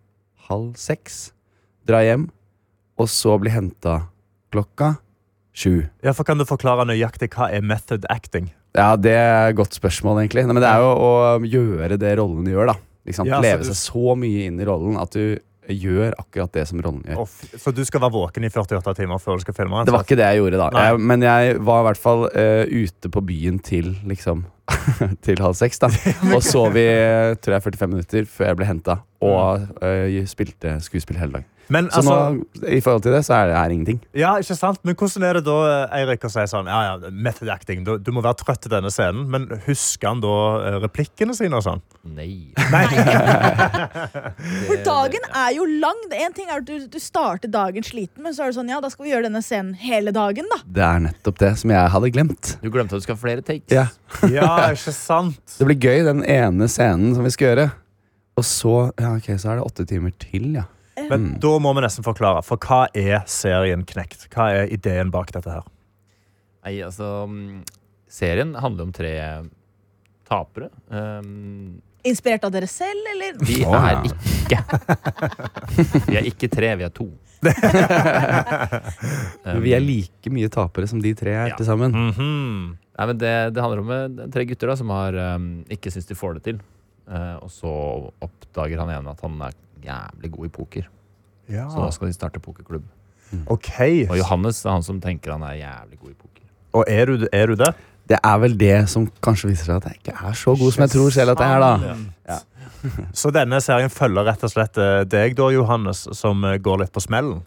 halv 0.50 0.74
seks. 0.80 1.28
Dra 1.86 2.02
hjem, 2.02 2.30
og 3.00 3.10
så 3.10 3.38
bli 3.42 3.50
henta 3.54 4.04
klokka 4.54 4.96
sju. 5.54 5.84
ja, 6.04 6.14
for 6.14 6.24
Kan 6.28 6.38
du 6.42 6.46
forklare 6.46 6.86
nøyaktig 6.90 7.30
hva 7.34 7.50
er 7.54 7.62
method 7.62 8.06
acting? 8.10 8.52
Ja, 8.74 8.96
det 8.98 9.14
er 9.14 9.52
et 9.52 9.56
godt 9.58 9.76
spørsmål, 9.78 10.24
egentlig. 10.24 10.46
Nei, 10.48 10.54
men 10.58 10.64
det 10.64 10.70
er 10.70 10.82
jo 10.82 10.94
å 10.98 11.12
gjøre 11.46 11.98
det 12.02 12.16
rollen 12.18 12.48
gjør, 12.50 12.72
da. 12.74 12.76
Liksom, 13.06 13.28
Ja, 13.28 13.40
Leve 13.44 13.62
du- 13.64 13.70
seg 13.70 13.78
så 13.78 14.16
mye 14.18 14.46
inn 14.48 14.60
i 14.60 14.66
rollen 14.66 14.98
at 15.00 15.12
du 15.12 15.38
gjør 15.70 16.14
akkurat 16.20 16.52
det 16.52 16.68
som 16.68 16.82
rollen 16.82 17.04
gjør. 17.04 17.20
Og 17.20 17.28
Så 17.60 17.74
du 17.74 17.84
skal 17.86 18.02
være 18.02 18.12
våken 18.12 18.44
i 18.44 18.50
48 18.50 18.96
timer 18.96 19.20
før 19.22 19.38
du 19.38 19.42
skal 19.46 19.54
filme? 19.54 19.86
Det 19.86 19.94
var 19.94 20.04
ikke 20.04 20.18
det 20.18 20.26
jeg 20.28 20.42
gjorde, 20.42 20.58
da. 20.58 20.70
Jeg, 20.90 21.00
men 21.00 21.22
jeg 21.22 21.60
var 21.64 21.82
i 21.84 21.88
hvert 21.88 22.02
fall 22.02 22.26
uh, 22.26 22.66
ute 22.68 23.10
på 23.14 23.22
byen 23.24 23.60
til 23.64 23.96
liksom 24.06 24.46
Til 25.26 25.42
halv 25.44 25.58
seks, 25.60 25.82
da. 25.84 25.90
Og 26.36 26.44
sov 26.46 26.78
i 26.80 26.88
tror 27.44 27.58
jeg, 27.58 27.66
45 27.70 27.92
minutter 27.96 28.30
før 28.30 28.52
jeg 28.52 28.62
ble 28.62 28.70
henta. 28.70 29.00
Og 29.24 29.84
eh, 29.84 30.22
spilte 30.28 30.78
skuespill 30.84 31.20
hele 31.20 31.40
dagen. 31.40 31.50
Men 31.72 31.88
Så 31.92 32.02
altså, 32.02 32.16
nå, 32.36 32.68
i 32.76 32.82
forhold 32.84 33.06
til 33.06 33.14
det, 33.16 33.22
så 33.24 33.38
er 33.38 33.48
det 33.48 33.56
her 33.56 33.72
ingenting. 33.72 34.00
ja, 34.20 34.34
ikke 34.36 34.56
sant? 34.60 34.82
Men 34.84 34.98
hvordan 35.00 35.24
er 35.24 35.38
det 35.38 35.44
da, 35.48 35.54
Eirik, 35.96 36.26
å 36.28 36.32
si 36.32 36.44
sånn 36.52 36.68
Ja, 36.68 36.80
ja, 36.90 37.12
method 37.16 37.48
acting. 37.54 37.86
Du, 37.88 37.94
du 38.04 38.12
må 38.12 38.20
være 38.22 38.36
trøtt 38.42 38.68
i 38.68 38.72
denne 38.74 38.92
scenen, 38.92 39.30
men 39.32 39.48
husker 39.64 40.10
han 40.12 40.20
da 40.24 40.34
eh, 40.60 40.76
replikkene 40.84 41.32
sine 41.38 41.56
og 41.56 41.64
sånn? 41.64 41.80
Nei. 42.04 42.52
Nei. 42.68 42.84
For 44.68 44.84
dagen 44.84 45.30
er 45.32 45.56
jo 45.56 45.66
lang. 45.80 46.04
En 46.20 46.36
ting 46.36 46.52
er 46.52 46.60
at 46.60 46.68
du, 46.68 46.84
du 46.92 47.00
starter 47.02 47.52
dagen 47.52 47.88
sliten, 47.88 48.20
men 48.28 48.36
så 48.36 48.44
er 48.44 48.52
det 48.52 48.60
sånn, 48.60 48.72
ja, 48.76 48.82
da 48.84 48.92
skal 48.92 49.08
vi 49.08 49.14
gjøre 49.14 49.30
denne 49.30 49.44
scenen 49.46 49.72
hele 49.80 50.12
dagen, 50.16 50.52
da. 50.52 50.60
Det 50.68 50.84
er 50.90 51.04
nettopp 51.08 51.40
det 51.46 51.54
som 51.64 51.72
jeg 51.74 51.94
hadde 51.96 52.12
glemt. 52.20 52.54
Du 52.60 52.68
glemte 52.76 53.00
at 53.00 53.04
du 53.04 53.08
skal 53.08 53.16
ha 53.18 53.24
flere 53.24 53.46
takes. 53.46 53.72
Ja. 53.72 53.88
Ja, 54.30 54.52
ikke 54.74 54.94
sant? 54.96 55.56
Det 55.60 55.66
blir 55.70 55.80
gøy, 55.80 56.04
den 56.08 56.24
ene 56.30 56.68
scenen 56.72 57.16
som 57.18 57.24
vi 57.28 57.32
skal 57.36 57.48
gjøre. 57.52 57.68
Og 58.38 58.44
så 58.50 58.76
ja, 59.00 59.12
ok, 59.18 59.28
så 59.38 59.52
er 59.52 59.56
det 59.60 59.66
åtte 59.68 59.86
timer 59.90 60.12
til, 60.20 60.54
ja. 60.58 60.64
Men 61.10 61.20
Mm. 61.34 61.40
da 61.42 61.52
må 61.60 61.74
vi 61.76 61.82
nesten 61.82 62.04
forklare. 62.06 62.44
For 62.46 62.58
hva 62.62 62.84
er 62.94 63.24
serien 63.30 63.84
Knekt? 63.86 64.28
Hva 64.34 64.52
er 64.54 64.68
ideen 64.74 65.10
bak 65.12 65.32
dette 65.34 65.50
her? 65.52 65.64
Nei, 66.66 66.78
altså 66.86 67.26
mm, 67.28 67.64
Serien 68.14 68.54
handler 68.56 68.84
om 68.88 68.92
tre 68.94 69.14
tapere. 70.30 70.70
Um, 70.90 71.82
Inspirert 72.06 72.44
av 72.46 72.52
dere 72.52 72.68
selv, 72.68 73.00
eller? 73.14 73.38
vi 73.42 73.62
er 73.64 74.04
ikke 74.06 74.60
Vi 76.12 76.18
er 76.20 76.26
ikke 76.30 76.50
tre, 76.52 76.74
vi 76.78 76.84
er 76.84 76.94
to. 76.94 77.08
Men 79.44 79.62
vi 79.64 79.74
er 79.76 79.82
like 79.84 80.32
mye 80.34 80.50
tapere 80.52 80.88
som 80.88 81.02
de 81.04 81.14
tre 81.18 81.32
er 81.36 81.48
Ja. 81.52 81.56
til 81.58 81.66
sammen. 81.68 81.92
Mhm. 81.92 82.78
Nei, 82.94 83.08
men 83.10 83.20
det, 83.22 83.34
det 83.56 83.64
handler 83.64 83.82
om 83.82 83.94
eh, 83.94 84.26
tre 84.34 84.46
gutter 84.46 84.70
da, 84.70 84.76
som 84.78 84.92
har, 84.94 85.16
um, 85.36 85.48
ikke 85.74 85.92
syns 85.94 86.10
de 86.10 86.18
får 86.18 86.38
det 86.38 86.44
til. 86.50 86.60
Uh, 87.10 87.38
og 87.44 87.50
så 87.52 87.72
oppdager 88.24 88.80
han 88.80 88.92
ene 88.94 89.14
at 89.14 89.24
han 89.26 89.40
er 89.48 89.56
jævlig 89.84 90.34
god 90.36 90.50
i 90.50 90.52
poker. 90.60 90.92
Ja. 91.52 91.66
Så 91.72 91.82
da 91.82 91.90
skal 91.96 92.12
de 92.12 92.16
starte 92.16 92.44
pokerklubb. 92.44 92.86
OK. 93.50 93.72
Og 94.12 94.18
Johannes 94.20 94.62
er 94.66 94.76
han 94.76 94.86
som 94.86 95.02
tenker 95.02 95.34
han 95.34 95.44
er 95.48 95.58
jævlig 95.58 96.00
god 96.00 96.14
i 96.14 96.16
poker. 96.22 96.46
Og 96.78 96.86
er 96.88 97.10
du, 97.10 97.28
er 97.34 97.50
du 97.50 97.58
det? 97.60 97.74
Det 98.10 98.20
er 98.20 98.40
vel 98.44 98.56
det 98.60 98.76
som 98.92 99.06
kanskje 99.24 99.50
viser 99.50 99.70
seg 99.70 99.80
at 99.80 99.90
jeg 99.90 100.02
ikke 100.02 100.16
er 100.28 100.34
så 100.38 100.54
god 100.60 100.74
som 100.76 100.84
jeg 100.84 100.92
tror 100.94 101.14
selv 101.16 101.34
at 101.34 101.44
jeg 101.44 101.58
er, 101.58 101.64
da. 101.64 101.94
Ja. 102.30 102.40
Så 103.16 103.32
denne 103.32 103.62
serien 103.64 103.92
følger 103.94 104.28
rett 104.28 104.42
og 104.44 104.52
slett 104.52 104.80
eh, 104.82 105.06
deg, 105.08 105.38
da, 105.40 105.48
Johannes, 105.56 106.02
som 106.20 106.44
går 106.44 106.82
litt 106.82 106.92
på 106.92 107.04
smellen? 107.04 107.40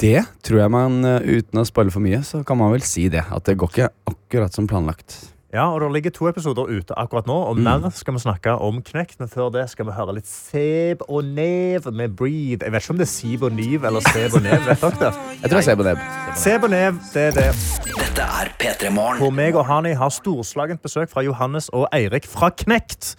Det 0.00 0.24
tror 0.42 0.64
jeg 0.64 0.72
man, 0.74 1.04
eh, 1.06 1.38
uten 1.38 1.60
å 1.60 1.66
spoile 1.68 1.92
for 1.94 2.02
mye, 2.02 2.22
så 2.26 2.42
kan 2.46 2.58
man 2.58 2.72
vel 2.74 2.82
si 2.82 3.08
det. 3.08 3.22
At 3.30 3.46
det 3.46 3.58
går 3.60 3.70
ikke 3.70 3.92
akkurat 4.10 4.56
som 4.56 4.66
planlagt. 4.66 5.33
Ja, 5.54 5.68
og 5.70 5.80
Det 5.80 5.92
ligger 5.94 6.10
to 6.10 6.26
episoder 6.28 6.66
ute 6.66 6.96
akkurat 6.98 7.28
nå, 7.30 7.34
og 7.48 7.58
mer 7.62 7.84
skal 7.94 8.16
vi 8.16 8.18
snakke 8.24 8.56
om 8.58 8.80
Knekt. 8.82 9.20
Men 9.20 9.28
før 9.30 9.52
det 9.54 9.68
skal 9.70 9.86
vi 9.86 9.92
høre 9.94 10.14
litt 10.16 10.26
Seb 10.26 11.04
og 11.08 11.24
Nev 11.24 11.86
med 11.94 12.16
Breathe. 12.18 12.64
Jeg 12.66 12.72
vet 12.74 12.82
ikke 12.82 12.90
om 12.96 12.98
det 12.98 13.06
er 13.06 13.12
Sib 13.12 13.42
og 13.46 13.52
Niv 13.54 13.84
eller 13.86 14.02
Seb 14.10 14.34
og 14.34 14.42
Nev. 14.42 14.66
vet 14.66 14.80
dere 14.82 14.98
det? 14.98 15.12
Jeg 15.42 15.50
tror 15.50 15.54
det 15.54 15.62
er 15.62 15.68
Seb 15.68 15.78
og 15.78 15.86
Nev. 15.86 16.02
Seb 16.42 16.66
og 16.66 16.70
Nev, 16.74 16.98
det 17.14 17.22
er 17.28 17.38
det. 17.38 17.46
Dette 17.86 18.26
er 18.40 18.50
P3 18.58 18.90
Morgen. 18.94 19.22
Hvor 19.22 19.30
meg 19.34 19.54
og 19.54 19.66
Hani 19.70 19.94
har 19.98 20.10
storslagent 20.10 20.82
besøk 20.82 21.10
fra 21.14 21.22
Johannes 21.22 21.68
og 21.70 21.86
Eirik 21.94 22.26
fra 22.26 22.50
Knekt. 22.50 23.14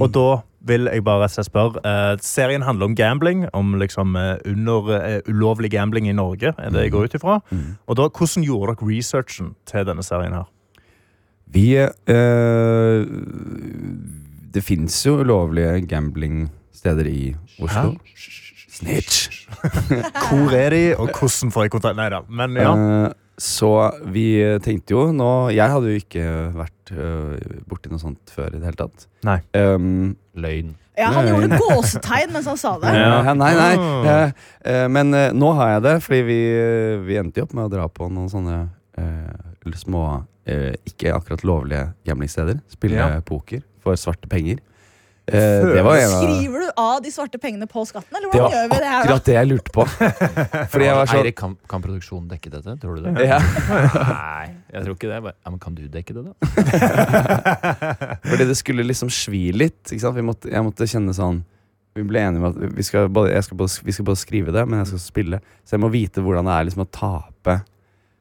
Og 0.00 0.08
da 0.14 0.26
vil 0.64 0.88
jeg 0.88 1.04
bare 1.04 1.28
spørre. 1.28 1.80
eh, 1.84 2.16
serien 2.24 2.62
handler 2.62 2.86
om 2.86 2.94
gambling, 2.96 3.44
om 3.52 3.74
liksom 3.74 4.16
eh, 4.16 4.36
under, 4.48 4.88
eh, 4.96 5.20
ulovlig 5.28 5.70
gambling 5.70 6.08
i 6.08 6.12
Norge, 6.16 6.54
er 6.58 6.70
det 6.70 6.82
jeg 6.88 6.92
går 6.92 7.04
ut 7.04 7.14
ifra. 7.20 7.40
Og 7.86 7.96
da, 7.96 8.08
hvordan 8.08 8.44
gjorde 8.48 8.72
dere 8.72 8.88
researchen 8.88 9.54
til 9.66 9.84
denne 9.84 10.02
serien 10.02 10.32
her? 10.32 10.48
Vi 11.54 11.68
eh, 11.78 13.06
Det 14.54 14.62
fins 14.64 15.00
jo 15.06 15.20
ulovlige 15.22 15.84
gamblingsteder 15.90 17.10
i 17.10 17.34
Oslo. 17.62 17.94
Snitch. 18.74 19.46
Hvor 20.26 20.54
er 20.58 20.74
de, 20.74 20.82
og 20.98 21.12
hvordan 21.14 21.52
får 21.54 21.68
jeg 21.68 21.74
kontakt? 21.76 21.98
Nei 21.98 22.08
da, 22.10 22.24
men 22.26 22.56
ja. 22.58 22.72
Eh, 22.74 23.12
så 23.38 23.68
vi 24.14 24.28
tenkte 24.62 24.94
jo 24.94 25.08
nå 25.10 25.50
Jeg 25.50 25.66
hadde 25.72 25.90
jo 25.90 25.98
ikke 25.98 26.26
vært 26.54 26.92
uh, 26.94 27.34
borti 27.66 27.90
noe 27.90 27.98
sånt 27.98 28.30
før 28.30 28.52
i 28.52 28.60
det 28.60 28.68
hele 28.68 28.78
tatt. 28.78 29.06
Nei. 29.26 29.40
Um, 29.58 30.14
Løgn. 30.38 30.76
Ja, 30.94 31.08
han 31.16 31.26
gjorde 31.26 31.58
gåsetegn 31.58 32.30
mens 32.34 32.46
han 32.46 32.60
sa 32.60 32.76
det. 32.82 32.92
Ja, 33.02 33.34
nei, 33.34 33.50
nei. 33.58 33.72
Ah. 33.74 34.04
Eh, 34.12 34.44
eh, 34.70 34.84
men 34.86 35.10
nå 35.10 35.50
har 35.58 35.72
jeg 35.74 35.84
det, 35.88 35.96
fordi 36.04 36.20
vi, 36.28 36.38
vi 37.08 37.18
endte 37.18 37.42
jo 37.42 37.48
opp 37.48 37.56
med 37.58 37.66
å 37.66 37.72
dra 37.72 37.88
på 37.90 38.06
noen 38.12 38.30
sånne 38.30 38.60
uh, 39.00 39.74
små, 39.80 40.04
eh, 40.46 40.74
ikke 40.86 41.14
akkurat 41.16 41.42
lovlige 41.44 41.88
gamblingsteder. 42.06 42.60
Spille 42.72 42.96
Ja. 43.00 43.20
poker 43.20 43.62
for 43.84 43.94
svarte 43.96 44.28
penger. 44.28 44.58
Eh, 45.26 45.64
det 45.72 45.80
var 45.82 45.96
en 45.96 46.10
av 46.12 46.20
Skriver 46.20 46.60
du 46.60 46.70
av 46.76 46.98
de 47.00 47.08
svarte 47.10 47.38
pengene 47.40 47.64
på 47.66 47.80
skatten, 47.88 48.12
eller 48.12 48.28
Det 48.28 48.40
hvordan 48.40 48.50
var 48.50 48.56
gjør 48.58 48.68
vi 48.68 48.76
det 48.76 48.88
her? 48.90 48.92
da? 48.92 48.98
akkurat 49.06 49.24
det 49.24 49.34
jeg 49.38 49.48
lurte 49.48 49.72
på. 49.72 49.84
Fordi 50.74 50.84
jeg 50.84 50.96
var 50.98 51.06
sånn 51.08 51.20
Eirik, 51.22 51.36
kan, 51.38 51.54
kan 51.66 51.80
produksjonen 51.86 52.26
dekke 52.28 52.50
dette? 52.52 52.74
Tror 52.82 52.96
du 53.00 53.06
det? 53.06 53.24
ja, 53.24 53.38
Nei, 53.40 54.50
jeg 54.74 54.84
tror 54.84 54.98
ikke 54.98 55.08
det. 55.14 55.22
Bare, 55.24 55.34
ja, 55.40 55.50
men 55.54 55.58
kan 55.64 55.74
du 55.78 55.88
dekke 55.88 56.12
det, 56.12 56.26
da? 56.28 56.32
Fordi 58.28 58.44
det 58.50 58.56
skulle 58.60 58.84
liksom 58.84 59.08
svi 59.12 59.46
litt. 59.56 59.80
Ikke 59.88 60.02
sant? 60.04 60.16
Vi 60.18 60.24
måtte, 60.28 60.50
jeg 60.52 60.64
måtte 60.66 60.88
kjenne 60.90 61.14
sånn 61.16 61.40
Vi 61.94 62.02
ble 62.02 62.20
enige 62.26 62.42
om 62.42 62.48
at 62.50 62.56
vi 62.74 62.82
skal, 62.84 63.08
både, 63.08 63.32
jeg 63.36 63.44
skal 63.46 63.56
både, 63.60 63.80
vi 63.86 63.92
skal 63.94 64.06
både 64.08 64.18
skrive 64.18 64.52
det, 64.54 64.64
men 64.68 64.80
jeg 64.82 64.88
skal 64.92 65.02
spille. 65.06 65.38
Så 65.64 65.76
jeg 65.76 65.82
må 65.84 65.90
vite 65.94 66.20
hvordan 66.24 66.48
det 66.48 66.56
er 66.58 66.64
liksom 66.68 66.82
å 66.84 66.90
tape 66.90 67.60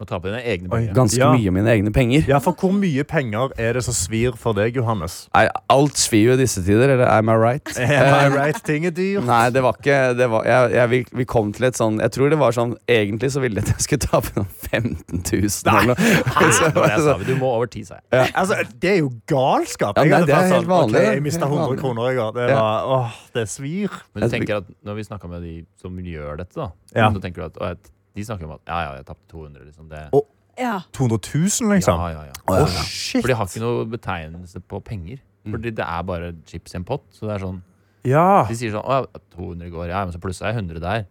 Må 0.04 0.08
ta 0.10 0.20
på 0.20 0.28
dine 0.28 0.42
egne 0.44 0.68
Oi. 0.68 0.82
penger. 0.82 0.94
ganske 0.98 1.18
Ja. 1.22 1.32
mye 1.32 1.48
av 1.48 1.54
mine 1.56 1.72
egne 1.72 1.92
penger. 1.96 2.26
ja, 2.28 2.40
for 2.44 2.52
hvor 2.60 2.74
mye 2.76 3.04
penger 3.08 3.54
er 3.58 3.74
det 3.78 3.84
som 3.86 3.94
svir 3.96 4.36
for 4.38 4.52
deg, 4.58 4.76
Johannes? 4.76 5.30
Nei, 5.34 5.48
alt 5.72 5.96
svir 5.96 6.26
jo 6.28 6.34
i 6.34 6.42
disse 6.44 6.60
tider, 6.66 6.90
eller 6.98 7.08
am 7.08 7.30
I 7.32 7.36
right? 7.40 7.78
Am 7.80 8.34
I 8.34 8.36
right? 8.36 8.60
Ting 8.68 8.86
er 8.86 8.92
dyrt. 8.92 9.24
Nei, 9.26 9.50
det 9.56 9.64
var 9.64 9.78
ikke 9.80 10.00
det 10.20 10.28
var, 10.30 10.44
jeg, 10.44 10.72
jeg, 10.76 10.90
vi, 10.92 11.00
vi 11.22 11.26
kom 11.30 11.54
til 11.56 11.66
et 11.70 11.80
sånn 11.80 12.02
Jeg 12.04 12.12
tror 12.12 12.30
det 12.34 12.38
var 12.42 12.52
sånn 12.52 12.76
Egentlig 12.92 13.32
så 13.32 13.40
ville 13.40 13.62
jeg 13.62 13.70
at 13.70 13.78
jeg 13.78 13.86
skulle 13.88 14.04
tape 14.04 14.34
noen 14.36 14.50
15 14.68 15.24
000 15.24 15.72
eller 15.72 15.94
noe. 15.94 15.96
Nei, 15.96 16.52
Så- 16.60 17.06
sa. 17.08 17.18
Du 17.24 17.36
må 17.40 17.54
over 17.56 17.68
ti, 17.72 17.84
sa 17.88 18.02
jeg. 18.12 18.34
Altså, 18.36 18.60
det 18.80 18.92
er 18.92 19.00
jo 19.00 19.10
galskap. 19.30 19.96
Ja, 19.98 20.04
nei, 20.20 20.26
det 20.28 20.36
er 20.36 20.42
helt 20.44 20.54
sånn, 20.58 20.68
vanlig, 20.68 21.00
ok, 21.00 21.14
jeg 21.14 21.24
mista 21.24 21.48
100 21.48 21.64
vanlig. 21.64 21.80
kroner 21.80 22.12
i 22.12 22.16
går. 22.20 22.34
Det, 22.42 22.50
Ja. 22.50 22.60
var, 22.60 22.92
åh, 22.98 23.18
det 23.40 23.48
svir. 23.48 23.90
Men 24.14 24.24
du 24.28 24.30
tenker 24.36 24.58
at 24.58 24.66
når 24.84 24.96
vi 25.00 25.04
snakker 25.08 25.30
med 25.30 25.42
de 25.48 25.56
som 25.82 25.96
gjør 25.98 26.38
dette, 26.44 26.56
da 26.60 26.72
Ja. 26.96 27.10
så 27.12 27.22
tenker 27.24 27.36
du 27.36 27.46
at, 27.46 27.54
å, 27.64 27.76
De 28.16 28.24
snakker 28.26 28.46
om 28.46 28.52
at 28.56 28.62
ja, 28.70 28.80
ja, 28.86 28.96
jeg 29.00 29.06
tapte 29.10 29.28
200. 29.34 29.66
Liksom. 29.66 29.90
Det, 29.90 30.04
Og- 30.14 30.28
Ja. 30.60 30.80
200 30.94 31.18
000, 31.34 31.74
liksom? 31.74 31.98
ja, 31.98 32.10
ja, 32.14 32.24
ja. 32.30 32.34
Å, 32.46 32.58
ja, 32.60 32.66
Åh, 32.68 32.84
shit. 32.86 33.22
For 33.24 33.28
de 33.28 33.34
har 33.40 33.48
ikke 33.50 33.64
noe 33.64 33.86
betegnelse 33.90 34.62
på 34.70 34.84
penger. 34.86 35.18
Fordi 35.44 35.72
det 35.76 35.84
er 35.84 36.04
bare 36.08 36.30
chips 36.48 36.74
i 36.74 36.78
en 36.78 36.86
pott. 36.86 37.04
Så 37.12 37.26
det 37.28 37.36
er 37.36 37.46
sånn 37.48 37.62
Ja. 38.06 38.46
De 38.48 38.54
sier 38.56 38.72
sånn 38.72 38.86
Å, 38.86 39.02
ja, 39.02 39.20
200 39.36 39.66
i 39.68 39.70
går, 39.74 39.88
ja, 39.90 40.04
men 40.06 40.14
så 40.14 40.20
plussa 40.22 40.46
jeg 40.52 40.56
100 40.62 40.80
der. 40.80 41.06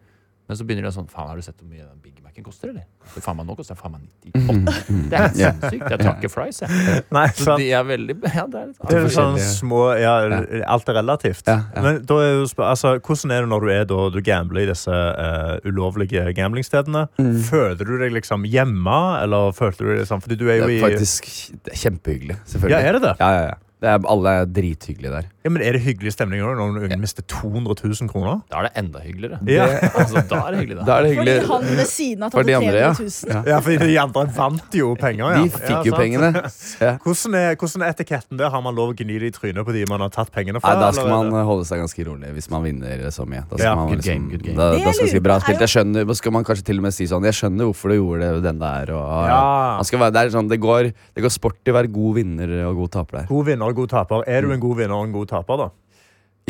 Men 0.47 0.57
så 0.57 0.63
begynner 0.65 0.83
de 0.87 0.91
sånn 0.95 1.09
Faen, 1.11 1.27
har 1.27 1.35
du 1.35 1.41
sett 1.41 1.57
hvor 1.59 1.67
mye 1.69 1.83
den 1.83 1.99
Big 2.01 2.22
Mac-en 2.33 2.43
koster, 2.43 2.69
eller? 2.69 2.83
Det 3.13 3.21
faen 3.21 3.37
meg, 3.37 3.45
nå 3.45 3.55
koster 3.57 3.77
faen 3.77 3.93
meg 3.93 4.05
98. 4.33 5.09
Det 5.11 5.17
er 5.17 5.25
helt 5.27 5.35
sinnssykt. 5.37 5.83
Jeg 5.91 5.99
tar 6.01 6.15
ikke 6.17 6.29
fries, 6.33 6.61
jeg. 6.63 6.69
Nei, 7.17 7.25
Så 7.37 7.45
sant. 7.45 7.61
de 7.61 7.67
er 7.77 7.83
veldig 7.85 8.15
Ja, 8.23 8.45
det 8.49 8.61
er 8.61 8.69
litt 8.71 8.87
Det 8.89 8.97
er 8.97 9.09
sånn 9.13 9.37
små 9.43 9.81
ja, 9.99 10.13
Alt 10.73 10.89
er 10.89 10.97
relativt. 10.97 11.45
Ja, 11.49 11.59
ja. 11.75 11.83
Men 11.85 11.99
da 12.09 12.17
er 12.23 12.31
jo, 12.39 12.47
altså, 12.65 12.95
hvordan 12.97 13.35
er 13.35 13.45
det 13.45 13.51
når 13.53 13.65
du 13.65 13.73
er 13.75 13.85
da 13.91 13.99
du 14.13 14.19
gambler 14.25 14.63
i 14.63 14.69
disse 14.71 14.93
uh, 14.93 15.53
ulovlige 15.67 16.25
gamblingstedene? 16.37 17.05
Mm. 17.21 17.35
Føler 17.49 17.83
du 17.83 17.93
deg 18.01 18.15
liksom 18.17 18.47
hjemme, 18.49 18.97
eller 19.21 19.53
følte 19.57 19.85
du 19.85 19.91
deg 19.93 20.01
liksom 20.03 20.23
Fordi 20.25 20.39
du 20.39 20.47
er 20.49 20.63
jo 20.63 20.71
i 20.71 20.79
Det 20.79 20.79
er 20.79 20.87
faktisk 20.87 21.29
er 21.29 21.77
kjempehyggelig, 21.83 22.39
selvfølgelig. 22.49 22.79
Ja, 22.79 22.81
er 22.89 22.97
det 22.97 23.05
det? 23.05 23.13
Ja, 23.21 23.29
ja, 23.37 23.45
ja. 23.51 23.61
Det 23.83 23.89
er, 23.91 23.99
alle 24.07 24.31
er 24.39 24.45
drithyggelige 24.47 25.11
der. 25.11 25.25
Ja, 25.43 25.49
men 25.51 25.61
Er 25.65 25.75
det 25.75 25.81
hyggelig 25.83 26.13
stemning 26.15 26.39
når 26.39 26.55
noen 26.55 27.01
mister 27.01 27.23
200 27.27 27.75
000 27.83 28.07
kroner? 28.07 28.37
Da 28.47 28.61
er 28.61 28.69
det 28.69 28.77
enda 28.79 29.01
hyggeligere. 29.03 29.39
Ja. 29.51 29.65
Altså, 29.91 30.21
da 30.29 30.37
er 30.47 30.55
det 30.55 30.59
hyggelig, 30.61 30.77
da. 30.77 30.85
Da 30.87 30.95
det 31.03 31.09
Fordi 31.17 31.33
han 31.49 31.65
ved 31.67 31.89
siden 31.91 32.23
av 32.23 32.31
tatt 32.31 32.47
de 32.47 32.53
ja. 32.53 32.61
300 32.63 32.93
000. 33.01 33.33
ja. 33.33 33.41
Ja, 33.51 33.57
for 33.65 33.83
de 33.83 33.97
andre 33.99 34.23
vant 34.37 34.77
jo 34.79 34.93
penger. 35.01 35.33
Ja. 35.35 35.41
De 35.43 35.51
fikk 35.57 35.67
ja, 35.67 35.81
jo 35.83 35.91
sant. 35.91 35.99
pengene. 35.99 36.29
Ja. 36.79 36.93
Hvordan 37.03 37.35
er, 37.41 37.57
hvordan 37.59 37.83
er 37.83 37.91
etiketten 37.91 38.39
der? 38.39 38.53
Har 38.55 38.63
man 38.63 38.77
lov 38.79 38.93
å 38.93 38.95
gni 38.95 39.19
det 39.19 39.33
i 39.33 39.35
trynet 39.35 39.67
på 39.67 39.75
de 39.75 39.83
man 39.91 40.05
har 40.05 40.13
tatt 40.15 40.31
pengene 40.31 40.61
Nei, 40.63 40.73
da 40.79 40.93
skal 40.95 41.09
eller 41.11 41.27
man 41.35 41.47
holde 41.51 41.67
seg 41.67 41.83
ganske 41.83 42.07
rolig 42.07 42.31
hvis 42.37 42.47
man 42.55 42.63
vinner 42.63 43.03
så 43.11 43.27
mye. 43.27 43.43
Da 43.51 43.59
skal 43.59 43.67
Ja, 43.67 43.75
man 43.81 43.91
good 43.91 43.99
liksom, 43.99 44.15
game, 44.23 44.31
good 44.31 44.47
game. 44.47 44.55
Da, 44.61 44.69
da 44.79 44.95
skal 44.95 45.09
man 45.09 45.13
si 45.17 45.23
bra 45.27 45.37
spilt. 45.43 45.65
Jeg 45.67 45.73
skjønner, 45.75 46.07
da 46.07 46.17
skal 46.21 46.35
man 46.39 46.47
kanskje 46.47 46.67
til 46.71 46.79
og 46.79 46.87
med 46.87 46.95
si 46.95 47.09
sånn 47.11 47.27
Jeg 47.27 47.35
skjønner 47.41 47.67
hvorfor 47.67 47.91
du 47.91 47.97
gjorde 47.99 48.31
det, 48.37 48.43
den 48.47 48.63
der. 48.63 48.95
Og, 48.95 49.11
Ja. 49.27 49.43
skal 49.83 49.99
være, 50.05 50.15
det, 50.15 50.23
er 50.23 50.33
sånn, 50.37 50.47
det, 50.47 50.61
går, 50.63 50.93
det 50.95 51.27
går 51.27 51.35
sport 51.35 51.59
i 51.67 51.75
å 51.75 51.77
være 51.81 51.91
god 51.91 52.15
vinner 52.21 52.55
og 52.69 52.79
god 52.85 52.95
taper 52.95 53.19
der. 53.19 53.27
God 53.27 53.51
vinner 53.51 53.72
og 53.73 53.81
god 53.81 53.93
taper. 53.97 54.27
Er 54.29 54.45
du 54.45 54.53
en 54.53 54.61
god 54.63 54.77
vinner 54.79 54.95
og 54.95 55.09
en 55.09 55.15
god 55.15 55.31
taper, 55.33 55.65
da? 55.65 55.71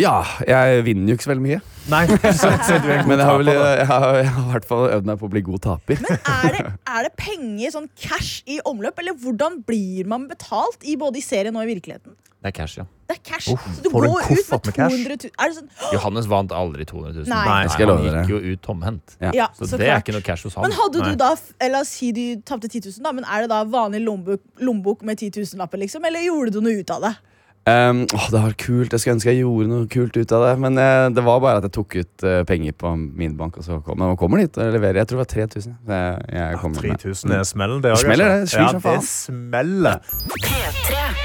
Ja, 0.02 0.24
jeg 0.50 0.82
vinner 0.88 1.12
jo 1.12 1.16
ikke 1.20 1.26
så 1.28 1.30
veldig 1.30 1.44
mye. 1.44 1.60
Nei, 1.92 2.02
så, 2.10 2.50
så 2.66 2.80
du 2.82 2.88
er 2.90 2.96
en 2.96 3.04
god 3.06 3.12
Men 3.12 3.20
jeg 3.22 3.28
har, 3.28 3.38
vel, 3.38 3.50
taper, 3.52 3.60
da. 3.62 3.74
jeg 3.78 3.88
har, 3.92 4.06
jeg 4.18 4.32
har 4.34 4.48
i 4.48 4.52
hvert 4.56 4.66
fall 4.72 4.86
øvd 4.96 5.10
meg 5.12 5.20
på 5.22 5.28
å 5.28 5.34
bli 5.36 5.44
god 5.46 5.62
taper. 5.68 6.02
Er 6.10 6.56
det, 6.56 6.64
er 6.96 7.06
det 7.06 7.12
penger, 7.20 7.74
sånn 7.76 7.90
cash 8.02 8.42
i 8.50 8.58
omløp, 8.70 8.98
eller 9.04 9.18
hvordan 9.22 9.60
blir 9.68 10.10
man 10.10 10.26
betalt 10.32 10.82
i 10.90 10.98
både 11.00 11.22
i 11.22 11.26
serien 11.26 11.60
og 11.60 11.68
i 11.68 11.70
virkeligheten? 11.76 12.18
Det 12.42 12.50
er 12.50 12.58
cash, 12.58 12.80
ja. 12.82 12.88
Det 13.04 13.18
er 13.18 13.22
cash. 13.28 13.52
Uff, 13.52 13.66
så 13.76 13.84
du 13.84 13.90
går 13.92 14.06
ut 14.06 14.14
med 14.30 14.38
med 14.38 14.76
200 14.78 15.18
000 15.24 15.32
Er 15.38 15.52
det 15.52 15.58
sånn 15.58 15.96
Johannes 15.96 16.30
vant 16.32 16.54
aldri 16.56 16.86
200 16.88 17.12
000. 17.18 17.28
Nei. 17.28 17.42
Nei, 17.50 17.58
jeg 17.68 17.90
han 17.90 18.06
gikk 18.08 18.32
jo 18.32 18.40
ut 18.54 18.64
tomhendt. 18.64 19.18
Ja. 19.20 19.34
Ja, 19.36 19.50
Så, 19.58 19.68
så 19.74 19.80
det 19.82 19.90
er 19.90 20.00
ikke 20.04 20.16
noe 20.16 20.26
cash 20.26 20.48
hos 20.48 20.56
han. 20.58 20.68
Men 20.68 20.78
hadde 20.78 21.04
Nei. 21.04 21.12
du 21.12 21.22
da, 21.24 21.34
eller 21.60 21.74
La 21.74 21.82
oss 21.82 21.94
si 21.98 22.12
du 22.14 22.24
tapte 22.46 22.70
10 22.70 22.86
000, 22.86 23.04
da, 23.04 23.12
men 23.18 23.26
er 23.26 23.46
det 23.46 23.52
da 23.52 23.64
vanlig 23.66 24.04
lommebok, 24.06 24.44
lommebok 24.62 25.02
med 25.08 25.18
10 25.18 25.34
000-lapper, 25.42 25.82
liksom? 25.82 26.06
Eller 26.06 26.28
gjorde 26.28 26.54
du 26.54 26.60
noe 26.62 26.84
ut 26.84 26.92
av 26.94 27.08
det? 27.08 27.16
Um, 27.64 28.02
åh, 28.12 28.26
det 28.30 28.42
var 28.44 28.56
kult. 28.60 28.92
Jeg 28.92 29.00
skulle 29.00 29.16
ønske 29.16 29.32
jeg 29.32 29.40
gjorde 29.40 29.70
noe 29.72 29.88
kult 29.88 30.18
ut 30.20 30.34
av 30.36 30.44
det. 30.44 30.54
Men 30.60 30.78
eh, 30.84 31.08
det 31.16 31.24
var 31.24 31.40
bare 31.42 31.62
at 31.62 31.68
jeg 31.70 31.76
tok 31.80 31.96
ut 31.96 32.26
uh, 32.28 32.42
penger 32.48 32.76
på 32.76 32.92
min 33.00 33.38
bank. 33.40 33.58
Og 33.58 33.66
så 33.66 33.80
kom, 33.80 33.98
men 33.98 34.12
man 34.12 34.20
kommer 34.20 34.44
dit 34.44 34.60
og 34.60 34.76
leverer. 34.76 35.00
Jeg 35.02 35.10
tror 35.10 35.24
det 35.24 35.26
var 35.26 35.34
3000. 35.48 35.78
Jeg, 35.88 36.24
jeg 36.36 36.62
kommer 36.62 36.90
med. 36.90 37.04
3000 37.08 37.38
er 37.40 37.46
smellen, 37.48 37.84
det 37.86 37.96
òg. 37.96 38.04
Smeller 38.04 38.36
det, 38.36 38.50
svir 38.52 38.68
Ja, 38.68 38.74
det 38.84 38.98
smeller. 39.08 40.18
P3. 40.36 41.23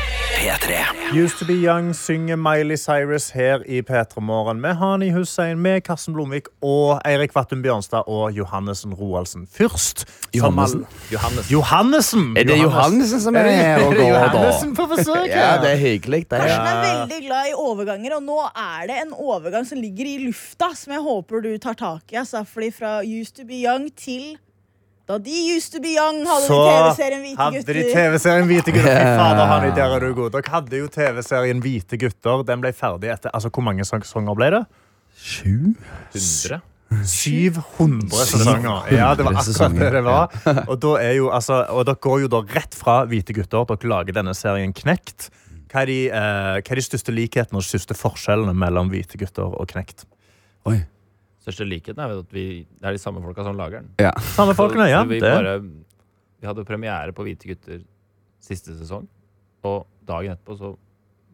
P3. 0.49 0.81
Used 1.13 1.39
to 1.39 1.45
be 1.45 1.53
young 1.53 1.93
synger 1.95 2.37
Miley 2.37 2.77
Cyrus 2.77 3.31
her 3.31 3.61
i 3.67 3.83
P3 3.83 4.21
Morgen 4.21 4.61
med 4.61 4.75
Hani 4.81 5.11
Hussein, 5.11 5.59
med 5.61 5.83
Karsten 5.85 6.15
Blomvik 6.15 6.49
og 6.65 7.03
Eirik 7.05 7.35
Vattum 7.37 7.61
Bjørnstad 7.63 8.09
og 8.09 8.33
Johannesen 8.33 8.95
Roaldsen. 8.95 9.45
Først 9.53 10.07
Johannessen. 10.33 10.87
Johannesen? 11.13 11.13
Johannes. 11.13 11.53
Johannesen! 11.53 12.25
Er 12.37 12.49
det 12.49 12.59
Johannessen 12.63 13.21
som 13.21 13.37
er 13.37 13.51
her 13.51 13.83
og 13.85 13.93
Er 13.93 14.01
går, 14.01 14.09
da? 14.09 14.25
Johannesen 14.25 14.75
på 14.79 14.89
besøk? 14.95 15.29
Ja, 15.29 15.53
det 15.61 15.75
er 15.75 15.83
hyggelig. 15.85 16.25
Det. 16.31 16.41
Karsten 16.41 16.73
er 16.73 16.83
veldig 16.87 17.23
glad 17.29 17.53
i 17.53 17.57
overganger, 17.69 18.17
og 18.17 18.27
nå 18.31 18.41
er 18.49 18.89
det 18.89 19.01
en 19.05 19.13
overgang 19.13 19.69
som 19.69 19.85
ligger 19.85 20.09
i 20.15 20.19
lufta, 20.25 20.73
som 20.81 20.97
jeg 20.97 21.05
håper 21.11 21.45
du 21.45 21.53
tar 21.61 21.77
tak 21.77 22.09
i. 22.09 22.23
Altså, 22.25 22.47
fordi 22.49 22.73
fra 22.73 22.99
Used 23.05 23.37
to 23.37 23.45
be 23.45 23.61
young 23.69 23.91
til 23.93 24.39
da 25.09 25.17
de 25.25 25.37
used 25.57 25.73
to 25.73 25.81
be 25.81 25.95
young, 25.97 26.21
hadde 26.29 26.45
Så 26.47 26.57
de 26.59 26.73
TV-serien 26.77 27.23
Hvite 27.25 27.41
hadde 27.41 27.63
de 27.65 27.75
gutter. 27.79 27.93
TV-serien 27.97 28.49
Hvite 28.51 28.73
gutter. 28.77 28.99
Fy 28.99 29.13
fader, 29.19 29.47
Hani, 29.53 29.71
der 29.77 29.95
er 29.97 30.05
du 30.05 30.15
god. 30.19 30.31
Dere 30.35 30.53
hadde 30.53 30.81
jo 30.83 30.89
TV-serien 30.93 31.63
Hvite 31.65 31.99
gutter. 32.03 32.43
Den 32.49 32.61
ble 32.65 32.73
ferdig 32.77 33.13
etter 33.15 33.33
Altså, 33.33 33.49
Hvor 33.55 33.65
mange 33.65 33.87
sesonger 33.89 34.37
ble 34.37 34.51
det? 34.59 34.65
Sju? 35.19 35.73
100? 36.13 36.61
700 37.05 38.27
sesonger. 38.29 38.93
Ja, 38.97 39.11
det 39.17 39.25
var 39.27 39.37
akkurat 39.37 39.75
det 39.81 39.91
det 39.93 40.05
var. 40.05 40.37
Og, 40.69 40.77
da 40.81 40.93
er 41.03 41.17
jo, 41.19 41.31
altså, 41.35 41.63
og 41.73 41.85
dere 41.89 42.01
går 42.05 42.23
jo 42.25 42.31
da 42.33 42.41
rett 42.57 42.77
fra 42.77 43.01
Hvite 43.09 43.37
gutter. 43.37 43.67
Dere 43.73 43.91
lager 43.93 44.17
denne 44.21 44.37
serien 44.37 44.73
Knekt. 44.77 45.29
Hva 45.69 45.83
er 45.85 45.91
de, 45.91 45.99
eh, 46.09 46.61
hva 46.65 46.73
er 46.73 46.81
de 46.81 46.85
største 46.85 47.13
likhetene 47.13 47.59
og 47.61 47.65
de 47.65 47.69
største 47.69 47.97
forskjellene 47.97 48.55
mellom 48.57 48.89
Hvite 48.93 49.21
gutter 49.21 49.49
og 49.53 49.69
Knekt? 49.69 50.07
Oi. 50.69 50.79
Største 51.49 51.65
likheten 51.65 52.03
er 52.05 52.13
at 52.21 52.35
vi, 52.35 52.67
det 52.69 52.85
er 52.85 52.93
de 52.93 53.01
samme 53.01 53.23
folka 53.25 53.45
som 53.47 53.57
lager 53.57 53.81
den. 53.81 53.93
Ja. 54.05 54.13
Samme 54.37 54.53
folkene, 54.59 54.91
ja. 54.91 55.01
Så 55.01 55.09
vi, 55.09 55.21
bare, 55.25 55.55
vi 55.63 56.49
hadde 56.51 56.65
premiere 56.69 57.15
på 57.17 57.25
Hvite 57.25 57.49
gutter 57.49 57.81
siste 58.45 58.77
sesong, 58.77 59.07
og 59.65 59.87
dagen 60.09 60.37
etterpå 60.37 60.59
så 60.61 60.75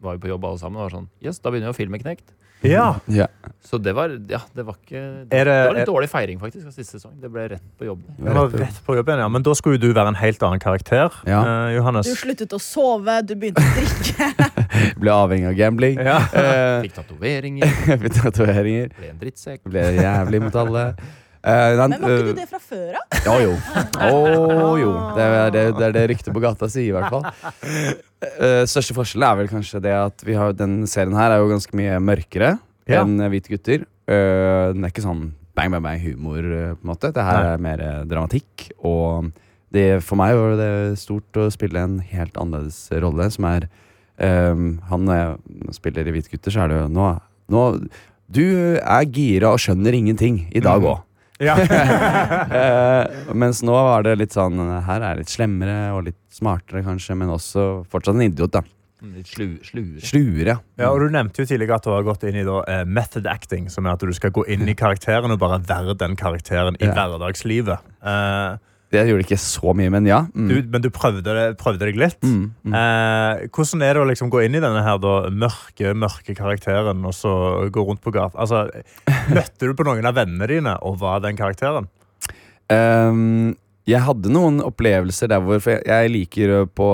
var 0.03 0.17
vi 0.17 0.25
på 0.27 0.29
jobb 0.35 0.45
alle 0.45 0.59
sammen 0.59 0.81
og 0.81 0.91
var 0.91 0.99
sånn 1.01 1.09
Yes, 1.23 1.39
da 1.39 1.51
begynner 1.51 1.71
vi 1.73 1.77
å 1.77 1.81
filme 1.85 1.99
Knekt. 2.03 2.33
Ja. 2.65 2.95
Ja. 3.13 3.27
Så 3.61 3.77
det 3.83 3.93
var, 3.93 4.09
ja, 4.31 4.39
det 4.57 4.65
var 4.65 4.77
ikke 4.79 5.29
Det, 5.29 5.37
Er 5.37 5.45
det- 5.45 5.53
det 5.53 5.67
var 5.67 5.75
litt 5.75 5.83
er- 5.83 5.93
dårlig 5.93 6.09
feiring 6.09 6.39
faktisk 6.41 6.67
av 6.67 6.73
siste 6.73 6.97
sesong. 6.99 7.13
Det 7.21 7.29
ble 7.31 7.49
rett 7.51 7.63
på 7.79 7.85
jobben. 7.85 8.15
Det 8.17 8.33
var 8.33 8.49
rett 8.49 8.79
på 8.87 8.97
jobben, 8.97 9.19
ja. 9.19 9.29
Men 9.29 9.43
da 9.43 9.53
skulle 9.53 9.77
jo 9.77 9.89
du 9.89 9.93
være 9.93 10.09
en 10.09 10.15
helt 10.15 10.41
annen 10.43 10.59
karakter. 10.61 11.13
Ja. 11.27 11.43
eh, 11.69 11.75
Johannes. 11.77 12.07
Du 12.07 12.15
sluttet 12.17 12.49
å 12.57 12.61
sove, 12.61 13.21
du 13.27 13.35
begynte 13.35 13.61
å 13.61 13.75
drikke. 13.77 14.97
Ble 15.01 15.11
avhengig 15.13 15.47
av 15.51 15.55
gambling. 15.61 15.99
Ja. 16.01 16.19
Eh, 16.33 16.83
Fikk 16.89 16.95
tatoveringer, 16.95 17.67
Fikk 18.01 18.17
tatoveringer. 18.23 18.89
ble 18.97 19.11
en 19.11 19.19
drittsekk. 19.21 19.61
Ble 19.69 19.85
jævlig 20.01 20.41
mot 20.43 20.57
alle. 20.57 20.87
Eh, 21.45 21.77
den, 21.77 21.93
Men 21.93 22.01
var 22.01 22.15
ikke 22.15 22.25
eh, 22.25 22.33
du 22.33 22.41
det 22.41 22.49
fra 22.49 22.61
før 22.63 22.97
av? 22.97 23.17
Ja, 23.27 23.37
jo. 23.45 23.55
Å, 24.09 24.69
jo. 24.81 24.91
Det 25.17 25.29
er 25.29 25.55
det, 25.55 25.65
det, 25.77 25.91
det 25.99 26.05
ryktet 26.15 26.33
på 26.33 26.43
gata 26.45 26.69
sier, 26.73 26.89
i 26.89 26.97
hvert 26.97 27.13
fall. 27.13 27.27
Uh, 28.25 28.63
største 28.71 28.97
forskjellen 28.97 29.29
er 29.29 29.41
vel 29.43 29.51
kanskje 29.53 29.83
det 29.85 29.93
at 29.93 30.25
vi 30.25 30.37
har, 30.39 30.57
den 30.57 30.83
serien 30.89 31.17
her 31.19 31.35
er 31.35 31.43
jo 31.45 31.51
ganske 31.53 31.77
mye 31.77 32.01
mørkere 32.01 32.55
Ja. 32.89 33.03
enn 33.03 33.19
eh, 33.21 33.29
Hvite 33.33 33.53
gutter. 33.53 33.85
Uh, 34.09 34.73
den 34.73 34.85
er 34.85 34.93
ikke 34.93 35.05
sånn 35.05 35.27
bang, 35.55 35.71
bang, 35.71 35.83
bang 35.85 36.01
humor, 36.03 36.39
eh, 36.39 36.75
på 36.75 36.83
en 36.85 36.91
måte. 36.91 37.13
Det 37.15 37.25
her 37.25 37.53
er 37.55 37.63
mer 37.63 37.81
eh, 37.81 38.03
dramatikk. 38.11 38.69
Og 38.85 39.31
det, 39.75 40.03
for 40.05 40.19
meg 40.21 40.35
var 40.39 40.57
det 40.59 40.99
stort 41.01 41.39
å 41.41 41.49
spille 41.53 41.83
en 41.83 41.99
helt 42.11 42.37
annerledes 42.41 42.89
rolle, 43.03 43.29
som 43.35 43.47
er 43.49 43.69
um, 44.19 44.77
Han 44.91 45.07
når 45.09 45.17
jeg 45.19 45.77
spiller 45.79 46.07
i 46.07 46.15
Hvite 46.15 46.31
gutter, 46.35 46.55
så 46.55 46.65
er 46.65 46.71
det 46.71 46.77
jo 46.79 46.91
nå, 46.95 47.09
nå 47.51 47.65
Du 48.31 48.45
er 48.79 49.09
gira 49.11 49.51
og 49.55 49.63
skjønner 49.63 49.97
ingenting 49.99 50.45
i 50.55 50.63
dag 50.63 50.85
òg. 50.85 51.03
Ja. 51.43 51.57
Eh, 52.55 53.33
mens 53.35 53.63
nå 53.67 53.73
var 53.75 54.05
det 54.07 54.13
litt 54.21 54.35
sånn 54.37 54.59
Her 54.87 55.01
er 55.01 55.07
jeg 55.15 55.23
litt 55.25 55.33
slemmere 55.33 55.79
og 55.97 56.05
litt 56.07 56.19
smartere, 56.35 56.83
kanskje, 56.87 57.17
men 57.19 57.33
også 57.35 57.65
fortsatt 57.91 58.15
en 58.15 58.23
idiot, 58.29 58.53
da. 58.55 58.61
Mm, 59.03 59.15
Litt 59.19 59.29
slu, 59.33 59.47
sluere. 59.67 60.03
Sluere. 60.07 60.55
Ja, 60.81 60.91
og 60.93 61.01
Du 61.03 61.09
nevnte 61.13 61.43
jo 61.43 61.49
tidligere 61.51 61.77
at 61.81 61.85
du 61.89 61.91
har 61.93 62.07
gått 62.07 62.23
inn 62.29 62.39
i 62.41 62.45
da, 62.47 62.61
eh, 62.71 62.85
method 62.87 63.27
acting, 63.31 63.67
som 63.73 63.87
er 63.87 63.97
at 63.99 64.05
du 64.07 64.13
skal 64.17 64.31
gå 64.35 64.47
inn 64.55 64.69
i 64.71 64.77
karakteren 64.79 65.35
og 65.35 65.41
bare 65.43 65.59
være 65.67 65.97
den 65.99 66.15
karakteren 66.17 66.79
i 66.81 66.87
Ja. 66.87 66.95
hverdagslivet. 66.95 67.79
Eh, 68.05 68.57
Det 68.95 69.05
gjorde 69.09 69.27
ikke 69.27 69.41
så 69.43 69.75
mye, 69.77 69.91
men 69.93 70.07
ja. 70.09 70.21
Mm. 70.33 70.49
du, 70.51 70.55
men 70.71 70.85
du 70.85 70.91
prøvde, 70.95 71.25
det, 71.27 71.47
prøvde 71.61 71.83
deg 71.83 71.99
litt. 71.99 72.21
Mm, 72.23 72.53
mm. 72.63 72.77
Eh, 72.79 73.45
hvordan 73.51 73.85
er 73.85 73.97
det 73.97 74.05
å 74.05 74.09
liksom 74.13 74.31
gå 74.33 74.45
inn 74.47 74.59
i 74.59 74.63
denne 74.63 74.85
her 74.87 75.01
da, 75.03 75.17
mørke 75.35 75.95
mørke 75.99 76.37
karakteren 76.39 77.03
og 77.05 77.17
så 77.17 77.35
gå 77.75 77.85
rundt 77.89 78.05
på 78.05 78.15
gata? 78.15 78.39
Altså, 78.39 78.69
møtte 79.35 79.67
du 79.67 79.75
på 79.77 79.87
noen 79.89 80.07
av 80.09 80.17
vennene 80.19 80.51
dine 80.51 80.79
og 80.87 81.01
var 81.03 81.25
den 81.25 81.39
karakteren? 81.39 81.91
Ehm, 82.73 83.55
jeg 83.85 84.01
hadde 84.01 84.31
noen 84.33 84.63
opplevelser 84.65 85.29
der 85.29 85.43
hvor 85.45 85.59
For 85.61 85.75
jeg, 85.75 85.83
jeg 85.85 86.13
liker 86.13 86.53
på, 86.73 86.87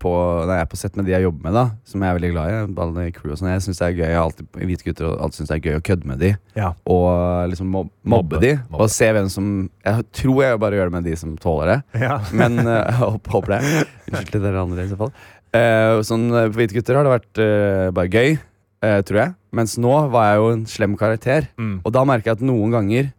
på 0.00 0.12
Når 0.48 0.52
jeg 0.54 0.64
er 0.64 0.70
på 0.70 0.78
sett 0.80 0.94
med 0.96 1.04
de 1.04 1.12
jeg 1.12 1.26
jobber 1.26 1.44
med, 1.44 1.56
da 1.58 1.64
som 1.88 2.00
jeg 2.00 2.08
er 2.08 2.16
veldig 2.16 2.30
glad 2.32 2.48
i, 2.48 2.60
alle 2.84 3.04
crew 3.12 3.34
og 3.34 3.40
sånn, 3.40 3.50
jeg 3.52 3.64
synes 3.66 3.82
det 3.82 3.86
er 3.88 3.98
gøy 3.98 4.06
Jeg 4.06 4.16
har 4.16 4.24
alltid, 4.24 4.48
Hvite 4.70 4.86
gutter 4.86 5.08
og 5.10 5.18
alltid 5.26 5.42
syns 5.42 5.50
det 5.52 5.58
er 5.58 5.66
gøy 5.66 5.76
å 5.76 5.82
kødde 5.84 6.08
med 6.08 6.22
de. 6.22 6.30
Ja. 6.56 6.70
Og 6.88 7.50
liksom 7.52 7.68
mob 7.74 7.90
mobbe, 8.00 8.14
Mobbe, 8.14 8.40
de. 8.40 8.54
mobbe. 8.70 8.86
Og 8.86 8.94
se 8.94 9.10
hvem 9.12 9.28
som 9.32 9.50
Jeg 9.84 10.08
tror 10.22 10.40
jeg 10.46 10.62
bare 10.64 10.78
gjør 10.78 10.88
det 10.88 10.96
med 10.96 11.06
de 11.10 11.18
som 11.20 11.36
tåler 11.42 11.74
det. 11.74 11.78
Ja. 12.06 12.16
Men 12.40 12.58
uh, 12.64 13.04
håper, 13.28 13.52
det. 13.58 13.84
Unnskyld 14.08 14.32
til 14.38 14.44
dere 14.46 14.64
andre 14.64 14.86
i 14.86 14.90
så 14.90 14.98
fall. 15.04 15.12
Uh, 15.52 16.00
sånn, 16.06 16.26
eh, 16.32 16.48
på 16.48 16.62
Hvite 16.62 16.78
gutter 16.78 16.96
har 16.96 17.04
det 17.04 17.12
vært 17.12 17.40
uh, 17.44 17.88
bare 17.92 18.08
gøy, 18.08 18.38
uh, 18.86 19.00
tror 19.04 19.20
jeg. 19.20 19.34
Mens 19.52 19.76
nå 19.76 19.92
var 20.14 20.30
jeg 20.30 20.40
jo 20.40 20.50
en 20.54 20.66
slem 20.78 20.96
karakter. 20.96 21.50
Mm. 21.60 21.74
Og 21.84 21.92
da 21.92 22.06
merker 22.08 22.32
jeg 22.32 22.40
at 22.40 22.46
noen 22.48 22.72
ganger 22.72 23.10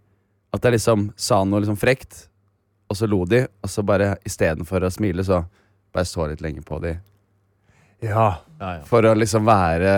at 0.53 0.65
jeg 0.65 0.79
liksom 0.79 1.11
sa 1.17 1.43
noe 1.45 1.61
liksom 1.61 1.77
frekt, 1.81 2.27
og 2.93 2.99
så 2.99 3.09
lo 3.09 3.23
de, 3.25 3.43
og 3.65 3.71
så 3.73 3.83
bare 3.85 4.13
istedenfor 4.27 4.85
å 4.85 4.93
smile, 4.93 5.25
så 5.25 5.41
bare 5.93 6.09
så 6.09 6.29
litt 6.29 6.45
lenge 6.45 6.61
på 6.65 6.77
de. 6.85 6.95
ja. 8.05 8.29
Ja, 8.63 8.77
ja. 8.77 8.83
For 8.87 9.03
å 9.03 9.11
liksom 9.17 9.43
være 9.43 9.89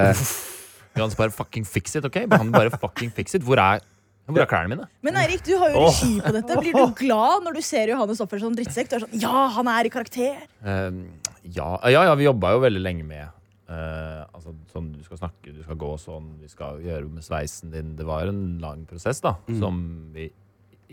Johannes, 0.95 1.17
bare 1.19 1.33
fucking 1.35 1.67
fix 1.69 1.93
it, 1.99 2.05
ok? 2.07 2.23
Han 2.31 2.49
bare 2.55 2.71
fucking 2.73 3.11
fix 3.13 3.35
it. 3.37 3.43
Hvor 3.45 3.59
er, 3.61 3.83
hvor 4.25 4.41
er 4.41 4.47
klærne 4.49 4.71
mine? 4.71 4.87
Men 5.05 5.19
Eirik, 5.21 5.43
du 5.45 5.51
har 5.61 5.69
jo 5.73 5.83
regi 5.83 6.15
på 6.23 6.31
dette. 6.33 6.57
Blir 6.63 6.73
du 6.73 6.95
glad 6.97 7.45
når 7.45 7.59
du 7.59 7.61
ser 7.67 7.91
Johannes 7.91 8.23
oppføre 8.23 8.41
seg 8.41 8.47
som 8.47 8.55
drittsekk? 8.57 8.89
Du 8.89 8.95
er 8.97 9.03
sånn, 9.05 9.17
ja, 9.21 9.43
han 9.57 9.69
er 9.69 9.85
i 9.85 9.91
karakter. 9.93 10.39
Uh, 10.65 11.03
ja, 11.43 11.67
ja, 11.91 12.05
ja, 12.07 12.15
vi 12.17 12.25
jobba 12.25 12.55
jo 12.55 12.63
veldig 12.63 12.81
lenge 12.81 13.05
med 13.05 13.27
uh, 13.27 14.23
altså, 14.31 14.55
sånn, 14.73 14.87
Du 14.95 15.03
skal 15.05 15.21
snakke, 15.21 15.53
du 15.53 15.61
skal 15.67 15.77
gå 15.83 15.91
sånn, 16.01 16.31
vi 16.41 16.49
skal 16.49 16.81
gjøre 16.87 17.11
med 17.11 17.27
sveisen 17.27 17.75
din. 17.75 17.93
Det 17.99 18.07
var 18.07 18.31
en 18.31 18.41
lang 18.63 18.87
prosess, 18.89 19.21
da. 19.21 19.35
Som 19.59 19.83
vi 20.15 20.31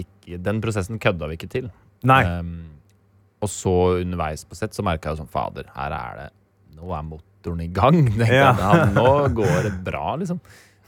ikke 0.02 0.42
Den 0.42 0.60
prosessen 0.64 1.00
kødda 1.00 1.30
vi 1.30 1.40
ikke 1.40 1.50
til. 1.56 1.72
Nei. 2.08 2.22
Um, 2.26 2.52
og 3.42 3.50
så 3.50 3.72
underveis 4.00 4.44
på 4.46 4.54
sett 4.58 4.74
så 4.76 4.84
merka 4.86 5.10
jeg 5.10 5.16
jo 5.16 5.22
sånn 5.24 5.32
Fader, 5.32 5.66
her 5.74 5.94
er 5.96 6.18
det 6.20 6.28
Nå 6.78 6.92
er 6.96 7.02
motoren 7.06 7.62
i 7.62 7.70
gang. 7.74 7.98
Ja. 8.26 8.52
jeg. 8.58 8.92
Nå 8.96 9.08
går 9.36 9.66
det 9.68 9.72
bra, 9.86 10.14
liksom. 10.18 10.38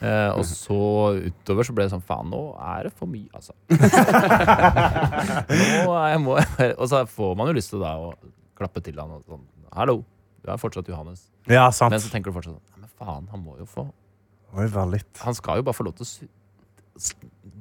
Eh, 0.04 0.30
og 0.34 0.42
så 0.48 0.76
utover 1.22 1.64
så 1.66 1.74
ble 1.76 1.86
det 1.86 1.92
sånn 1.94 2.02
Faen, 2.04 2.26
nå 2.32 2.40
er 2.60 2.88
det 2.88 2.92
for 2.98 3.06
mye, 3.10 3.28
altså. 3.34 3.54
nå 5.84 5.92
er 5.94 6.08
jeg 6.12 6.20
må 6.24 6.34
Og 6.80 6.86
så 6.90 7.04
får 7.08 7.36
man 7.38 7.50
jo 7.50 7.56
lyst 7.56 7.72
til 7.72 7.82
da 7.84 7.94
å 8.02 8.10
klappe 8.58 8.82
til 8.84 8.98
han 9.00 9.14
og 9.16 9.22
sånn 9.28 9.44
Hallo, 9.74 10.00
du 10.42 10.50
er 10.52 10.60
fortsatt 10.60 10.90
Johannes. 10.90 11.24
ja, 11.50 11.66
sant. 11.74 11.90
Men 11.94 12.02
så 12.02 12.10
tenker 12.12 12.30
du 12.30 12.36
fortsatt 12.36 12.54
sånn 12.58 12.82
Men 12.84 12.90
faen, 13.00 13.30
han 13.32 13.42
må 13.42 13.56
jo 13.58 13.66
få. 13.70 13.88
Han 15.24 15.34
skal 15.34 15.58
jo 15.58 15.66
bare 15.66 15.74
få 15.74 15.86
lov 15.88 15.96
til 15.98 16.06
å 16.06 16.10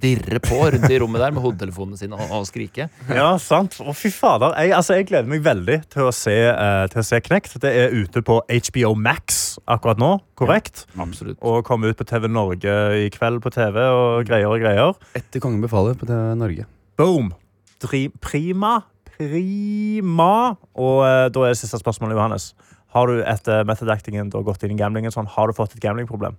dirre 0.04 0.40
på 0.44 0.58
rundt 0.74 0.92
i 0.92 0.98
rommet 1.00 1.22
der 1.22 1.34
med 1.36 1.44
hodetelefonene 1.44 2.00
sine 2.00 2.18
og, 2.18 2.32
og 2.36 2.48
skrike. 2.48 2.90
Ja, 3.08 3.30
sant. 3.42 3.78
Å, 3.80 3.94
fy 3.96 4.12
fader. 4.14 4.56
Jeg, 4.60 4.74
altså, 4.76 4.98
jeg 4.98 5.08
gleder 5.10 5.30
meg 5.32 5.44
veldig 5.46 5.78
til 5.94 6.10
å 6.10 6.14
se, 6.16 6.36
uh, 6.52 6.84
til 6.92 7.04
å 7.04 7.06
se 7.08 7.20
Knekt. 7.24 7.56
Det 7.64 7.72
er 7.72 7.96
ute 7.96 8.24
på 8.26 8.40
HBO 8.44 8.94
Max 9.00 9.58
akkurat 9.64 10.02
nå, 10.02 10.16
korrekt? 10.40 10.86
Absolutt. 11.00 11.40
Og 11.46 11.64
kommer 11.68 11.94
ut 11.94 12.00
på 12.00 12.08
TV 12.10 12.28
Norge 12.32 12.76
i 13.00 13.08
kveld 13.14 13.44
på 13.44 13.54
TV 13.54 13.80
og 13.86 14.28
greier 14.28 14.52
og 14.52 14.60
greier. 14.64 15.00
Etter 15.18 15.44
Kongen 15.44 15.64
befaler 15.64 15.98
på 16.00 16.10
TV 16.10 16.34
Norge. 16.40 16.68
Boom! 17.00 17.32
Dri 17.84 18.06
prima. 18.24 18.82
Prima. 19.16 20.34
Og 20.76 21.04
uh, 21.04 21.26
da 21.32 21.48
er 21.48 21.56
det 21.56 21.62
siste 21.62 21.80
spørsmålet, 21.80 22.18
Johannes. 22.18 22.52
Har 22.94 23.10
du 23.10 23.24
etter 23.26 23.64
method 23.66 23.90
actingen 23.90 24.30
da 24.30 24.44
gått 24.46 24.66
inn 24.66 24.76
i 24.76 24.78
gamblingen 24.78 25.14
sånn, 25.14 25.30
har 25.34 25.50
du 25.50 25.58
fått 25.58 25.74
et 25.74 25.82
gamblingproblem? 25.82 26.36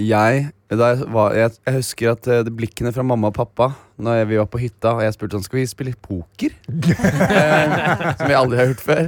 Jeg, 0.00 0.48
da 0.74 0.88
jeg, 0.90 1.06
var, 1.14 1.36
jeg, 1.38 1.52
jeg 1.66 1.76
husker 1.76 2.10
at 2.16 2.26
eh, 2.26 2.48
blikkene 2.50 2.90
fra 2.94 3.04
mamma 3.06 3.28
og 3.30 3.36
pappa 3.36 3.68
Når 4.02 4.24
vi 4.26 4.40
var 4.40 4.48
på 4.50 4.58
hytta 4.58 4.96
og 4.96 5.04
jeg 5.04 5.14
spurte 5.14 5.38
sånn 5.38 5.46
Skal 5.46 5.60
vi 5.60 5.68
spille 5.70 5.94
poker? 6.02 6.56
uh, 6.66 8.10
som 8.18 8.26
jeg 8.26 8.38
aldri 8.40 8.58
har 8.58 8.72
gjort 8.72 8.82
før. 8.82 9.06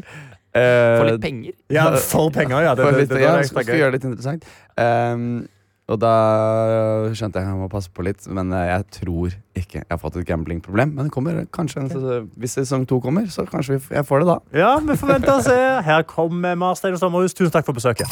Uh, 0.57 0.63
Få 0.63 1.09
litt 1.11 1.21
penger. 1.25 1.59
Ja, 1.75 1.89
for 1.99 2.31
penger, 2.33 2.63
ja. 2.69 2.77
Det, 2.79 2.87
for 2.87 3.01
litt, 3.01 3.11
det, 3.11 3.19
det, 3.19 3.27
ja, 3.27 3.35
det, 3.43 3.67
det, 3.67 3.79
gjøre 3.83 3.91
det 3.91 3.99
litt 3.99 4.09
interessant. 4.13 4.47
Um, 4.79 5.27
og 5.87 6.01
da 6.03 6.13
skjønte 7.15 7.39
jeg 7.39 7.47
at 7.47 7.53
jeg 7.53 7.59
må 7.61 7.69
passe 7.71 7.93
på 7.95 8.03
litt, 8.03 8.25
men 8.35 8.51
eh, 8.57 8.65
jeg 8.73 8.87
tror 8.97 9.37
ikke 9.55 9.79
jeg 9.85 9.87
har 9.93 10.01
fått 10.03 10.17
et 10.19 10.27
gamblingproblem. 10.27 10.97
Men 10.97 11.07
det 11.07 11.15
kommer 11.15 11.45
kanskje 11.55 11.85
en, 11.85 11.91
sesong- 11.93 12.27
hvis 12.43 12.57
sesong 12.59 12.89
to 12.91 12.99
kommer, 13.05 13.29
så 13.31 13.47
kanskje 13.47 13.79
jeg 13.79 14.09
får 14.09 14.25
det 14.25 14.33
da. 14.33 14.39
Ja, 14.65 14.73
vi 14.83 14.99
forventer 14.99 15.37
å 15.37 15.45
se. 15.47 15.61
Her 15.87 16.03
kommer 16.11 16.59
Marstein 16.59 16.99
og 16.99 17.03
Sommerhus. 17.05 17.37
Tusen 17.39 17.55
takk 17.55 17.71
for 17.71 17.79
besøket. 17.79 18.11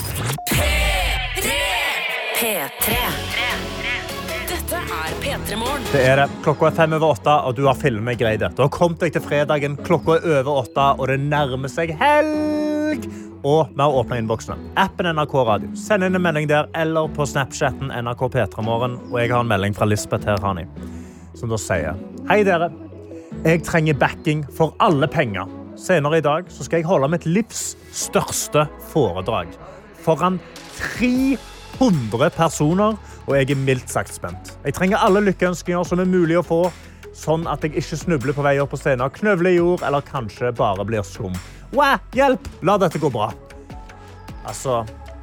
Det 5.95 6.01
er 6.03 6.19
det. 6.19 6.25
Klokka 6.43 6.67
er 6.67 6.75
fem 6.75 6.95
over 6.97 7.13
åtte, 7.15 7.31
og 7.47 7.53
du 7.55 7.69
har 7.69 7.77
filmet 7.79 8.19
det. 8.19 8.49
Du 8.57 8.65
har 8.65 8.71
kommet 8.75 8.99
deg 8.99 9.13
til 9.15 9.23
fredagen, 9.23 9.77
klokka 9.87 10.17
er 10.17 10.41
over 10.41 10.65
åtte, 10.65 10.87
og 10.99 11.07
det 11.07 11.21
nærmer 11.23 11.71
seg 11.71 11.93
helg. 12.01 13.07
Og 13.47 13.71
vi 13.71 13.79
har 13.79 13.99
åpna 14.01 14.19
innboksene. 14.19 14.57
Appen 14.75 15.07
NRK 15.15 15.37
Radio. 15.47 15.71
Send 15.79 16.03
inn 16.03 16.19
en 16.19 16.25
melding 16.25 16.51
der, 16.51 16.67
eller 16.75 17.07
på 17.15 17.23
Snapchatten 17.31 17.95
NRK 17.95 18.27
P3morgen. 18.35 18.99
Og 19.13 19.21
jeg 19.21 19.31
har 19.31 19.47
en 19.47 19.53
melding 19.55 19.79
fra 19.79 19.87
Lisbeth 19.87 20.27
her, 20.27 20.43
Hani, 20.43 20.67
som 21.39 21.55
da 21.55 21.61
sier 21.63 21.95
Hei, 22.27 22.41
dere. 22.43 22.73
Jeg 23.45 23.63
trenger 23.63 23.95
backing 23.95 24.43
for 24.51 24.75
alle 24.83 25.07
penger. 25.07 25.47
Senere 25.79 26.19
i 26.19 26.27
dag 26.27 26.51
skal 26.51 26.81
jeg 26.81 26.91
holde 26.91 27.13
mitt 27.15 27.31
livs 27.31 27.77
største 27.95 28.67
foredrag. 28.91 29.55
Foran 30.03 30.43
300 30.99 32.35
personer, 32.35 32.99
og 33.27 33.37
jeg 33.39 33.51
er 33.55 33.61
mildt 33.61 33.93
sagt 33.93 34.15
spent. 34.15 34.55
Jeg 34.65 34.77
trenger 34.77 35.05
alle 35.05 35.23
lykkeønskninger 35.29 35.87
som 35.89 36.03
er 36.03 36.11
mulig 36.11 36.37
å 36.41 36.45
få, 36.47 36.61
sånn 37.15 37.47
at 37.51 37.65
jeg 37.65 37.77
ikke 37.81 38.01
snubler 38.01 38.37
på 38.37 38.45
vei 38.45 38.57
opp 38.63 38.75
på 38.75 38.81
scenen, 38.81 39.07
knøvler 39.15 39.55
i 39.55 39.59
jord, 39.59 39.85
eller 39.87 40.05
kanskje 40.05 40.53
bare 40.57 40.85
blir 40.89 41.07
slum. 41.07 41.37
Wow, 41.75 41.97
hjelp! 42.15 42.51
La 42.67 42.77
dette 42.81 43.01
gå 43.03 43.11
bra. 43.11 43.31
Altså, 44.45 44.83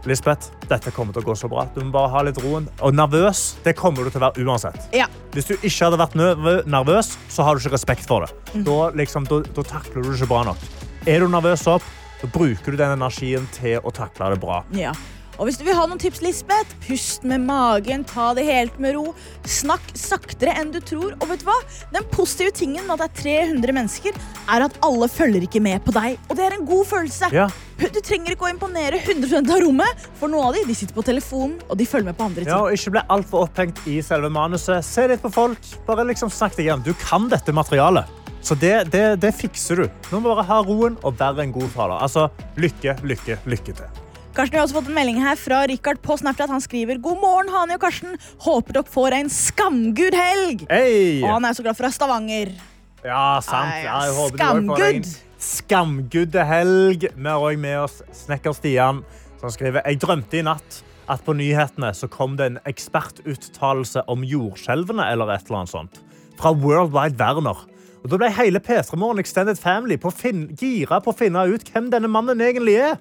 Lisbeth, 0.10 0.50
dette 0.66 0.90
kommer 0.96 1.14
til 1.14 1.22
å 1.22 1.30
gå 1.30 1.36
så 1.38 1.50
bra. 1.52 1.68
Du 1.76 1.84
må 1.84 1.92
bare 1.94 2.10
ha 2.16 2.24
litt 2.26 2.40
roen. 2.42 2.66
Og 2.82 2.96
nervøs, 2.98 3.44
det 3.66 3.76
kommer 3.78 4.08
du 4.08 4.10
til 4.10 4.22
å 4.22 4.28
være 4.30 4.46
uansett. 4.48 4.80
Ja. 4.98 5.06
Hvis 5.36 5.52
du 5.52 5.54
ikke 5.60 5.86
hadde 5.86 6.00
vært 6.02 6.18
nervøs, 6.66 7.14
så 7.30 7.46
har 7.46 7.56
du 7.56 7.62
ikke 7.62 7.76
respekt 7.76 8.08
for 8.10 8.26
det. 8.26 8.34
Mm. 8.56 8.66
Da, 8.66 8.78
liksom, 8.98 9.30
da, 9.30 9.44
da 9.46 9.66
takler 9.76 10.02
du 10.02 10.10
det 10.10 10.18
ikke 10.18 10.32
bra 10.34 10.44
nok. 10.50 10.70
Er 11.06 11.22
du 11.22 11.30
nervøs 11.30 11.68
opp, 11.70 11.86
så 12.22 12.30
bruker 12.34 12.74
du 12.74 12.82
den 12.82 12.96
energien 12.98 13.46
til 13.56 13.78
å 13.86 13.94
takle 13.94 14.34
det 14.34 14.42
bra. 14.42 14.62
Ja. 14.78 14.96
Og 15.42 15.48
hvis 15.50 15.58
du 15.58 15.64
vil 15.66 15.74
ha 15.74 15.88
noen 15.90 15.98
tips, 15.98 16.20
Lisbeth, 16.22 16.76
pust 16.86 17.24
med 17.26 17.42
magen, 17.48 18.04
ta 18.06 18.28
det 18.38 18.44
helt 18.46 18.76
med 18.78 18.94
ro. 18.94 19.08
Snakk 19.50 19.88
saktere 19.98 20.54
enn 20.62 20.70
du 20.70 20.78
tror. 20.86 21.16
Og 21.18 21.32
vet 21.32 21.42
du 21.42 21.48
hva? 21.48 21.56
Den 21.96 22.06
positive 22.14 22.54
tingen 22.54 22.86
med 22.86 23.02
at 23.02 23.18
det 23.18 23.34
er 23.34 23.56
300 23.56 23.74
mennesker, 23.74 24.20
er 24.54 24.68
at 24.68 24.78
alle 24.86 25.10
følger 25.10 25.48
ikke 25.48 25.64
med 25.66 25.82
på 25.82 25.96
deg. 25.98 26.20
Og 26.30 26.38
det 26.38 26.46
er 26.46 26.60
en 26.60 26.68
god 26.70 26.86
følelse. 26.92 27.32
Ja. 27.34 27.48
Du 27.82 27.98
trenger 28.06 28.36
ikke 28.36 28.46
å 28.46 28.52
imponere 28.52 29.00
100 29.02 29.42
av 29.42 29.64
rommet, 29.64 30.06
for 30.20 30.30
noen 30.30 30.52
av 30.52 30.60
de, 30.60 30.62
de 30.70 30.76
sitter 30.78 30.94
på 30.94 31.08
telefonen 31.08 31.58
og 31.66 31.74
de 31.80 31.90
følger 31.90 32.12
med 32.12 32.20
på 32.20 32.28
andre 32.30 32.46
ting. 32.46 32.52
Ja, 32.54 32.62
og 32.62 32.78
ikke 32.78 32.94
bli 33.00 33.04
altfor 33.18 33.48
opphengt 33.48 33.82
i 33.90 33.98
selve 34.06 34.30
manuset. 34.30 34.86
Se 34.86 35.08
litt 35.10 35.26
på 35.26 35.34
folk. 35.34 35.74
Bare 35.90 36.06
liksom 36.12 36.30
snakk 36.30 36.54
deg 36.60 36.68
igjen. 36.68 36.86
Du 36.86 36.94
kan 37.02 37.26
dette 37.34 37.58
materialet. 37.58 38.14
Så 38.46 38.54
det, 38.62 38.76
det, 38.94 39.04
det 39.26 39.34
fikser 39.42 39.82
du. 39.82 39.90
Nå 40.12 40.22
må 40.22 40.30
du 40.30 40.36
bare 40.36 40.48
ha 40.54 40.62
roen 40.70 41.02
og 41.02 41.18
være 41.18 41.48
en 41.48 41.58
god 41.58 41.74
taler. 41.74 41.98
Altså, 41.98 42.30
lykke, 42.62 43.00
lykke, 43.10 43.42
lykke 43.50 43.78
til. 43.82 44.02
Karsten 44.32 44.56
har 44.56 44.64
også 44.64 44.78
fått 44.78 44.88
en 44.88 44.96
melding 44.96 45.18
her 45.20 45.36
fra 45.36 45.58
Richard 45.68 46.00
på 46.04 46.16
Snapchat. 46.16 46.52
Han 46.54 46.64
skriver 46.64 47.00
God 47.04 47.20
morgen, 47.20 47.50
Hani 47.52 47.76
og 47.76 47.82
Karsten. 47.84 48.14
Håper 48.46 48.78
dere 48.78 48.88
får 48.88 49.16
en 49.18 49.32
skamgud 49.32 50.16
helg. 50.16 50.64
Hei! 50.72 51.20
Og 51.20 51.34
han 51.34 51.48
er 51.50 51.58
så 51.58 51.66
glad 51.66 51.76
fra 51.76 51.90
Stavanger. 51.92 52.54
Ja, 53.04 53.42
sant. 53.44 53.76
Ja, 53.84 53.98
Skamgud. 54.32 55.10
Skamguddehelg. 55.42 57.10
Vi 57.12 57.28
har 57.28 57.44
også 57.44 57.60
med 57.60 57.78
oss 57.82 58.00
Snekker 58.24 58.56
Stian, 58.56 59.04
som 59.42 59.52
skriver 59.52 59.84
Jeg 59.90 60.00
drømte 60.00 60.40
i 60.40 60.46
natt 60.46 60.80
at 61.12 61.24
på 61.26 61.34
nyhetene 61.36 61.90
så 61.98 62.08
kom 62.08 62.38
det 62.40 62.48
en 62.48 62.60
ekspertuttalelse 62.70 64.06
om 64.08 64.24
jordskjelvene 64.24 65.12
eller 65.12 65.34
et 65.34 65.50
eller 65.50 65.64
annet 65.64 65.74
sånt. 65.74 66.04
Fra 66.40 66.54
Worldwide 66.56 67.20
Werner. 67.20 67.66
Og 68.02 68.10
Da 68.10 68.18
ble 68.22 68.32
hele 68.34 68.62
P3 68.64 68.96
Morgen 68.96 69.20
Extended 69.20 69.60
Family 69.60 69.98
på 70.00 70.14
fin 70.14 70.46
gira 70.56 71.02
på 71.04 71.12
å 71.12 71.18
finne 71.18 71.44
ut 71.52 71.68
hvem 71.68 71.92
denne 71.92 72.10
mannen 72.10 72.40
egentlig 72.42 72.80
er. 72.80 72.96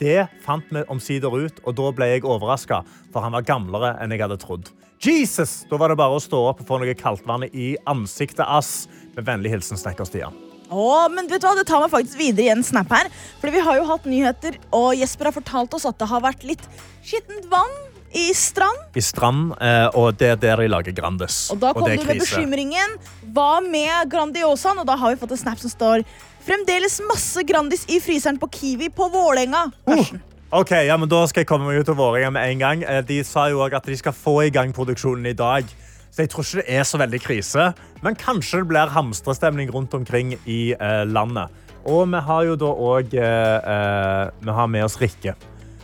Det 0.00 0.26
fant 0.44 0.66
vi 0.70 0.82
omsider 0.92 1.32
ut, 1.32 1.60
og 1.64 1.76
da 1.78 1.92
ble 1.96 2.10
jeg 2.10 2.26
overraska, 2.28 2.82
for 3.12 3.24
han 3.24 3.32
var 3.36 3.46
gamlere 3.48 3.94
enn 4.02 4.12
jeg 4.12 4.24
hadde 4.26 4.36
trodd. 4.42 4.68
Jesus! 5.00 5.62
Da 5.70 5.78
var 5.80 5.92
det 5.92 5.98
bare 6.00 6.16
å 6.16 6.20
stå 6.20 6.40
opp 6.50 6.60
og 6.60 6.68
få 6.68 6.80
noe 6.80 6.96
kaldtvann 6.96 7.46
i 7.48 7.74
ansiktet, 7.88 8.44
ass. 8.44 8.86
Med 9.16 9.24
vennlig 9.28 9.54
hilsen 9.54 9.80
Snekker 9.80 10.08
Stian. 10.08 10.36
Å, 10.66 11.06
men 11.12 11.28
vet 11.30 11.40
du 11.40 11.46
hva, 11.46 11.54
Det 11.54 11.66
tar 11.68 11.80
meg 11.84 11.92
faktisk 11.92 12.18
videre 12.18 12.48
i 12.48 12.52
en 12.52 12.64
snap 12.66 12.90
her. 12.92 13.08
Fordi 13.40 13.54
Vi 13.54 13.64
har 13.64 13.78
jo 13.78 13.88
hatt 13.88 14.08
nyheter, 14.08 14.58
og 14.74 14.94
Jesper 14.98 15.30
har 15.30 15.36
fortalt 15.36 15.76
oss 15.78 15.86
at 15.88 15.98
det 16.00 16.08
har 16.10 16.24
vært 16.24 16.44
litt 16.48 16.64
skittent 17.06 17.46
vann 17.52 17.76
i 18.16 18.30
Strand. 18.36 18.96
I 18.96 19.02
Strand, 19.04 19.54
eh, 19.60 19.88
og 19.96 20.16
det 20.20 20.32
er 20.34 20.40
der 20.40 20.62
de 20.62 20.68
lager 20.72 20.94
Grandis. 20.96 21.46
Og 21.52 21.60
da 21.62 21.72
kom 21.76 21.88
det 21.88 22.00
du 22.00 22.06
med 22.08 22.22
bekymringen. 22.22 22.96
Hva 23.36 23.60
med 23.64 24.10
Grandiosaen? 24.12 24.80
Og 24.80 24.88
da 24.88 24.96
har 24.96 25.12
vi 25.12 25.20
fått 25.20 25.36
en 25.36 25.44
snap 25.44 25.60
som 25.60 25.72
står 25.72 26.04
Fremdeles 26.46 27.00
masse 27.08 27.42
Grandis 27.42 27.82
i 27.90 27.98
fryseren 28.02 28.36
på 28.38 28.46
Kiwi 28.54 28.86
på 28.94 29.08
Vålerenga. 29.10 29.64
Karsten. 29.88 30.20
Ok, 30.54 30.70
ja, 30.86 30.94
men 30.96 31.08
Da 31.10 31.24
skal 31.26 31.42
jeg 31.42 31.48
komme 31.50 31.66
meg 31.66 31.80
ut 31.82 31.88
av 31.90 31.96
Vålerenga 31.98 32.30
med 32.36 32.52
en 32.52 32.60
gang. 32.62 32.84
Eh, 32.86 33.00
De 33.02 33.16
sa 33.26 33.48
jo 33.50 33.64
at 33.66 33.82
de 33.84 33.96
skal 33.98 34.14
få 34.14 34.36
i 34.46 34.50
gang 34.54 34.70
produksjonen 34.72 35.26
i 35.26 35.34
dag. 35.34 35.66
Så 36.14 36.22
jeg 36.22 36.30
tror 36.30 36.46
ikke 36.46 36.62
det 36.62 36.76
er 36.78 36.86
så 36.86 37.00
veldig 37.02 37.20
krise. 37.20 37.66
Men 38.02 38.14
kanskje 38.14 38.62
det 38.62 38.68
blir 38.70 38.94
hamstrestemning 38.94 39.72
rundt 39.74 39.92
omkring 39.98 40.36
i 40.46 40.70
eh, 40.78 41.02
landet. 41.04 41.50
Og 41.86 42.06
vi 42.14 42.22
har 42.30 42.46
jo 42.46 42.54
da 42.62 42.70
òg 42.70 43.12
eh, 43.14 43.58
eh, 43.74 44.30
Vi 44.46 44.54
har 44.54 44.66
med 44.70 44.84
oss 44.86 44.96
Rikke. 45.02 45.34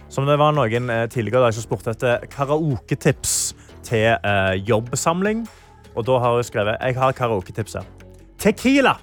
Som 0.09 0.27
det 0.31 0.39
var 0.39 0.55
noen 0.55 0.91
eh, 0.91 1.07
tidligere 1.11 1.51
som 1.53 1.67
spurte 1.67 1.91
etter 1.97 2.23
karaoketips 2.31 3.55
til 3.83 4.15
eh, 4.15 4.55
jobbsamling. 4.63 5.43
Og 5.97 6.07
da 6.07 6.23
har 6.23 6.39
hun 6.39 6.47
skrevet 6.47 6.79
Jeg 6.87 6.97
har 7.03 7.13
karaoketips 7.19 7.81
her. 7.81 7.91
Tequila. 8.39 8.95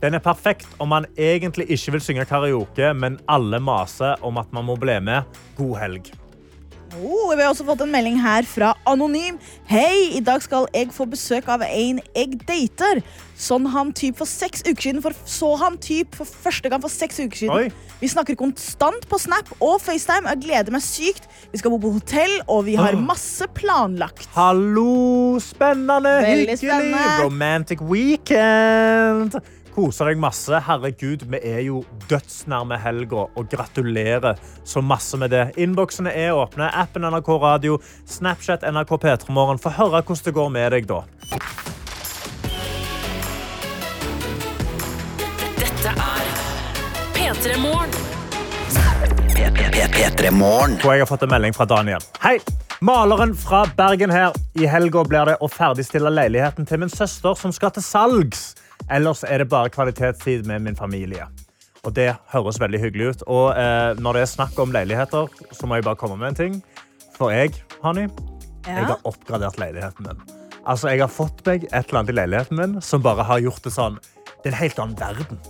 Den 0.00 0.16
er 0.16 0.22
perfekt 0.24 0.68
om 0.80 0.88
man 0.94 1.04
egentlig 1.20 1.66
ikke 1.74 1.92
vil 1.96 2.00
synge 2.04 2.24
karaoke, 2.28 2.94
men 2.96 3.18
alle 3.28 3.60
maser 3.60 4.16
om 4.24 4.40
at 4.40 4.48
man 4.56 4.64
må 4.70 4.78
bli 4.80 4.96
med. 5.04 5.28
God 5.58 5.76
helg. 5.82 6.12
Oh, 6.98 7.28
vi 7.36 7.44
har 7.44 7.52
også 7.52 7.62
fått 7.68 7.84
en 7.84 7.92
melding 7.92 8.16
her 8.18 8.42
fra 8.50 8.72
Anonym. 8.88 9.36
Hei, 9.70 10.08
i 10.16 10.22
dag 10.26 10.42
skal 10.42 10.64
jeg 10.74 10.88
få 10.90 11.04
besøk 11.06 11.46
av 11.52 11.62
en 11.62 12.00
jeg 12.16 12.40
dater. 12.48 12.98
Sånn 13.38 13.68
han 13.70 13.92
typ 13.94 14.18
for 14.18 14.26
seks 14.26 14.64
uker 14.66 14.82
siden, 14.88 14.98
for 15.04 15.14
så 15.28 15.52
han 15.60 15.76
typ 15.80 16.16
for 16.18 16.26
første 16.26 16.72
gang 16.72 16.82
for 16.82 16.90
seks 16.90 17.20
uker 17.22 17.42
siden. 17.44 17.54
Oi. 17.54 17.92
Vi 18.00 18.10
snakker 18.10 18.34
konstant 18.40 19.06
på 19.06 19.20
Snap 19.22 19.52
og 19.60 19.78
FaceTime. 19.84 20.32
Jeg 20.32 20.42
gleder 20.48 20.74
meg 20.74 20.82
sykt. 20.82 21.28
Vi 21.52 21.60
skal 21.62 21.76
bo 21.76 21.78
på 21.84 21.92
hotell, 22.00 22.34
og 22.50 22.64
vi 22.66 22.74
har 22.80 22.98
masse 22.98 23.46
planlagt. 23.54 24.26
Hallo! 24.34 25.38
Spennende, 25.44 26.16
Veldig 26.24 26.56
hyggelig. 26.56 26.58
spennende. 26.64 27.06
Romantic 27.22 27.84
weekend. 27.86 29.38
Koser 29.80 30.10
deg 30.10 30.18
masse. 30.20 30.58
Herregud, 30.66 31.22
vi 31.32 31.38
er 31.40 31.62
jo 31.64 31.78
dødsnærme 32.10 32.76
helga, 32.82 33.22
og 33.32 33.46
gratulerer 33.48 34.36
så 34.68 34.82
masse 34.84 35.16
med 35.16 35.32
det. 35.32 35.56
Innboksene 35.56 36.12
er 36.12 36.36
åpne. 36.36 36.68
Appen 36.76 37.00
NRK 37.08 37.30
Radio, 37.40 37.78
Snapchat 38.04 38.60
NRK 38.68 38.92
P3morgen. 39.00 39.56
Få 39.62 39.72
høre 39.78 40.02
hvordan 40.02 40.24
det 40.26 40.34
går 40.36 40.48
med 40.52 40.72
deg 40.76 40.84
da. 40.90 41.00
Dette 45.56 45.96
er 45.96 46.28
P3 49.96 50.28
Morgen. 50.36 50.76
Og 50.76 50.92
jeg 50.92 51.00
har 51.06 51.08
fått 51.08 51.24
en 51.24 51.32
melding 51.32 51.56
fra 51.56 51.64
Daniel. 51.64 52.04
Hei! 52.20 52.36
Maleren 52.84 53.32
fra 53.32 53.64
Bergen 53.80 54.12
her. 54.12 54.36
I 54.60 54.68
helga 54.68 55.08
blir 55.08 55.24
det 55.32 55.40
å 55.40 55.48
ferdigstille 55.48 56.12
leiligheten 56.12 56.68
til 56.68 56.84
min 56.84 56.92
søster 56.92 57.32
som 57.32 57.48
skal 57.56 57.72
til 57.72 57.84
salgs. 57.84 58.59
Ellers 58.90 59.22
er 59.24 59.42
det 59.42 59.50
bare 59.50 59.70
kvalitetstid 59.70 60.46
med 60.50 60.64
min 60.66 60.76
familie. 60.76 61.28
Og 61.86 61.94
det 61.96 62.10
høres 62.32 62.58
veldig 62.60 62.80
hyggelig 62.82 63.06
ut. 63.14 63.22
Og 63.30 63.52
eh, 63.56 63.94
når 64.02 64.18
det 64.18 64.24
er 64.24 64.32
snakk 64.34 64.58
om 64.60 64.74
leiligheter, 64.74 65.30
så 65.56 65.68
må 65.68 65.78
jeg 65.78 65.86
bare 65.86 66.00
komme 66.00 66.18
med 66.20 66.32
en 66.32 66.40
ting. 66.40 66.58
For 67.16 67.32
jeg, 67.32 67.54
Hani, 67.84 68.08
jeg 68.66 68.84
har 68.90 69.00
oppgradert 69.08 69.58
leiligheten 69.60 70.08
min. 70.08 70.20
Altså, 70.68 70.90
jeg 70.92 71.00
har 71.00 71.08
fått 71.12 71.40
meg 71.46 71.64
et 71.70 71.78
eller 71.86 72.02
annet 72.02 72.12
i 72.12 72.18
leiligheten 72.18 72.58
min 72.60 72.76
som 72.84 73.02
bare 73.04 73.24
har 73.24 73.40
gjort 73.40 73.64
det 73.64 73.72
sånn. 73.72 73.96
Det 74.42 74.50
er 74.50 74.54
en 74.54 74.60
helt 74.60 74.82
annen 74.82 74.98
verden. 75.00 75.40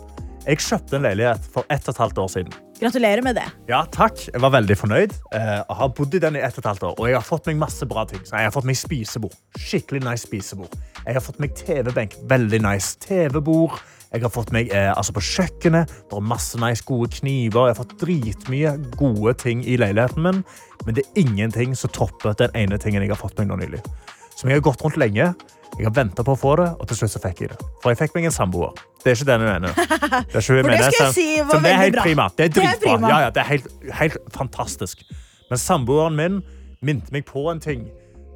Jeg 0.46 0.56
kjøpte 0.64 0.96
en 0.96 1.04
leilighet 1.04 1.48
for 1.52 1.68
ett 1.68 1.84
og 1.84 1.92
et 1.92 2.00
halvt 2.00 2.18
år 2.22 2.28
siden. 2.32 2.54
Gratulerer 2.80 3.20
med 3.20 3.36
det. 3.36 3.44
Ja, 3.68 3.82
takk. 3.92 4.16
Jeg 4.30 4.40
var 4.40 4.54
veldig 4.54 4.76
fornøyd. 4.80 5.12
Jeg 5.34 5.76
har 5.80 5.90
bodd 5.98 6.14
i 6.16 6.20
den 6.22 6.38
i 6.38 6.40
ett 6.40 6.56
og 6.56 6.62
et 6.62 6.68
halvt 6.70 6.86
år. 6.88 6.94
Og 6.96 7.10
jeg 7.10 7.18
har 7.18 7.26
fått 7.26 7.50
meg 7.50 7.58
masse 7.60 7.88
bra 7.88 8.06
ting. 8.08 8.22
Så 8.24 8.38
jeg 8.38 8.48
har 8.48 8.54
fått 8.54 8.68
meg 8.70 8.78
spisebord. 8.80 9.36
Skikkelig 9.60 10.00
nice 10.06 10.24
spisebord. 10.24 10.78
Jeg 11.04 11.18
har 11.18 11.24
fått 11.24 11.42
meg 11.44 11.52
TV-benk. 11.60 12.16
Veldig 12.32 12.62
nice 12.64 12.96
TV-bord. 13.04 13.76
Jeg 14.10 14.24
har 14.24 14.32
fått 14.32 14.50
meg 14.56 14.72
eh, 14.74 14.88
altså 14.94 15.12
på 15.14 15.22
kjøkkenet. 15.28 15.92
Det 16.08 16.16
er 16.16 16.26
masse 16.32 16.58
nice, 16.58 16.82
gode 16.88 17.12
kniver. 17.20 17.68
Jeg 17.68 17.76
har 17.76 17.80
fått 17.82 17.94
dritmye 18.00 18.74
gode 18.96 19.36
ting 19.44 19.60
i 19.62 19.76
leiligheten 19.78 20.24
min. 20.24 20.42
Men 20.86 20.96
det 20.96 21.04
er 21.04 21.20
ingenting 21.26 21.76
som 21.76 21.92
topper 21.92 22.32
den 22.40 22.56
ene 22.56 22.80
tingen 22.80 23.04
jeg 23.04 23.12
har 23.12 23.20
fått 23.20 23.36
meg 23.38 23.52
nå 23.52 23.60
nylig. 23.60 23.84
Som 24.32 24.48
jeg 24.48 24.56
har 24.56 24.70
gått 24.72 24.82
rundt 24.86 24.96
lenge. 24.98 25.34
Jeg 25.78 25.86
har 25.86 25.94
venta 25.96 26.24
på 26.26 26.34
å 26.34 26.38
få 26.38 26.56
det, 26.60 26.66
og 26.80 26.88
til 26.90 26.98
slutt 26.98 27.12
så 27.14 27.20
fikk 27.22 27.40
jeg 27.44 27.52
det. 27.52 27.58
For 27.82 27.92
jeg 27.92 27.98
fikk 28.02 28.16
meg 28.18 28.26
en 28.28 28.34
samboer. 28.34 28.72
Det 29.00 29.12
er 29.12 29.16
ikke 29.16 29.28
den 29.30 29.44
jeg 29.46 29.52
mener. 29.54 29.76
Det 29.78 30.36
er 30.36 30.42
ikke 30.42 30.56
hun 30.56 30.66
mener. 30.66 30.82
jeg 30.90 31.12
si 31.16 31.26
så 31.38 31.60
det 31.62 31.70
er 31.70 31.78
helt 31.80 31.94
bra. 31.96 32.02
prima. 32.04 32.26
Det 32.36 32.44
er 32.48 32.54
dritbra. 32.58 32.96
Ja, 33.08 33.20
ja, 33.24 33.30
det 33.30 33.40
er 33.44 33.48
helt, 33.48 33.68
helt 34.00 34.18
fantastisk. 34.34 35.04
Men 35.50 35.58
samboeren 35.62 36.16
min 36.18 36.40
minte 36.84 37.12
meg 37.14 37.24
på 37.28 37.46
en 37.52 37.60
ting 37.60 37.86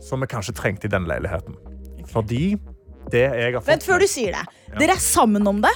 som 0.05 0.21
vi 0.25 0.29
kanskje 0.31 0.55
trengte 0.57 0.89
i 0.89 0.93
denne 0.93 1.09
leiligheten. 1.11 1.57
Fordi 2.13 2.55
det 3.13 3.25
jeg 3.27 3.53
har 3.53 3.61
fått 3.61 3.73
Vent 3.75 3.85
før 3.85 4.01
du 4.01 4.07
sier 4.09 4.33
det. 4.39 4.45
Dere 4.81 4.97
er 4.97 5.03
sammen 5.03 5.47
om 5.51 5.61
det? 5.65 5.73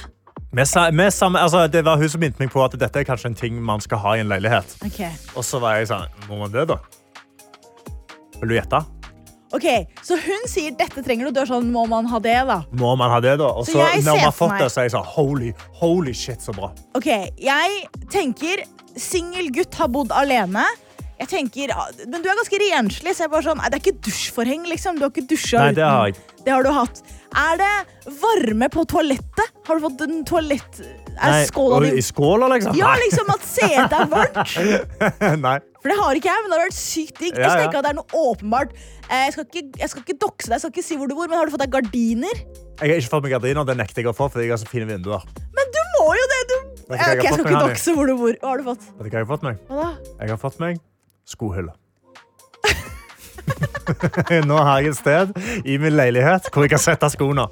Med, 0.51 0.65
vi 0.65 1.09
sammen- 1.13 1.41
altså, 1.41 1.67
Det 1.67 1.83
var 1.85 1.97
hun 1.97 2.09
som 2.09 2.19
minte 2.21 2.39
meg 2.41 2.49
på 2.49 2.63
at 2.65 2.73
dette 2.79 2.99
er 2.99 3.03
kanskje 3.05 3.29
en 3.29 3.35
ting 3.35 3.61
man 3.61 3.81
skal 3.81 3.97
ha 4.01 4.15
i 4.17 4.23
en 4.23 4.27
leilighet. 4.31 4.77
Okay. 4.85 5.11
Og 5.35 5.43
så 5.45 5.59
var 5.61 5.77
jeg 5.77 5.91
sånn 5.91 6.07
Må 6.27 6.39
man 6.39 6.51
det, 6.51 6.67
da? 6.71 6.79
Vil 8.39 8.49
du 8.49 8.55
gjette? 8.55 8.81
Ok, 9.51 9.65
Så 10.05 10.13
hun 10.21 10.43
sier 10.45 10.75
dette 10.77 11.01
trenger 11.01 11.29
du, 11.29 11.33
du 11.33 11.39
er 11.41 11.49
sånn 11.49 11.71
må 11.73 11.87
man 11.89 12.05
ha 12.11 12.19
det, 12.21 12.35
da? 12.45 12.59
Må 12.77 12.91
man 12.99 13.09
ha 13.09 13.17
det, 13.23 13.37
da? 13.41 13.47
Og 13.57 13.65
Så 13.65 13.73
så, 13.73 13.85
når 14.05 14.19
man 14.19 14.27
har 14.27 14.35
fått 14.35 14.57
det, 14.59 14.67
så 14.69 14.83
er 14.83 14.89
jeg 14.89 14.93
sånn 14.93 15.07
Holy, 15.15 15.53
holy 15.79 16.13
shit, 16.13 16.43
så 16.45 16.53
bra. 16.53 16.69
Ok, 16.97 17.09
jeg 17.41 17.79
tenker 18.13 18.61
singel 18.99 19.49
gutt 19.55 19.73
har 19.79 19.89
bodd 19.89 20.13
alene. 20.13 20.65
Jeg 21.19 21.27
tenker, 21.27 21.71
ah, 21.75 21.89
Men 22.07 22.21
du 22.23 22.29
er 22.31 22.37
ganske 22.39 22.59
renslig, 22.63 23.11
så 23.17 23.25
jeg 23.25 23.31
bare 23.33 23.43
sånn, 23.43 23.57
nei, 23.59 23.67
det 23.73 23.79
er 23.79 23.83
ikke 23.83 24.01
dusjforheng. 24.07 24.61
liksom. 24.71 24.99
Du 24.99 25.03
har 25.03 25.11
ikke 25.11 25.25
dusja 25.27 25.65
Nei, 25.65 25.73
det 25.75 25.83
har 25.83 26.05
jeg. 26.07 26.19
Det 26.45 26.53
har 26.53 26.63
du 26.63 26.69
hatt. 26.71 27.01
Er 27.37 27.57
det 27.59 27.71
varme 28.21 28.69
på 28.71 28.85
toalettet? 28.89 29.51
Har 29.67 29.77
du 29.77 29.83
fått 29.83 30.03
en 30.07 30.21
toalett... 30.25 30.79
Er 31.19 31.33
Nei, 31.35 31.41
skåla 31.49 31.81
di 31.83 31.89
I 31.99 32.03
skåla, 32.07 32.47
liksom? 32.53 32.77
Ja, 32.79 32.93
liksom 33.03 33.27
at 33.33 33.43
setet 33.43 33.95
er 33.97 34.07
varmt. 34.07 34.53
Nei. 35.45 35.57
For 35.83 35.91
det 35.91 35.97
har 35.99 36.15
ikke 36.19 36.31
jeg, 36.31 36.43
men 36.45 36.51
det 36.51 36.57
har 36.57 36.63
vært 36.69 36.77
sykt 36.79 37.19
digg. 37.19 37.35
Ja, 37.35 37.51
Jeg 37.59 37.67
ja. 37.67 37.67
at 37.67 37.83
det 37.83 37.91
er 37.91 37.97
noe 37.99 38.23
åpenbart. 38.31 38.71
Eh, 39.09 39.25
Jeg 39.27 39.35
skal, 39.35 39.45
ikke, 39.51 39.65
jeg 39.83 39.91
skal 39.91 40.05
ikke 40.07 40.17
dokse 40.23 40.47
deg, 40.47 40.55
jeg 40.55 40.63
skal 40.63 40.73
ikke 40.75 40.87
si 40.87 40.97
hvor 40.99 41.11
du 41.11 41.15
bor, 41.19 41.27
men 41.27 41.39
har 41.41 41.51
du 41.51 41.53
fått 41.55 41.65
deg 41.67 41.75
gardiner? 41.75 42.41
Jeg 42.79 42.93
har 42.95 42.95
ikke 43.03 43.11
fått 43.17 43.27
meg 43.27 43.35
gardiner. 43.35 43.67
Det 43.67 43.75
nekter 43.83 44.03
jeg 44.05 44.11
å 44.11 44.15
få, 44.15 44.29
fordi 44.31 44.47
jeg 44.47 44.55
har 44.55 44.61
så 44.63 44.71
fine 44.71 44.87
vinduer. 44.87 45.27
Men 45.59 45.71
du 45.75 45.81
må 45.99 46.07
jo 46.15 46.27
det! 46.31 46.41
Du... 46.47 46.55
Jeg 46.89 46.95
Ok, 46.95 47.23
jeg 47.27 47.33
skal 47.35 47.43
ikke 47.45 47.63
dokse 47.67 47.93
hvor 47.99 48.07
du 48.09 48.15
bor. 48.17 48.37
Hva 48.39 48.53
har 48.55 48.63
du 48.63 48.69
fått? 48.71 48.87
Vet 48.95 49.03
du 49.03 49.09
hva 49.11 49.19
jeg 49.19 49.27
har 49.27 49.31
fått 49.35 49.43
meg? 49.45 49.59
Hva 49.67 49.83
da? 49.83 50.13
Jeg 50.23 50.31
har 50.33 50.39
fått 50.47 50.63
meg 50.63 50.79
skohylle. 51.29 51.73
Nå 54.49 54.57
har 54.63 54.81
jeg 54.83 54.93
et 54.93 54.99
sted 54.99 55.33
i 55.65 55.77
min 55.81 55.95
leilighet 55.97 56.49
hvor 56.53 56.65
jeg 56.65 56.73
kan 56.73 56.81
sette 56.81 57.09
skoene. 57.13 57.47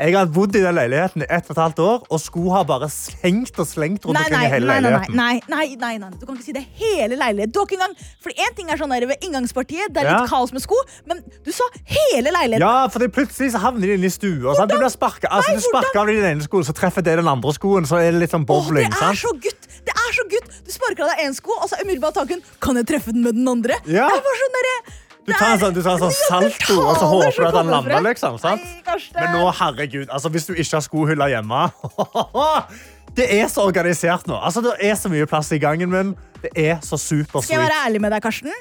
Jeg 0.00 0.14
har 0.16 0.28
bodd 0.32 0.54
i 0.56 0.62
den 0.62 0.76
leiligheten 0.78 1.24
i 1.24 1.28
ett 1.28 1.48
og 1.50 1.54
et 1.56 1.60
halvt 1.60 1.80
år, 1.84 2.04
og 2.08 2.20
sko 2.22 2.44
har 2.54 2.64
bare 2.68 2.88
slengt 2.92 3.58
og 3.60 3.68
slengt 3.68 4.06
rundt 4.08 4.16
Nei, 4.16 4.24
omkring 4.30 4.46
i 4.46 4.52
hele 4.54 4.66
nei, 4.70 4.78
leiligheten. 4.80 5.16
nei, 5.18 5.34
nei, 5.52 5.66
nei, 5.76 5.94
nei, 6.00 6.10
Du 6.16 6.24
kan 6.24 6.38
ikke 6.38 6.46
si 6.46 6.54
det 6.56 6.64
hele 6.80 7.18
leiligheten. 7.20 7.96
For 8.24 8.32
en 8.32 8.56
ting 8.56 8.70
er 8.72 8.80
sånn 8.80 8.94
der 8.94 9.06
ved 9.10 9.26
inngangspartiet, 9.26 9.92
det 9.92 10.00
er 10.02 10.08
litt 10.08 10.24
Ja. 10.24 10.30
kaos 10.30 10.54
med 10.56 10.64
sko, 10.64 10.78
men 11.06 11.20
du 11.44 11.52
sa 11.52 11.64
hele 11.84 12.32
leiligheten. 12.32 12.64
Ja, 12.64 12.88
for 12.88 13.04
plutselig 13.12 13.52
så 13.52 13.60
havner 13.60 13.86
de 13.86 13.98
inne 13.98 14.08
i 14.08 14.14
stua. 14.14 14.54
Du, 14.66 14.76
blir 14.78 14.88
sparka 14.88 15.28
altså, 15.28 15.54
du 15.58 15.60
sparker 15.60 16.00
av 16.00 16.06
den 16.06 16.24
ene 16.24 16.42
skoen, 16.46 16.64
så 16.64 16.72
treffer 16.76 17.04
det 17.04 17.18
den 17.20 17.28
andre 17.28 17.52
skoen. 17.52 17.84
Så 17.84 18.00
er 18.00 18.12
det 18.12 18.24
litt 18.24 18.32
sånn 18.34 18.46
Åh, 18.48 18.72
det 18.74 18.86
er 18.86 18.96
sant? 18.96 19.18
så 19.20 19.32
gutt! 19.36 19.68
Det 19.84 19.92
er 19.92 20.16
så 20.16 20.24
gutt! 20.32 20.48
Du 20.64 20.72
sparker 20.72 21.04
av 21.04 21.12
deg 21.12 21.26
én 21.26 21.36
sko, 21.36 21.52
og 21.60 21.68
så 21.68 21.76
umiddelbart 21.84 22.14
tar 22.14 22.26
Kan 22.60 22.76
jeg 22.76 22.86
treffe 22.86 23.12
den 23.12 23.22
med 23.22 23.34
den 23.36 23.48
andre? 23.48 23.76
Ja. 23.86 24.08
Jeg 24.08 24.24
bare 24.24 24.40
sånn 24.40 24.56
Du 25.26 25.32
tar 25.36 25.52
en 25.54 25.60
sånn, 25.60 25.74
du 25.76 25.82
tar 25.84 25.98
en 25.98 26.02
sånn 26.06 26.16
salto, 26.16 26.76
og 26.80 26.96
så 26.98 27.06
håper 27.10 27.36
du 27.36 27.46
at 27.50 27.58
han 27.60 27.68
lander. 27.70 28.00
Liksom, 28.08 28.38
sant? 28.40 28.64
Men 29.14 29.34
nå, 29.36 29.44
herregud, 29.60 30.08
altså, 30.08 30.30
hvis 30.32 30.48
du 30.48 30.54
ikke 30.56 30.78
har 30.78 30.84
skohyller 30.86 31.32
hjemme 31.34 31.60
Det 33.18 33.26
er 33.40 33.48
så 33.50 33.64
organisert 33.66 34.28
nå. 34.30 34.36
Altså, 34.38 34.62
det 34.64 34.76
er 34.86 34.94
så 34.98 35.10
mye 35.10 35.26
plass 35.30 35.50
i 35.52 35.58
gangen 35.62 35.90
min. 35.90 36.12
Det 36.44 36.50
er 36.56 36.78
så 36.86 36.96
Skal 36.96 37.26
jeg 37.50 37.58
være 37.58 37.80
ærlig 37.86 38.00
med 38.04 38.14
deg, 38.14 38.22
Karsten? 38.22 38.52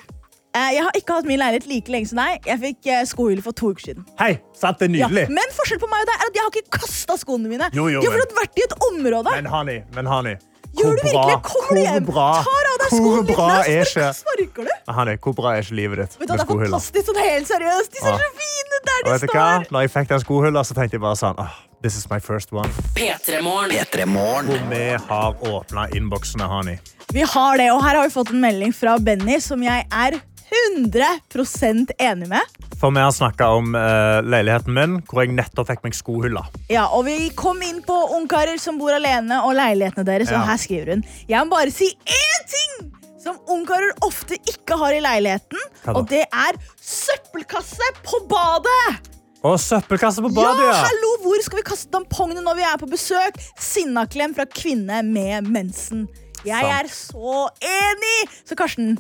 Eh, 0.50 0.72
Jeg 0.74 0.82
har 0.88 0.96
ikke 0.98 1.20
hatt 1.20 1.28
min 1.30 1.38
leilighet 1.40 1.68
like 1.70 1.94
lenge 1.94 2.10
som 2.10 2.18
deg. 2.24 2.48
Jeg 2.50 2.58
fikk 2.64 2.88
eh, 2.90 3.04
skohylle 3.06 3.44
for 3.46 3.54
to 3.54 3.70
uker 3.76 3.86
siden. 3.92 4.08
Hei, 4.20 4.40
sant? 4.58 4.82
Det 4.82 4.90
er 4.90 4.98
Ja, 5.04 5.08
men 5.30 5.54
forskjellen 5.54 5.84
på 5.84 5.90
meg 5.92 6.02
og 6.02 6.10
deg 6.10 6.16
er 6.18 6.32
at 6.32 6.40
jeg 6.40 6.46
har 6.48 6.56
ikke 6.58 6.80
kasta 6.82 7.18
skoene 7.22 7.52
mine. 7.52 7.70
Jo, 7.78 7.86
jo, 7.94 8.02
de 8.02 8.10
har 8.10 8.18
men- 8.18 8.38
vært 8.42 8.58
i 8.58 8.66
et 8.66 8.74
område. 8.90 9.36
Men 9.38 9.52
honey, 9.54 9.84
men 9.94 10.10
honey. 10.10 10.36
Gjør 10.78 10.96
du 10.96 11.02
virkelig? 11.04 11.38
Kommer 11.50 11.76
du 11.76 11.82
hjem, 11.82 12.06
tar 12.14 12.68
av 12.70 12.76
deg 12.84 12.92
skoene 12.94 13.24
dine, 13.26 13.36
bra 13.36 13.48
og 13.60 13.70
er 13.70 13.82
ikke 13.86 14.10
sparker 14.20 14.68
du. 14.70 14.74
Hanne, 15.00 15.16
hvor 15.24 15.34
bra 15.40 15.54
er 15.58 15.64
ikke 15.66 15.76
livet 15.80 15.98
ditt 16.04 16.20
med 16.20 16.28
det 16.30 16.36
er 16.40 16.46
fantastisk. 16.46 17.10
Sånn 17.10 17.20
helt 17.24 17.48
seriøst. 17.50 17.92
De 17.96 18.04
ser 18.04 18.14
Ah. 18.14 18.20
så 18.20 18.30
fine 18.44 18.80
der 18.86 19.00
Og 19.00 19.10
de 19.10 19.12
vet 19.12 19.22
du 19.22 19.28
hva? 19.34 19.48
står. 19.64 19.72
Når 19.74 19.82
jeg 19.82 19.92
fikk 19.96 20.08
den 20.14 20.20
skohylla, 20.24 20.64
så 20.64 20.74
tenkte 20.78 20.94
jeg 21.00 21.02
bare 21.02 21.16
sånn 21.20 21.40
oh, 21.40 21.58
This 21.82 21.96
is 21.96 22.10
my 22.12 22.20
first 22.20 22.52
one. 22.52 22.70
P3morgen. 22.96 23.72
P3 23.72 24.06
Morgen. 24.06 24.46
Hvor 24.52 24.70
vi 24.70 24.98
har 25.08 25.34
åpna 25.48 25.88
innboksene, 25.96 26.44
Hani. 26.52 26.78
Vi 27.14 27.22
har 27.22 27.58
det, 27.58 27.70
og 27.72 27.82
her 27.84 27.96
har 27.96 28.04
vi 28.04 28.12
fått 28.14 28.30
en 28.36 28.42
melding 28.44 28.74
fra 28.76 28.98
Benny 29.00 29.40
som 29.40 29.64
jeg 29.64 29.86
er 29.90 30.20
100% 30.50 31.92
enig 32.00 32.30
med. 32.32 32.60
For 32.80 32.94
vi 32.96 33.02
har 33.04 33.12
snakka 33.12 33.50
om 33.60 33.74
uh, 33.76 34.20
leiligheten 34.26 34.76
min, 34.76 35.00
hvor 35.10 35.26
jeg 35.26 35.36
nettopp 35.36 35.70
fikk 35.70 35.84
meg 35.86 35.98
skohylla. 35.98 36.46
Ja, 36.72 36.88
og 36.96 37.06
Vi 37.10 37.30
kom 37.38 37.62
inn 37.66 37.82
på 37.86 37.98
ungkarer 38.18 38.60
som 38.62 38.80
bor 38.80 38.94
alene, 38.96 39.42
og 39.46 39.58
leilighetene 39.60 40.08
deres. 40.08 40.32
Ja. 40.32 40.42
Og 40.42 40.50
her 40.50 40.62
skriver 40.62 40.96
hun 40.96 41.04
Jeg 41.30 41.44
må 41.44 41.56
bare 41.56 41.74
si 41.76 41.92
én 41.92 42.48
ting 42.50 42.90
som 43.20 43.36
ungkarer 43.52 43.92
ofte 44.08 44.38
ikke 44.48 44.78
har 44.80 44.96
i 44.96 45.04
leiligheten. 45.04 45.60
Og 45.92 46.06
det 46.10 46.24
er 46.26 46.60
søppelkasse 46.80 47.94
på 48.06 48.24
badet! 48.32 49.10
Og 49.44 49.56
søppelkasse 49.64 50.24
på 50.24 50.32
badet, 50.36 50.66
ja, 50.68 50.80
hallo, 50.84 51.12
Hvor 51.24 51.44
skal 51.46 51.62
vi 51.62 51.68
kaste 51.68 51.92
tampongene 51.94 52.42
når 52.44 52.58
vi 52.58 52.66
er 52.68 52.80
på 52.80 52.90
besøk? 52.92 53.38
Sinnaklem 53.60 54.36
fra 54.36 54.48
kvinne 54.52 55.00
med 55.08 55.48
mensen. 55.48 56.08
Jeg 56.48 56.64
er 56.64 56.88
så 56.92 57.46
enig! 57.64 58.18
Så 58.48 58.56
Karsten, 58.60 58.98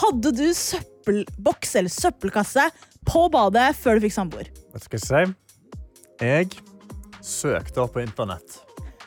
hadde 0.00 0.32
du 0.36 0.46
søppelboks 0.56 1.76
eller 1.80 1.92
søppelkasse 1.92 2.68
på 3.08 3.26
badet 3.32 3.72
før 3.76 3.98
du 3.98 4.06
fikk 4.06 4.16
samboer? 4.16 4.50
Hva 4.72 4.82
skal 4.82 5.00
jeg 5.00 5.06
si? 5.08 5.22
Jeg 6.22 6.52
søkte 7.22 7.82
opp 7.82 7.96
på 7.96 8.04
internett 8.04 8.60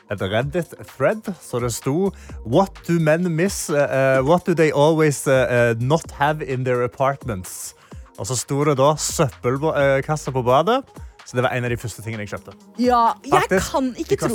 et 0.06 0.20
Reddit-thread, 0.22 1.32
så 1.42 1.58
det 1.58 1.72
sto 1.74 2.12
What 2.46 2.78
do 2.86 2.98
men 3.02 3.26
miss? 3.34 3.68
eh, 3.70 4.20
what 4.22 4.46
do 4.46 4.54
they 4.54 4.70
always 4.70 5.26
eh, 5.26 5.74
not 5.80 6.10
have 6.20 6.42
in 6.42 6.64
their 6.64 6.84
apartments? 6.84 7.74
Og 8.18 8.26
så 8.26 8.36
sto 8.38 8.62
det 8.64 8.76
da 8.78 8.94
søppelkasse 8.96 10.32
på 10.32 10.42
badet. 10.46 10.84
Så 11.26 11.34
det 11.34 11.42
var 11.42 11.56
en 11.56 11.64
av 11.66 11.72
de 11.72 11.76
første 11.80 12.02
tingene 12.04 12.22
jeg 12.22 12.36
kjøpte. 12.36 12.52
Ja, 12.78 13.00
jeg 13.26 13.32
Faktisk, 13.34 13.72
kan 13.72 13.88
ikke 13.98 14.18
tro 14.20 14.28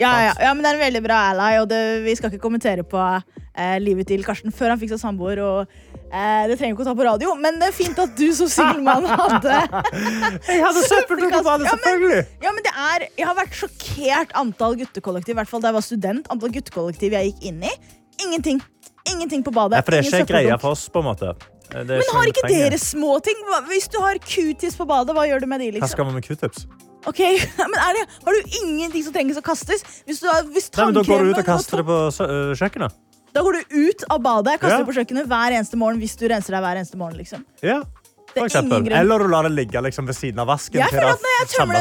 ja, 0.00 0.12
ja, 0.24 0.30
ja, 0.46 0.52
men 0.56 0.64
Det 0.64 0.70
er 0.70 0.78
en 0.78 0.84
veldig 0.86 1.02
bra 1.04 1.18
ally, 1.32 1.58
og 1.60 1.66
det, 1.68 1.80
vi 2.06 2.14
skal 2.16 2.30
ikke 2.32 2.40
kommentere 2.40 2.86
på 2.88 3.00
eh, 3.04 3.76
livet 3.84 4.08
til 4.08 4.24
Karsten 4.24 4.54
før 4.54 4.72
han 4.72 4.80
fikk 4.80 4.94
seg 4.94 5.02
samboer. 5.02 5.42
Og, 5.44 5.74
eh, 6.08 6.46
det 6.48 6.56
trenger 6.56 6.72
vi 6.72 6.76
ikke 6.78 6.86
å 6.86 6.88
ta 6.88 6.94
på 6.96 7.04
radio, 7.04 7.34
men 7.36 7.60
det 7.60 7.68
er 7.68 7.76
fint 7.76 8.00
at 8.00 8.14
du 8.16 8.24
som 8.38 8.48
singelmann 8.48 9.04
hadde 9.12 9.58
Jeg 10.48 10.64
hadde 10.64 10.84
søppeldunk 10.88 11.36
på 11.36 11.42
Ja, 11.44 11.58
men- 11.60 11.68
selvfølgelig! 11.74 12.22
Ja, 12.46 12.54
men 12.56 12.64
det 12.64 12.72
er, 12.72 13.04
Jeg 13.20 13.28
har 13.28 13.36
vært 13.36 13.58
sjokkert 13.60 14.32
antall 14.40 14.78
guttekollektiv, 14.80 15.36
i 15.36 15.40
hvert 15.42 15.52
fall 15.52 15.60
da 15.66 15.68
jeg 15.74 15.78
var 15.82 15.84
student. 15.84 16.32
Antall 16.32 16.54
guttekollektiv 16.56 17.18
jeg 17.18 17.34
gikk 17.34 17.44
inn 17.52 17.60
i. 17.68 17.74
Ingenting. 18.24 18.64
Ingenting 19.12 19.44
på 19.44 19.52
badet. 19.52 19.82
Ja, 19.82 19.84
for 19.84 19.92
det 19.92 20.00
er 20.00 20.24
ikke 20.24 20.32
greia 20.32 20.56
for 20.64 20.72
oss, 20.72 20.88
på 20.88 21.04
en 21.04 21.10
måte. 21.12 21.36
Er 21.76 21.84
Men 21.84 22.10
har 22.14 22.30
ikke 22.32 22.44
penger. 22.46 22.70
dere 22.70 22.78
småting? 22.80 23.40
Hva- 23.50 23.62
Hvis 23.68 23.88
du 23.92 23.98
har 24.00 24.18
q-tips 24.22 24.76
på 24.80 24.86
badet, 24.88 25.14
hva 25.16 25.26
gjør 25.28 25.44
du 25.44 25.46
med 25.50 25.60
de? 25.60 25.70
Hva 25.72 25.80
liksom? 25.80 25.92
skal 25.94 26.08
man 26.08 26.14
med 26.18 26.24
q-tips? 26.24 26.66
Ok, 27.06 27.20
men 27.70 27.76
det, 27.96 28.06
Har 28.24 28.32
du 28.34 28.56
ingenting 28.62 29.04
som 29.06 29.12
trengs 29.14 29.36
å 29.38 29.44
kastes? 29.44 29.84
Hvis 30.08 30.22
du 30.22 30.30
hvis 30.54 30.70
Nei, 30.76 30.86
men 30.88 30.94
Da 30.96 31.04
går 31.06 31.22
du 31.26 31.30
ut 31.34 31.42
og 31.42 31.46
kaster 31.46 31.82
det 31.82 31.86
på 31.86 31.98
øh, 32.24 32.54
kjøkkenet. 32.58 32.96
Da 33.36 33.42
går 33.44 33.52
du 33.60 33.76
ut 33.86 34.04
av 34.10 34.22
badet, 34.24 34.56
kaster 34.60 34.78
Ja. 34.78 34.82
det 34.82 34.88
på 34.88 34.96
kjøkkenet 34.96 35.28
hver 35.28 35.52
eneste 35.58 35.76
morgen 35.76 36.00
hvis 36.00 36.16
du 36.16 36.26
renser 36.32 36.56
deg 36.56 36.64
hver 36.64 36.80
eneste 36.80 36.96
morgen. 36.96 37.18
liksom. 37.20 37.44
Ja, 37.62 37.82
er. 38.36 38.92
Eller 39.00 39.18
du 39.18 39.28
lar 39.32 39.46
det 39.46 39.52
ligge 39.54 39.80
liksom, 39.82 40.06
ved 40.08 40.16
siden 40.16 40.40
av 40.42 40.48
vasken. 40.50 40.80
Jeg 40.80 40.92
føler 40.92 41.12
at 41.14 41.22
Når 41.24 41.32
jeg 41.36 41.48
tømmer 41.54 41.78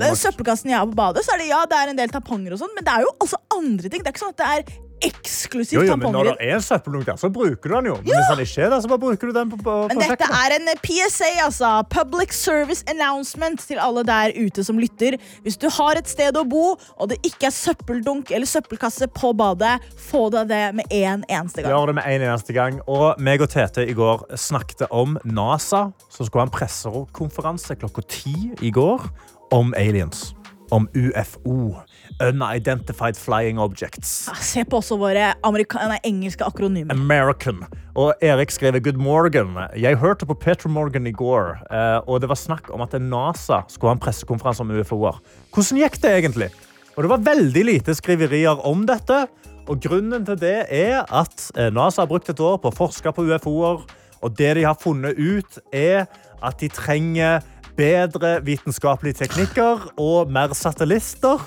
den, 0.00 0.16
søppelkassen 0.16 0.70
jeg 0.70 0.78
har 0.78 0.86
på 0.86 0.96
badet, 0.96 1.24
så 1.26 1.34
er 1.34 1.42
det 1.42 1.48
ja, 1.50 1.64
det 1.68 1.76
er 1.80 1.92
en 1.92 1.96
del 2.00 2.08
tamponger 2.14 2.54
og 2.56 2.60
sånn, 2.62 2.72
men 2.76 2.84
det 2.86 2.92
er 2.94 3.04
jo 3.04 3.12
også 3.20 3.40
andre 3.56 3.88
ting. 3.92 4.04
Det 4.04 4.08
er 4.08 4.14
ikke 4.14 4.24
sånn 4.24 4.36
at 4.36 4.40
det 4.40 4.48
er 4.54 4.78
eksklusivt 5.08 5.76
Jo, 5.76 5.82
jo, 5.88 5.96
men 6.00 6.12
når 6.14 6.30
det 6.30 6.34
er 6.40 6.54
en 6.56 6.64
søppeldunk 6.64 7.06
der, 7.08 7.18
så 7.20 7.30
bruker 7.32 7.70
du 7.70 7.74
den 7.76 7.88
jo. 7.90 7.96
Men 8.00 8.10
hvis 8.10 8.30
den 8.30 8.42
ikke 8.44 8.66
er 8.66 8.72
der, 8.74 8.80
så 8.84 8.90
bare 8.92 9.02
bruker 9.04 9.30
du 9.30 9.34
den 9.36 9.50
på, 9.52 9.58
på, 9.64 9.74
Men 9.90 10.00
dette 10.02 10.16
kjøkkenet. 10.16 10.38
er 10.40 10.56
en 10.58 10.82
PSA, 10.86 11.30
altså. 11.44 11.72
Public 11.90 12.34
Service 12.36 12.84
Announcement 12.90 13.60
til 13.60 13.80
alle 13.82 14.04
der 14.06 14.34
ute 14.38 14.64
som 14.64 14.78
lytter. 14.80 15.18
Hvis 15.42 15.56
du 15.60 15.68
har 15.78 16.00
et 16.00 16.08
sted 16.10 16.36
å 16.40 16.44
bo, 16.48 16.64
og 16.96 17.10
det 17.12 17.20
ikke 17.26 17.48
er 17.50 17.54
søppeldunk 17.54 18.32
eller 18.34 18.48
søppelkasse 18.48 19.08
på 19.14 19.32
badet, 19.36 19.76
få 20.08 20.26
deg 20.34 20.48
det 20.52 20.62
med 20.80 20.90
en 20.90 21.24
eneste 21.28 21.62
gang. 21.62 21.70
Gjør 21.72 21.92
det 21.92 21.98
med 22.00 22.08
en 22.10 22.26
eneste 22.30 22.56
gang. 22.56 22.80
Og 22.90 23.20
meg 23.22 23.44
og 23.44 23.50
Tete 23.52 23.84
i 23.86 23.94
går 23.96 24.26
snakket 24.40 24.86
om 24.90 25.18
NASA, 25.24 25.86
som 26.10 26.26
skulle 26.26 26.44
ha 26.44 26.48
en 26.48 26.54
pressekonferanse 26.54 27.76
klokka 27.80 28.04
ti 28.08 28.34
i 28.64 28.72
går 28.74 29.06
om 29.54 29.74
aliens. 29.78 30.32
Om 30.72 30.88
UFO. 30.96 31.74
Unidentified 32.22 33.18
Flying 33.18 33.58
Objects. 33.58 34.12
Se 34.44 34.64
på 34.64 34.78
også 34.78 34.98
våre 35.00 35.32
nei, 35.42 35.98
engelske 36.06 36.46
akronymer. 36.46 36.94
American. 36.94 37.64
Og 37.98 38.14
Erik 38.24 38.50
skrev 38.54 38.78
Good 38.82 38.98
morgen. 38.98 39.56
Jeg 39.78 39.98
hørte 40.02 40.26
på 40.26 40.36
Peter 40.38 40.68
Morgan 40.68 41.06
i 41.06 41.14
går, 41.14 41.56
eh, 41.70 41.98
og 42.06 42.20
det 42.22 42.30
var 42.30 42.38
snakk 42.38 42.70
om 42.74 42.82
at 42.84 42.94
NASA 43.00 43.62
skulle 43.68 43.92
ha 43.92 43.98
en 43.98 44.02
pressekonferanse 44.02 44.62
om 44.62 44.74
UFO-er. 44.74 45.18
Hvordan 45.54 45.82
gikk 45.82 46.00
det 46.02 46.14
egentlig? 46.18 46.50
Og 46.94 47.02
det 47.02 47.10
var 47.10 47.26
veldig 47.26 47.64
lite 47.66 47.94
skriverier 47.94 48.62
om 48.66 48.84
dette. 48.86 49.24
Og 49.64 49.80
grunnen 49.80 50.26
til 50.26 50.38
det 50.38 50.58
er 50.74 51.02
at 51.08 51.48
eh, 51.56 51.72
NASA 51.72 52.04
har 52.04 52.10
brukt 52.10 52.28
et 52.30 52.40
år 52.40 52.60
på 52.60 52.70
å 52.70 52.76
forske 52.76 53.14
på 53.14 53.26
UFO-er, 53.30 53.84
og 54.24 54.38
det 54.38 54.54
de 54.58 54.64
har 54.64 54.78
funnet 54.80 55.18
ut, 55.18 55.58
er 55.72 56.06
at 56.44 56.60
de 56.60 56.68
trenger 56.72 57.42
bedre 57.76 58.38
vitenskapelige 58.44 59.24
teknikker 59.24 59.88
og 60.00 60.30
mer 60.32 60.54
satellister, 60.56 61.42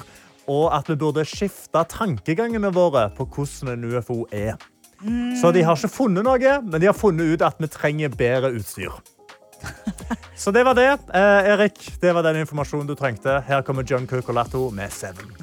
og 0.48 0.72
at 0.76 0.88
vi 0.90 0.96
burde 1.00 1.26
skifte 1.28 1.84
tankegangene 1.92 2.72
våre 2.76 3.10
på 3.18 3.28
hvordan 3.28 3.74
en 3.76 3.86
UFO 3.92 4.24
er. 4.32 4.56
Så 5.38 5.52
de 5.54 5.62
har 5.62 5.78
ikke 5.78 5.92
funnet 5.94 6.26
noe, 6.26 6.54
men 6.66 6.82
de 6.82 6.88
har 6.90 6.96
funnet 6.98 7.36
ut 7.36 7.44
at 7.46 7.60
vi 7.62 7.68
trenger 7.70 8.10
bedre 8.18 8.54
utstyr. 8.58 8.96
Så 10.38 10.52
det 10.54 10.64
var 10.66 10.78
det. 10.78 10.88
Eh, 11.14 11.50
Erik, 11.54 11.78
det 12.02 12.14
var 12.14 12.26
den 12.26 12.40
informasjonen 12.44 12.88
du 12.90 12.96
trengte. 12.98 13.40
Her 13.48 13.62
kommer 13.66 13.86
John 13.86 14.08
Cucolato 14.08 14.70
med 14.74 14.94
Seven. 14.94 15.34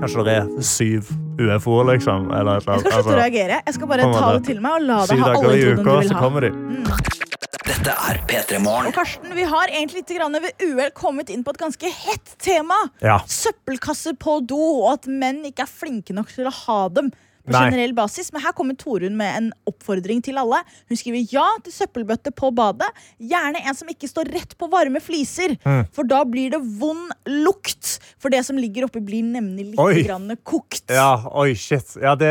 Kanskje 0.00 0.24
det 0.26 0.36
er 0.40 0.48
syv 0.66 1.10
UFO-er, 1.38 1.92
liksom? 1.92 2.30
Eller 2.32 2.40
eller 2.40 2.54
Jeg 2.56 2.62
skal 2.62 2.80
slutte 2.80 2.94
å 2.94 2.98
Altså, 3.02 3.18
reagere. 3.18 3.60
Jeg 3.66 3.74
skal 3.76 3.90
bare 3.92 4.08
ta 4.14 4.32
det 4.38 4.44
til 4.48 4.62
meg 4.64 4.78
og 4.78 4.88
la 4.88 5.00
deg 5.10 5.22
ha 5.22 5.32
alle 5.36 5.52
i 5.58 5.62
du 5.62 5.82
vil 5.82 6.08
så 6.08 6.16
ha. 6.16 6.22
kommer 6.22 6.46
de. 6.48 7.30
Dette 7.62 7.92
er 7.94 8.18
P3 8.26 8.58
Morgen. 8.62 8.88
Og 8.90 8.96
Karsten, 8.96 9.32
Vi 9.36 9.44
har 9.46 9.70
egentlig 9.70 10.02
litt 10.02 10.14
grann 10.16 10.34
ved 10.42 10.64
uhell 10.66 10.90
kommet 10.96 11.30
inn 11.30 11.44
på 11.46 11.52
et 11.54 11.60
ganske 11.62 11.90
hett 11.94 12.32
tema. 12.42 12.78
Ja. 13.04 13.20
Søppelkasser 13.30 14.16
på 14.18 14.40
do, 14.50 14.58
og 14.82 14.88
at 14.96 15.06
menn 15.10 15.44
ikke 15.46 15.62
er 15.66 15.70
flinke 15.70 16.16
nok 16.16 16.32
til 16.34 16.48
å 16.50 16.54
ha 16.64 16.80
dem. 16.88 17.12
på 17.42 17.50
Nei. 17.50 17.70
generell 17.70 17.92
basis, 17.92 18.32
Men 18.32 18.42
her 18.42 18.52
kommer 18.52 18.76
Torunn 18.78 19.16
med 19.16 19.36
en 19.36 19.52
oppfordring 19.66 20.22
til 20.22 20.38
alle. 20.38 20.60
Hun 20.88 20.96
skriver 20.96 21.26
ja 21.32 21.46
til 21.64 21.72
søppelbøtte 21.74 22.30
på 22.38 22.52
badet. 22.54 22.86
Gjerne 23.18 23.58
en 23.66 23.74
som 23.74 23.88
ikke 23.88 24.06
står 24.06 24.30
rett 24.30 24.54
på 24.58 24.68
varme 24.70 25.00
fliser. 25.02 25.56
Mm. 25.64 25.86
For 25.92 26.04
da 26.06 26.22
blir 26.24 26.50
det 26.54 26.60
vond 26.78 27.10
lukt. 27.26 27.98
For 28.22 28.30
det 28.30 28.44
som 28.46 28.56
ligger 28.56 28.86
oppi, 28.86 29.02
blir 29.02 29.22
nemlig 29.26 29.74
Oi. 29.78 29.94
litt 30.02 30.06
grann 30.06 30.30
kokt. 30.44 30.86
Ja, 30.90 31.16
oi, 31.34 31.54
shit. 31.54 31.96
Ja, 32.00 32.14
det, 32.14 32.30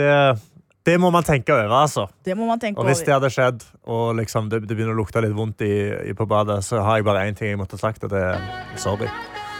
det, 0.00 0.08
det 0.88 0.96
må 1.00 1.10
man 1.12 1.26
tenke 1.26 1.52
over, 1.52 1.74
altså. 1.82 2.06
Det 2.24 2.36
må 2.38 2.46
man 2.48 2.60
tenke 2.62 2.80
Og 2.80 2.88
hvis 2.88 3.02
det 3.04 3.12
hadde 3.12 3.28
skjedd, 3.32 3.64
og 3.88 4.14
liksom 4.16 4.48
det, 4.52 4.62
det 4.64 4.72
begynner 4.76 4.96
å 4.96 5.00
lukte 5.02 5.20
litt 5.24 5.36
vondt 5.36 5.60
i, 5.66 5.74
i, 6.08 6.14
på 6.16 6.24
badet, 6.28 6.62
så 6.64 6.80
har 6.84 7.00
jeg 7.00 7.08
bare 7.08 7.26
én 7.28 7.36
ting 7.36 7.52
jeg 7.52 7.60
måtte 7.60 7.76
ha 7.76 7.84
sagt, 7.88 8.08
og 8.08 8.14
det 8.14 8.22
er 8.32 8.40
sorry. 8.80 9.10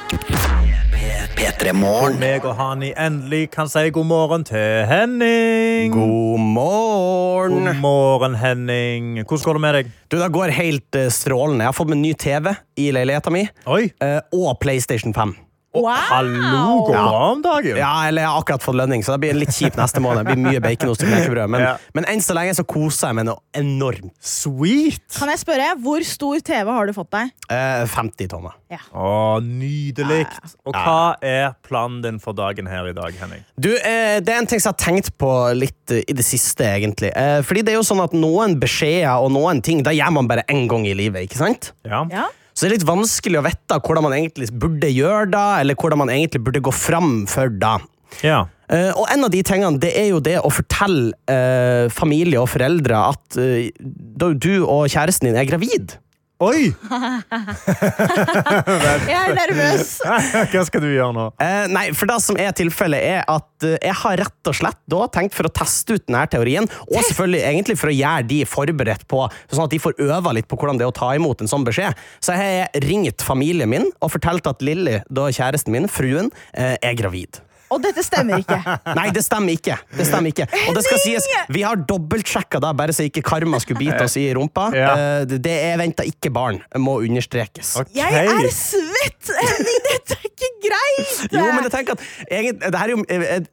P3 0.08 1.36
P3 1.38 1.72
Morgen. 1.76 2.16
meg 2.18 2.46
og 2.48 2.56
Hani 2.58 2.88
endelig 2.98 3.50
kan 3.54 3.68
si 3.70 3.90
god 3.94 4.06
morgen 4.08 4.44
til 4.48 4.86
Henning. 4.88 5.92
God 5.94 6.40
morgen. 6.40 7.68
God 7.68 7.82
morgen, 7.82 8.34
Henning. 8.40 9.10
Hvordan 9.22 9.44
går 9.44 9.58
det 9.58 9.62
med 9.66 9.76
deg? 9.78 9.90
Du, 10.08 10.16
Det 10.18 10.30
går 10.34 10.54
helt 10.56 10.98
eh, 10.98 11.10
strålende. 11.14 11.62
Jeg 11.66 11.70
har 11.70 11.76
fått 11.76 11.92
meg 11.92 12.00
ny 12.00 12.14
TV 12.18 12.54
i 12.80 12.88
leiligheta 12.96 13.30
mi. 13.34 13.44
Oi. 13.68 13.84
eh, 14.02 14.18
og 14.32 14.56
PlayStation 14.64 15.14
5. 15.14 15.36
Hallo, 15.74 16.84
går 16.86 16.92
bra 16.94 17.18
om 17.32 17.42
dagen? 17.44 17.76
Ja, 17.76 18.06
eller 18.08 18.22
Jeg 18.22 18.28
har 18.30 18.40
akkurat 18.40 18.62
fått 18.64 18.76
lønning, 18.78 19.02
så 19.04 19.12
det 19.14 19.20
blir 19.26 19.36
litt 19.36 19.52
kjipt 19.52 19.76
neste 19.76 20.00
måned. 20.00 20.24
Det 20.24 20.32
blir 20.32 20.40
mye 20.46 20.62
baconost 20.64 21.02
og 21.04 21.10
knekkebrød. 21.10 21.50
Men, 21.52 21.60
Ja. 21.60 21.74
men 21.94 22.04
enn 22.08 22.20
så 22.24 22.34
lenge 22.34 22.54
så 22.56 22.64
koser 22.64 23.08
jeg 23.08 23.16
meg 23.18 23.26
noe 23.28 23.38
enormt. 23.54 24.10
Sweet. 24.18 25.04
Kan 25.18 25.28
jeg 25.28 25.38
spørre, 25.38 25.68
Hvor 25.78 26.00
stor 26.04 26.40
TV 26.40 26.70
har 26.72 26.86
du 26.86 26.92
fått 26.96 27.10
deg? 27.10 27.30
Eh, 27.50 27.84
50 27.86 28.28
tommer. 28.28 28.52
Å, 28.94 29.40
nydelig. 29.44 30.26
Og 30.66 30.72
hva 30.74 31.16
er 31.22 31.54
planen 31.62 32.00
din 32.02 32.18
for 32.18 32.32
dagen 32.32 32.66
her 32.66 32.88
i 32.88 32.92
dag, 32.92 33.12
Henning? 33.20 33.44
Du, 33.60 33.74
eh, 33.76 34.20
Det 34.20 34.28
er 34.34 34.38
en 34.38 34.46
ting 34.46 34.58
som 34.60 34.72
jeg 34.72 34.80
har 34.80 34.92
tenkt 34.94 35.10
på 35.18 35.54
litt 35.54 35.90
eh, 35.90 36.02
i 36.08 36.12
det 36.12 36.24
siste, 36.24 36.64
egentlig. 36.64 37.12
Eh, 37.14 37.42
fordi 37.42 37.62
det 37.64 37.68
er 37.74 37.76
jo 37.76 37.82
sånn 37.84 38.02
at 38.02 38.12
noen 38.12 38.58
beskjeder 38.58 39.20
og 39.22 39.30
noen 39.32 39.62
ting, 39.62 39.82
da 39.82 39.90
gjør 39.90 40.12
man 40.12 40.26
bare 40.28 40.44
én 40.48 40.66
gang 40.68 40.86
i 40.86 40.94
livet, 40.94 41.28
ikke 41.28 41.36
sant? 41.36 41.72
Ja. 41.84 42.04
Så 42.58 42.66
det 42.66 42.72
er 42.72 42.78
litt 42.80 42.88
vanskelig 42.88 43.38
å 43.38 43.44
vite 43.46 43.76
hvordan 43.86 44.02
man 44.08 44.16
egentlig 44.16 44.48
burde 44.50 44.88
gjøre 44.90 45.28
det, 45.30 45.48
eller 45.62 45.78
hvordan 45.78 46.00
man 46.00 46.10
egentlig 46.10 46.40
burde 46.42 46.62
gå 46.66 46.72
fram 46.74 47.20
for 47.30 47.52
det. 47.54 47.76
ja. 48.26 48.46
Uh, 48.68 48.90
og 49.00 49.06
en 49.08 49.24
av 49.24 49.30
de 49.32 49.38
tingene 49.48 49.80
det 49.80 49.94
er 49.96 50.10
jo 50.10 50.18
det 50.20 50.34
å 50.44 50.50
fortelle 50.52 51.14
uh, 51.30 51.86
familie 51.88 52.36
og 52.36 52.50
foreldre 52.52 52.98
at 53.14 53.38
uh, 53.40 54.34
du 54.36 54.50
og 54.58 54.90
kjæresten 54.92 55.30
din 55.30 55.38
er 55.40 55.46
gravid. 55.48 55.94
Oi! 56.38 56.68
Jeg 59.10 59.18
er 59.18 59.32
nervøs. 59.34 59.96
Hva 60.52 60.60
skal 60.68 60.84
du 60.84 60.86
gjøre 60.86 61.10
nå? 61.16 61.24
Eh, 61.42 61.64
nei, 61.74 61.88
for 61.98 62.06
det 62.06 62.20
som 62.22 62.38
er 62.38 62.52
tilfellet 62.54 63.02
er 63.02 63.24
at 63.26 63.66
eh, 63.66 63.74
jeg 63.82 63.96
har 64.04 64.20
rett 64.22 64.50
og 64.50 64.54
slett 64.54 64.78
da 64.86 65.08
tenkt 65.10 65.34
for 65.34 65.48
å 65.48 65.50
teste 65.50 65.98
ut 65.98 66.04
denne 66.06 66.22
teorien, 66.30 66.70
og 66.86 67.00
selvfølgelig 67.08 67.42
egentlig 67.42 67.76
for 67.80 67.90
å 67.90 67.96
gjøre 67.96 68.28
de 68.30 68.38
forberedt 68.46 69.02
på, 69.10 69.24
sånn 69.50 69.66
at 69.66 69.74
de 69.74 69.82
får 69.82 69.98
øve 70.06 70.36
litt 70.38 70.46
på 70.46 70.60
hvordan 70.60 70.78
det 70.78 70.86
er 70.86 70.92
å 70.92 70.98
ta 71.00 71.10
imot 71.18 71.42
en 71.42 71.50
sånn 71.50 71.66
beskjed. 71.66 71.98
Så 72.22 72.38
jeg 72.38 72.62
har 72.62 72.86
ringt 72.86 73.26
familien 73.26 73.74
min 73.74 73.90
og 73.98 74.14
fortalt 74.14 74.46
at 74.46 74.62
Lilly, 74.62 75.00
da 75.10 75.26
kjæresten 75.34 75.74
min, 75.74 75.90
fruen, 75.90 76.30
eh, 76.54 76.78
er 76.78 76.94
gravid. 77.02 77.42
Og 77.74 77.82
dette 77.84 78.02
stemmer 78.06 78.40
ikke. 78.42 78.56
Nei, 78.98 79.08
det 79.14 79.22
stemmer 79.26 79.52
ikke. 79.58 79.76
Det 79.98 80.06
stemmer 80.08 80.32
ikke. 80.32 80.46
Og 80.68 80.76
det 80.78 80.84
skal 80.86 81.00
sies, 81.02 81.26
vi 81.52 81.62
har 81.66 81.76
dobbeltsjekka 81.88 82.60
det, 82.64 82.70
bare 82.78 82.94
så 82.96 83.04
ikke 83.08 83.22
karma 83.26 83.60
skulle 83.60 83.80
bite 83.82 84.00
oss 84.06 84.16
i 84.20 84.26
rumpa. 84.36 84.68
Ja. 84.76 84.92
Eh, 85.22 85.36
Det 85.38 85.52
er 85.68 85.76
venta 85.80 86.06
ikke 86.08 86.30
barn, 86.34 86.62
må 86.80 86.98
understrekes. 87.04 87.74
Okay. 87.82 87.98
Jeg 87.98 88.32
er 88.32 88.48
svett! 88.54 89.32
Henning, 89.38 89.80
dette 89.88 90.16
er 90.16 90.24
ikke 90.30 90.48
greit! 90.64 91.34
Jo, 91.34 91.42
men 91.52 91.66
jeg 91.66 91.72
tenker 91.74 91.96
at 91.98 92.04
egent- 92.32 92.62
Det 92.64 92.78
her 92.80 92.88
er 92.88 92.94
jo 92.96 93.04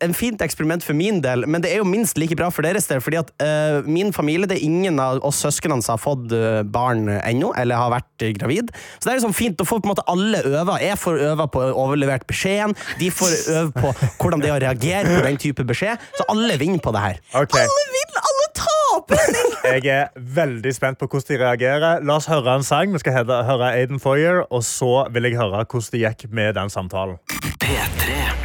en 0.08 0.16
fint 0.18 0.42
eksperiment 0.46 0.84
for 0.86 0.96
min 0.98 1.20
del, 1.24 1.44
men 1.50 1.62
det 1.64 1.72
er 1.74 1.82
jo 1.82 1.88
minst 1.88 2.18
like 2.22 2.36
bra 2.40 2.48
for 2.54 2.66
deres 2.66 2.88
del. 2.90 3.02
fordi 3.04 3.20
at 3.20 3.32
uh, 3.44 3.82
min 3.88 4.14
familie, 4.16 4.48
det 4.48 4.58
er 4.60 4.66
ingen 4.68 5.00
av 5.04 5.20
oss 5.28 5.42
søsknene 5.44 5.84
som 5.84 5.96
har 5.98 6.02
fått 6.02 6.32
eh, 6.36 6.62
barn 6.64 7.06
ennå, 7.20 7.52
eller 7.60 7.76
har 7.80 7.92
vært 7.94 8.24
eh, 8.26 8.32
gravid. 8.38 8.72
Så 9.00 9.06
det 9.10 9.14
er 9.14 9.20
liksom 9.20 9.36
fint. 9.36 9.60
å 9.62 9.68
få 9.68 9.80
på 9.82 9.90
en 9.90 9.94
måte 9.94 10.06
alle 10.12 10.40
øve. 10.48 10.78
Jeg 10.82 10.98
får 11.02 11.20
øve 11.32 11.48
på 11.54 11.64
overlevert 11.76 12.26
beskjeden, 12.30 12.74
de 13.00 13.12
får 13.14 13.36
øve 13.60 13.72
på 13.76 13.92
hvordan 14.20 14.44
det 14.44 14.52
er 14.52 14.56
å 14.56 14.62
reagere 14.64 15.18
på 15.18 15.26
den 15.28 15.40
type 15.42 15.66
beskjed. 15.68 16.02
Så 16.18 16.28
alle 16.32 16.58
vinner 16.62 16.82
på 16.84 16.94
det 16.96 17.04
her. 17.04 17.22
Okay. 17.34 17.66
Alle 17.66 17.86
vinner, 17.96 18.22
alle 18.32 18.48
taper! 18.62 19.40
Jeg 19.66 19.86
er 19.92 20.26
veldig 20.40 20.74
spent 20.76 21.02
på 21.02 21.10
hvordan 21.10 21.30
de 21.30 21.42
reagerer. 21.44 22.06
La 22.06 22.20
oss 22.20 22.30
høre 22.32 22.60
en 22.60 22.66
sang. 22.66 22.94
Vi 22.94 23.04
skal 23.04 23.20
høre 23.22 23.44
høre 23.50 23.74
Aiden 23.76 24.02
Foyer, 24.04 24.44
og 24.50 24.66
så 24.68 25.08
vil 25.14 25.32
jeg 25.32 25.40
høre 25.42 25.66
hvordan 25.66 25.92
det 25.92 26.04
gikk 26.06 26.28
med 26.32 26.58
den 26.60 26.74
samtalen. 26.74 27.22
P3. 27.64 28.45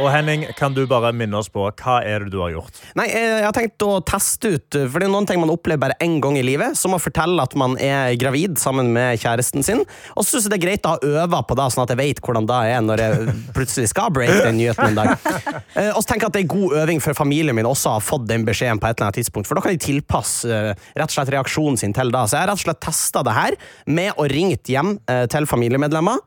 P3. 0.00 0.04
Og 0.04 0.10
Henning, 0.14 0.44
kan 0.56 0.74
du 0.74 0.82
bare 0.88 1.12
minne 1.16 1.36
oss 1.38 1.50
på 1.52 1.66
hva 1.68 1.98
er 2.06 2.24
det 2.24 2.32
du 2.32 2.38
har 2.40 2.52
gjort? 2.54 2.80
Nei, 2.98 3.06
eh, 3.08 3.36
jeg 3.40 3.46
har 3.46 3.54
tenkt 3.56 3.84
å 3.84 3.98
teste 4.06 4.54
ut, 4.56 4.74
eh, 4.78 4.86
for 4.88 5.00
det 5.02 5.08
er 5.08 5.12
noen 5.12 5.26
ting 5.28 5.40
man 5.42 5.52
opplever 5.52 5.80
bare 5.84 5.96
én 6.00 6.18
gang 6.22 6.36
i 6.40 6.44
livet, 6.44 6.76
som 6.78 6.94
å 6.96 7.00
fortelle 7.00 7.40
at 7.42 7.54
man 7.58 7.76
er 7.78 8.14
gravid 8.20 8.58
sammen 8.60 8.92
med 8.94 9.20
kjæresten 9.20 9.64
sin. 9.64 9.84
Og 10.16 10.24
så 10.24 10.36
syns 10.38 10.48
jeg 10.48 10.54
det 10.54 10.58
er 10.60 10.64
greit 10.66 10.88
å 10.88 10.94
ha 10.96 11.12
øva 11.24 11.42
på 11.46 11.56
det, 11.58 11.68
sånn 11.74 11.84
at 11.84 11.92
jeg 11.94 12.00
vet 12.00 12.22
hvordan 12.24 12.48
det 12.48 12.60
er 12.74 12.80
når 12.84 13.04
jeg 13.04 13.34
plutselig 13.56 13.90
skal 13.92 14.10
break 14.14 14.32
den 14.44 14.58
nyheten 14.60 14.90
en 14.90 15.00
dag. 15.02 15.16
Eh, 15.70 15.92
Og 15.94 16.02
så 16.02 16.08
tenker 16.10 16.26
jeg 16.26 16.30
at 16.30 16.34
det 16.34 16.40
er 16.42 16.50
god 16.50 16.72
øving 16.82 17.00
for 17.02 17.14
familien 17.14 17.54
min 17.54 17.66
også 17.68 17.90
å 17.90 17.92
ha 17.94 18.00
fått 18.02 18.24
den 18.26 18.42
beskjeden 18.46 18.80
på 18.82 18.88
et 18.88 18.98
eller 18.98 19.06
annet 19.06 19.18
tidspunkt, 19.20 19.46
for 19.46 19.54
da 19.54 19.62
kan 19.62 19.74
de 19.74 19.78
tilpasse 19.82 20.48
rett 20.50 21.04
og 21.06 21.14
slett 21.14 21.30
reaksjonen 21.30 21.78
sin 21.78 21.94
til 21.94 22.10
det. 22.10 22.22
Så 22.26 22.36
jeg 22.36 22.42
har 22.42 22.50
rett 22.50 22.58
og 22.58 22.64
slett 22.64 22.80
testa 22.82 23.22
det 23.26 23.34
her 23.36 23.56
med 23.86 24.18
å 24.18 24.26
ringe 24.30 24.58
hjem 24.66 24.96
til 25.30 25.46
familiemedlemmer 25.46 26.18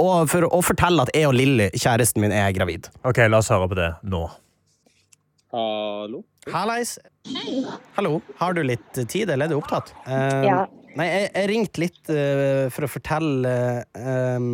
og 0.00 0.30
for 0.32 0.46
å 0.48 0.60
fortelle 0.64 1.04
at 1.04 1.12
jeg 1.14 1.28
og 1.28 1.36
Lilly, 1.36 1.68
kjæresten 1.76 2.24
min, 2.24 2.32
er 2.32 2.54
gravid. 2.56 2.88
Ok, 3.08 3.22
La 3.30 3.38
oss 3.40 3.48
høre 3.48 3.68
på 3.70 3.76
det 3.78 3.88
nå. 4.04 4.18
Hallo? 5.54 6.18
Hallais. 6.52 6.98
Hallo. 7.96 8.18
Har 8.36 8.52
du 8.52 8.60
litt 8.66 8.98
tid, 9.08 9.30
eller 9.32 9.46
er 9.46 9.54
du 9.54 9.56
opptatt? 9.56 9.94
Uh, 10.04 10.44
Ja. 10.44 10.58
Nei, 10.98 11.06
jeg, 11.06 11.28
jeg 11.30 11.48
ringte 11.48 11.80
litt 11.80 12.10
uh, 12.10 12.66
for 12.74 12.84
å 12.84 12.88
fortelle 12.90 13.50
eh, 13.94 14.46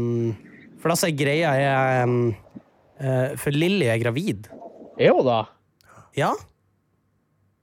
For 0.82 0.92
da 0.92 0.96
sier 0.98 1.14
er 1.14 1.16
greia, 1.16 1.52
er 1.56 2.02
um, 2.04 2.16
eh, 3.00 3.32
For 3.40 3.54
Lilly 3.54 3.86
er 3.88 4.02
gravid. 4.02 4.50
Er 5.00 5.14
hun 5.16 5.24
da? 5.24 5.38
Ja? 6.18 6.34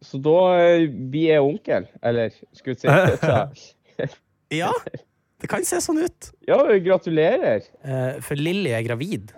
Så 0.01 0.17
da 0.23 0.39
vi 1.13 1.27
er 1.29 1.45
onkel, 1.45 1.85
eller 2.01 2.33
skulle 2.57 2.79
jeg 2.79 3.61
si 3.61 4.09
Ja, 4.63 4.71
det 5.43 5.51
kan 5.51 5.67
se 5.67 5.79
sånn 5.83 6.01
ut. 6.01 6.31
Ja, 6.49 6.63
gratulerer. 6.81 7.67
Eh, 7.85 8.17
for 8.25 8.39
Lilly 8.39 8.73
er 8.73 8.87
gravid. 8.87 9.35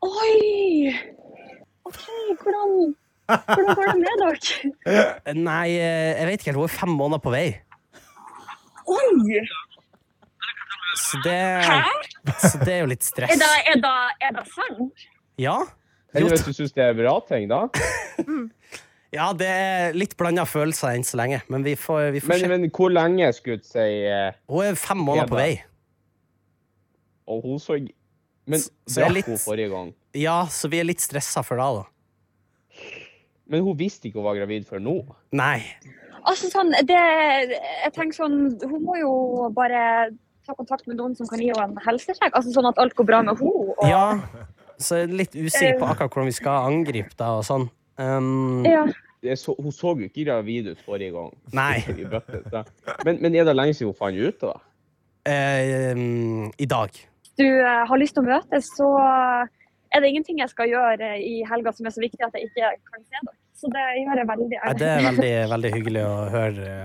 Oi! 0.00 0.92
OK, 1.84 2.04
hvordan, 2.42 2.94
hvordan 3.26 3.74
går 3.76 3.88
det 3.90 3.96
med 4.00 4.22
dere? 4.22 4.70
Eh, 5.28 5.34
Nei, 5.36 5.66
eh, 5.76 6.12
jeg 6.20 6.28
vet 6.28 6.40
ikke 6.40 6.50
helt. 6.52 6.60
Hun 6.60 6.68
er 6.68 6.74
fem 6.76 6.94
måneder 6.96 7.22
på 7.24 7.32
vei. 7.34 7.48
Oi! 8.90 9.42
Så 11.00 11.20
det, 11.24 11.36
Hæ? 11.64 11.80
så 12.42 12.54
det 12.64 12.72
er 12.74 12.80
jo 12.84 12.88
litt 12.90 13.04
stress. 13.06 13.32
Er 13.34 13.40
det, 13.40 13.50
er 13.74 13.82
det, 13.84 13.92
er 14.26 14.32
det 14.38 14.46
sant? 14.52 15.04
Ja? 15.40 15.58
Eller 16.14 16.32
hvis 16.34 16.46
du 16.48 16.52
syns 16.56 16.72
det 16.74 16.82
er 16.88 16.96
bra 16.98 17.18
ting, 17.28 17.50
da? 17.50 17.66
Ja, 19.10 19.32
det 19.34 19.46
er 19.50 19.96
litt 19.98 20.12
blanda 20.14 20.44
følelser 20.46 20.92
enn 20.94 21.02
så 21.02 21.18
lenge, 21.18 21.40
men 21.50 21.64
vi 21.66 21.72
får, 21.74 22.12
vi 22.14 22.20
får 22.22 22.30
Men, 22.30 22.42
se. 22.44 22.50
men 22.52 22.66
hvor 22.70 22.92
lenge 22.94 23.26
skulle 23.34 23.58
du 23.58 23.64
si 23.66 23.86
eh, 24.06 24.36
Hun 24.46 24.68
er 24.68 24.76
fem 24.78 25.00
måneder 25.02 25.26
på 25.32 25.34
vei. 25.40 25.48
Og 27.26 27.42
hun 27.42 27.58
så 27.58 27.80
Men 28.46 28.60
Så 28.60 29.00
drakk 29.00 29.14
litt- 29.14 29.26
hun 29.26 29.38
forrige 29.38 29.70
gang? 29.70 29.92
Ja, 30.14 30.44
så 30.50 30.68
vi 30.70 30.80
er 30.80 30.84
litt 30.84 31.00
stressa 31.00 31.42
for 31.44 31.56
det, 31.60 31.68
da. 31.80 31.84
Men 33.50 33.62
hun 33.66 33.76
visste 33.78 34.08
ikke 34.08 34.20
hun 34.20 34.24
var 34.28 34.38
gravid 34.38 34.66
før 34.68 34.82
nå? 34.82 34.94
Nei. 35.32 35.58
Altså 36.28 36.50
sånn, 36.52 36.70
det, 36.86 36.98
jeg 37.00 37.92
tenker 37.96 38.12
sånn, 38.18 38.58
Hun 38.60 38.82
må 38.84 38.98
jo 39.00 39.12
bare 39.56 40.10
ta 40.46 40.54
kontakt 40.54 40.86
med 40.86 40.98
noen 41.00 41.14
som 41.16 41.26
kan 41.30 41.40
gi 41.40 41.48
henne 41.50 41.64
en 41.70 41.80
helsesjekk, 41.84 42.32
altså 42.36 42.52
sånn 42.54 42.68
at 42.70 42.78
alt 42.78 42.94
går 42.98 43.06
bra 43.08 43.22
med 43.22 43.38
henne. 43.38 43.50
Og, 43.50 43.84
Ja, 43.88 44.20
så 44.78 45.00
jeg 45.00 45.08
er 45.10 45.16
litt 45.22 45.34
usikker 45.36 45.78
på 45.80 45.88
akkurat 45.90 46.10
hvordan 46.14 46.30
vi 46.30 46.36
skal 46.36 46.68
angripe 46.70 47.16
det 47.16 47.26
og 47.28 47.44
sånn. 47.48 47.68
Um, 48.00 48.64
Ja. 48.64 48.86
Det 49.20 49.34
så, 49.36 49.52
hun 49.60 49.68
så 49.72 49.92
jo 50.00 50.06
ikke 50.08 50.24
gravid 50.24 50.70
ut 50.72 50.78
forrige 50.80 51.12
gang. 51.12 51.32
Nei. 51.52 51.82
Men, 53.04 53.18
men 53.20 53.34
er 53.36 53.44
det 53.44 53.52
lenge 53.54 53.74
siden 53.76 53.90
hun 53.92 53.98
fant 53.98 54.16
ut 54.16 54.38
det? 54.40 54.48
da? 54.48 54.54
eh, 55.28 55.92
um, 55.92 56.46
I 56.56 56.64
dag. 56.66 56.88
Du 57.40 57.48
eh, 57.48 57.82
har 57.88 58.00
lyst 58.00 58.16
til 58.16 58.24
å 58.24 58.28
møtes, 58.28 58.70
så 58.76 58.88
er 59.90 60.02
det 60.02 60.12
ingenting 60.12 60.42
jeg 60.42 60.52
skal 60.52 60.70
gjøre 60.70 61.14
i 61.24 61.40
helga 61.48 61.72
som 61.74 61.88
er 61.88 61.94
så 61.96 62.02
viktig 62.04 62.22
at 62.26 62.36
jeg 62.36 62.50
ikke 62.50 62.74
kan 62.92 63.06
se 63.06 63.24
dere. 63.24 63.36
Så 63.60 63.68
det 63.68 63.82
gjør 64.00 64.20
jeg 64.22 64.28
veldig 64.28 64.56
Ja, 64.56 64.70
det 64.72 64.86
er 64.88 65.02
veldig, 65.04 65.32
veldig 65.50 65.70
hyggelig 65.74 66.04
å 66.08 66.14
høre. 66.32 66.76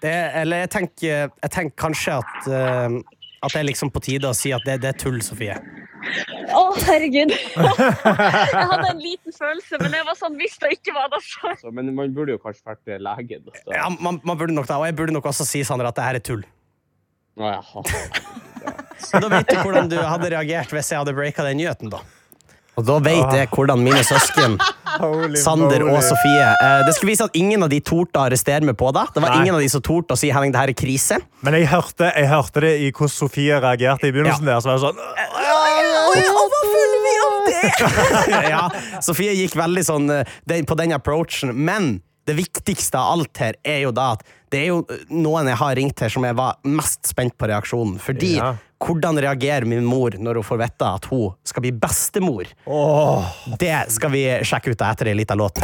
Det, 0.00 0.12
eller 0.40 0.62
jeg 0.62 0.70
tenker, 0.72 1.10
jeg 1.28 1.52
tenker 1.52 1.76
kanskje 1.82 2.14
at 2.22 2.48
uh, 2.48 2.96
at 3.44 3.52
det 3.52 3.60
er 3.60 3.66
liksom 3.68 3.90
på 3.92 4.00
tide 4.04 4.30
å 4.30 4.36
si 4.36 4.52
at 4.56 4.64
det, 4.64 4.78
det 4.84 4.90
er 4.94 4.96
tull, 4.96 5.18
Sofie. 5.24 5.56
Å, 6.54 6.62
herregud. 6.86 7.32
jeg 7.58 8.64
hadde 8.70 8.88
en 8.88 9.02
liten 9.02 9.36
følelse, 9.36 9.80
men 9.82 9.96
jeg 9.98 10.08
var 10.08 10.18
sånn 10.18 10.38
hvis 10.40 10.56
det 10.62 10.72
ikke 10.78 10.94
var 10.96 11.10
det, 11.12 11.20
så 11.26 11.52
Så, 11.60 11.72
men 11.74 11.92
man 11.96 12.14
burde 12.16 12.36
jo 12.36 12.40
kanskje 12.40 12.64
vært 12.72 12.96
lege. 13.04 13.40
Ja, 13.68 13.88
man, 13.92 14.20
man 14.24 14.40
burde 14.40 14.56
nok 14.56 14.68
det. 14.70 14.78
Og 14.80 14.88
jeg 14.88 14.96
burde 15.00 15.16
nok 15.16 15.28
også 15.32 15.46
si 15.48 15.64
Sander, 15.66 15.90
at 15.90 15.98
det 15.98 16.08
her 16.08 16.20
er 16.20 16.24
tull. 16.24 16.44
Å, 17.40 17.56
ja. 17.56 17.62
Så 19.04 19.20
da 19.20 19.28
vet 19.28 19.48
du 19.50 19.56
hvordan 19.60 19.88
du 19.90 19.96
hadde 20.00 20.30
reagert 20.32 20.70
hvis 20.74 20.90
jeg 20.92 20.98
hadde 21.02 21.14
breaka 21.16 21.44
den 21.46 21.58
nyheten, 21.60 21.90
da. 21.92 22.00
Og 22.74 22.82
da 22.88 22.96
vet 22.98 23.30
jeg 23.36 23.48
hvordan 23.54 23.78
mine 23.86 24.00
søsken, 24.02 24.56
Sander 25.38 25.84
og. 25.86 26.00
Sofie 26.02 26.46
eh, 26.50 26.80
Det 26.86 26.94
skulle 26.96 27.12
vise 27.12 27.26
at 27.28 27.36
ingen 27.38 27.62
av 27.62 27.70
de 27.70 27.78
torde 27.86 28.18
å 28.18 28.24
arrestere 28.26 28.66
meg 28.66 28.74
på 28.80 28.88
det. 28.96 29.04
Det 29.14 29.22
var 29.22 29.30
Nei. 29.30 29.44
ingen 29.44 29.54
av 29.54 29.62
de 29.62 29.68
som 29.70 29.82
torde 29.84 30.14
å 30.16 30.18
si 30.18 30.30
Henning, 30.34 30.50
det 30.54 30.58
her 30.58 30.72
er 30.72 30.78
krise. 30.78 31.20
Men 31.46 31.54
jeg 31.58 31.68
hørte, 31.70 32.08
jeg 32.18 32.26
hørte 32.32 32.64
det 32.66 32.72
i 32.82 32.88
hvordan 32.90 33.12
Sofie 33.14 33.60
reagerte 33.62 34.10
i 34.10 34.14
begynnelsen. 34.14 34.46
der, 34.50 34.58
så 34.58 34.72
var 34.72 34.78
jeg 34.78 34.84
sånn 34.88 34.98
Og 35.54 36.50
hva 36.50 36.62
føler 36.64 37.04
vi 37.06 37.14
om 37.28 37.36
det? 37.46 38.50
ja, 38.50 38.64
Sofie 39.06 39.36
gikk 39.38 39.54
veldig 39.58 39.84
sånn 39.86 40.10
eh, 40.10 40.34
den- 40.50 40.66
på 40.66 40.74
den 40.82 40.96
approachen. 40.98 41.54
Men 41.54 42.00
det 42.26 42.34
viktigste 42.38 42.98
av 42.98 43.18
alt 43.20 43.38
her 43.38 43.54
er 43.64 43.84
jo 43.86 43.94
da 43.94 44.12
at 44.16 44.26
det 44.54 44.60
er 44.62 44.70
jo 44.70 44.80
noen 45.10 45.50
jeg 45.50 45.58
har 45.58 45.74
ringt 45.80 45.96
til 45.98 46.12
som 46.14 46.26
jeg 46.28 46.38
var 46.38 46.60
mest 46.68 47.10
spent 47.10 47.34
på 47.40 47.50
reaksjonen. 47.50 47.98
Fordi 48.02 48.36
Ja. 48.38 48.54
Hvordan 48.84 49.18
reagerer 49.24 49.64
min 49.68 49.84
mor 49.88 50.14
når 50.20 50.40
hun 50.40 50.46
får 50.46 50.60
vite 50.64 50.88
at 50.98 51.08
hun 51.10 51.32
skal 51.46 51.64
bli 51.64 51.72
bestemor? 51.72 52.50
Det 53.60 53.74
skal 53.94 54.12
vi 54.14 54.24
sjekke 54.44 54.74
ut 54.74 54.84
etter 54.84 55.10
ei 55.12 55.16
lita 55.18 55.36
låt. 55.38 55.60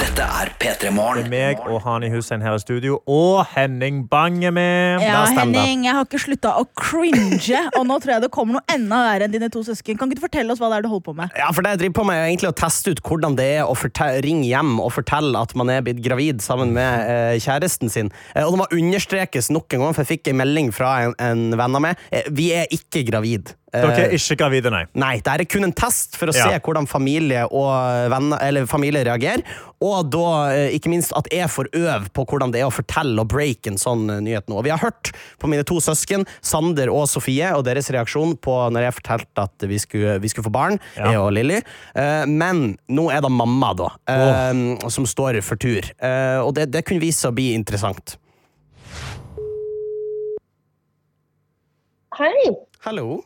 Dette 0.00 0.24
er 0.24 0.50
P3 0.60 0.76
Det 0.80 0.90
Morgen. 0.94 1.24
er 1.26 1.30
meg 1.32 1.60
og 1.68 1.80
Hani 1.84 2.08
Hussein 2.12 2.40
her 2.44 2.54
i 2.56 2.60
studio, 2.62 2.98
og 3.10 3.44
Henning 3.54 4.02
Bang 4.10 4.38
er 4.44 4.52
med. 4.54 5.02
Ja, 5.04 5.24
det. 5.26 5.36
Henning, 5.38 5.84
jeg 5.86 5.94
har 5.96 6.06
ikke 6.06 6.20
slutta 6.22 6.52
å 6.60 6.64
cringe, 6.78 7.60
og 7.78 7.84
nå 7.88 7.98
tror 8.00 8.14
jeg 8.16 8.24
det 8.24 8.30
kommer 8.34 8.58
noe 8.58 8.74
enda 8.74 9.00
verre 9.06 9.26
enn 9.28 9.34
dine 9.34 9.50
to 9.52 9.62
søsken. 9.66 9.98
Kan 10.00 10.08
ikke 10.10 10.20
du 10.20 10.24
fortelle 10.26 10.54
oss 10.54 10.60
hva 10.62 10.70
det 10.72 10.80
er 10.80 10.86
du 10.86 10.90
holder 10.92 11.06
på 11.10 11.14
med? 11.18 11.34
Ja, 11.38 11.50
for 11.54 11.64
det 11.66 11.74
jeg 11.74 11.82
driver 11.84 11.96
på 12.00 12.06
med 12.10 12.20
er 12.20 12.28
egentlig 12.30 12.50
å 12.52 12.56
teste 12.60 12.94
ut 12.94 13.02
hvordan 13.06 13.36
det 13.38 13.48
er 13.58 13.68
å 13.68 13.76
ringe 14.24 14.46
hjem 14.48 14.76
og 14.82 14.92
fortelle 14.96 15.40
at 15.44 15.54
man 15.58 15.72
er 15.72 15.84
blitt 15.86 16.02
gravid 16.04 16.42
sammen 16.44 16.72
med 16.76 17.10
eh, 17.10 17.36
kjæresten 17.42 17.92
sin. 17.92 18.10
Eh, 18.34 18.44
og 18.46 18.54
det 18.56 18.62
må 18.62 18.68
understrekes 18.80 19.50
nok 19.52 19.76
en 19.76 19.84
gang, 19.86 19.94
for 19.96 20.04
jeg 20.04 20.18
fikk 20.18 20.32
en 20.32 20.40
melding 20.42 20.72
fra 20.76 20.94
en, 21.06 21.14
en 21.20 21.44
venn 21.60 21.78
av 21.80 21.84
meg. 21.86 22.00
Eh, 22.12 22.26
vi 22.50 22.56
er 22.58 22.70
ikke 22.74 23.04
gravid. 23.06 23.54
Eh, 23.70 23.84
Dere 23.84 24.06
er 24.08 24.14
ikke 24.16 24.34
gravide, 24.40 24.70
nei. 24.74 24.82
Nei, 24.98 25.12
det 25.22 25.30
er 25.30 25.44
kun 25.46 25.62
en 25.68 25.72
test 25.72 26.16
for 26.18 26.26
å 26.26 26.34
Ja. 26.34 26.48
se 26.50 26.58
hvordan 26.58 26.88
familie 26.90 27.44
og 27.46 27.70
venner, 28.10 28.38
eller 28.42 28.66
familie 28.66 29.04
reagerer. 29.06 29.44
Og 29.80 30.10
da 30.10 30.50
eh, 30.50 30.74
ikke 30.74 30.90
minst 30.90 31.12
at 31.16 31.28
jeg 31.30 31.46
får 31.48 31.70
øve 31.78 32.10
på 32.12 32.24
hvordan 32.26 32.50
det 32.50 32.60
er 32.60 32.66
å 32.66 32.74
fortelle 32.74 33.22
og 33.22 33.28
break 33.30 33.68
en 33.70 33.78
sånn 33.78 34.10
eh, 34.10 34.18
nyhet 34.26 34.48
nå. 34.50 34.58
Og 34.58 34.64
vi 34.66 34.72
har 34.74 34.82
hørt 34.82 35.12
på 35.38 35.48
mine 35.48 35.62
to 35.62 35.78
søsken, 35.80 36.26
Sander 36.42 36.90
og 36.90 37.06
Sofie, 37.08 37.52
og 37.54 37.62
deres 37.68 37.90
reaksjon 37.94 38.34
på 38.42 38.56
når 38.74 38.88
jeg 38.88 38.96
fortalte 38.98 39.46
at 39.46 39.68
vi 39.70 39.78
skulle, 39.78 40.18
vi 40.20 40.28
skulle 40.32 40.48
få 40.50 40.52
barn, 40.52 40.80
Ja. 40.96 41.12
jeg 41.12 41.20
og 41.22 41.30
Lilly. 41.38 41.60
Eh, 41.94 42.24
men 42.26 42.76
nå 42.90 43.06
er 43.14 43.22
det 43.22 43.30
mamma, 43.30 43.70
da, 43.78 43.92
oh. 44.10 44.88
som 44.90 45.06
står 45.06 45.38
for 45.46 45.54
tur. 45.56 45.86
Eh, 46.02 46.40
og 46.42 46.54
det, 46.58 46.72
det 46.72 46.84
kunne 46.84 47.00
vise 47.00 47.22
seg 47.22 47.30
å 47.30 47.38
bli 47.38 47.52
interessant. 47.54 48.16
Hei, 52.20 52.50
Hallo. 52.84 53.22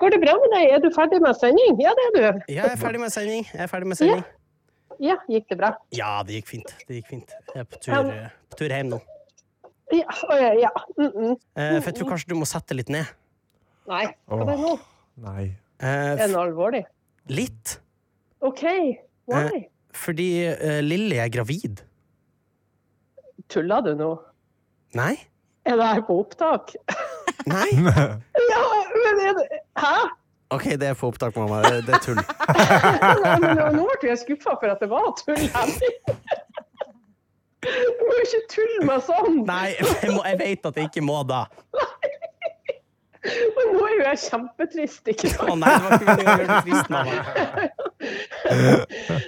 går 0.00 0.14
det 0.14 0.18
bra 0.22 0.32
med 0.40 0.52
deg? 0.54 0.70
Er 0.72 0.78
du 0.80 0.86
ferdig 0.94 1.18
med 1.20 1.36
sending? 1.36 1.80
Ja, 1.82 1.90
det 1.98 2.04
er 2.06 2.14
du. 2.16 2.38
Jeg 2.54 2.64
er 2.70 2.78
ferdig 2.80 3.00
med 3.02 3.12
sending. 3.12 3.42
Jeg 3.52 3.60
er 3.66 3.68
ferdig 3.68 3.90
med 3.90 3.98
sending. 4.00 4.22
Ja, 5.00 5.16
gikk 5.28 5.48
det 5.52 5.58
bra? 5.60 5.70
Ja, 5.96 6.12
det 6.24 6.38
gikk 6.38 6.48
fint. 6.54 6.72
Det 6.88 7.00
gikk 7.00 7.10
fint. 7.10 7.34
Jeg 7.54 7.60
er 7.60 7.68
på 7.68 7.80
tur, 7.84 7.92
Ja. 7.92 8.00
eh, 8.14 8.30
på 8.52 8.56
tur 8.62 8.72
hjem 8.72 8.88
nå. 8.94 9.00
Ja, 9.92 10.06
ja. 10.40 10.52
ja. 10.62 10.70
Mm 10.96 11.12
-mm. 11.12 11.36
Eh, 11.56 11.80
for 11.82 11.90
jeg 11.90 11.94
tror 11.98 12.08
kanskje 12.14 12.28
du 12.28 12.34
må 12.34 12.44
sette 12.48 12.74
litt 12.74 12.88
ned. 12.88 13.04
Nei, 13.88 14.06
hva 14.28 14.40
er 14.40 14.46
det 14.46 14.58
nå? 14.60 14.78
Nei. 15.16 15.44
Eh, 15.80 15.88
Er 16.22 16.26
det 16.28 16.36
alvorlig? 16.36 16.84
litt. 17.28 17.80
OK, 18.40 18.62
why? 19.28 19.44
Eh, 19.56 19.62
fordi 19.92 20.48
uh, 20.48 20.80
Lilly 20.80 21.16
er 21.16 21.28
gravid. 21.28 21.82
Tuller 23.48 23.80
du 23.82 23.94
nå? 23.94 24.18
Nei? 24.94 25.16
Er 25.66 25.76
det 25.76 25.86
her 25.86 26.00
på 26.00 26.20
opptak? 26.20 26.74
Nei? 27.46 27.70
Men 29.04 29.40
Hæ? 29.80 29.94
OK, 30.50 30.64
det 30.82 30.88
er 30.90 30.94
for 30.98 31.12
opptak, 31.12 31.36
mamma. 31.38 31.60
Det, 31.62 31.84
det 31.86 31.94
er 31.94 32.02
tull. 32.02 32.18
Nei, 33.22 33.36
men 33.38 33.76
nå- 33.76 33.84
ble 34.00 34.08
jeg 34.10 34.18
skuffa 34.24 34.56
for 34.58 34.72
at 34.72 34.80
det 34.82 34.88
var 34.90 35.12
tull. 35.20 35.44
Du 37.60 38.02
må 38.08 38.14
jo 38.16 38.24
ikke 38.24 38.40
tulle 38.50 38.86
meg 38.88 39.02
sånn! 39.06 39.42
Nei, 39.46 39.68
jeg, 39.76 40.10
må, 40.16 40.24
jeg 40.26 40.38
vet 40.40 40.66
at 40.70 40.78
jeg 40.80 40.88
ikke 40.90 41.04
må 41.06 41.20
da. 41.28 41.44
Men 43.20 43.66
nå 43.76 43.82
er 43.84 43.94
jo 43.98 44.04
jeg 44.06 44.20
kjempetrist, 44.24 45.10
ikke 45.12 45.28
Å 45.28 45.32
sant? 45.36 45.60
nei, 45.60 45.72
det 45.76 45.82
var 45.84 45.90
ikke 45.94 46.06
meningen 46.08 46.30
å 46.32 46.36
gjøre 46.40 46.60
trist, 46.64 46.88
mamma. 46.90 47.14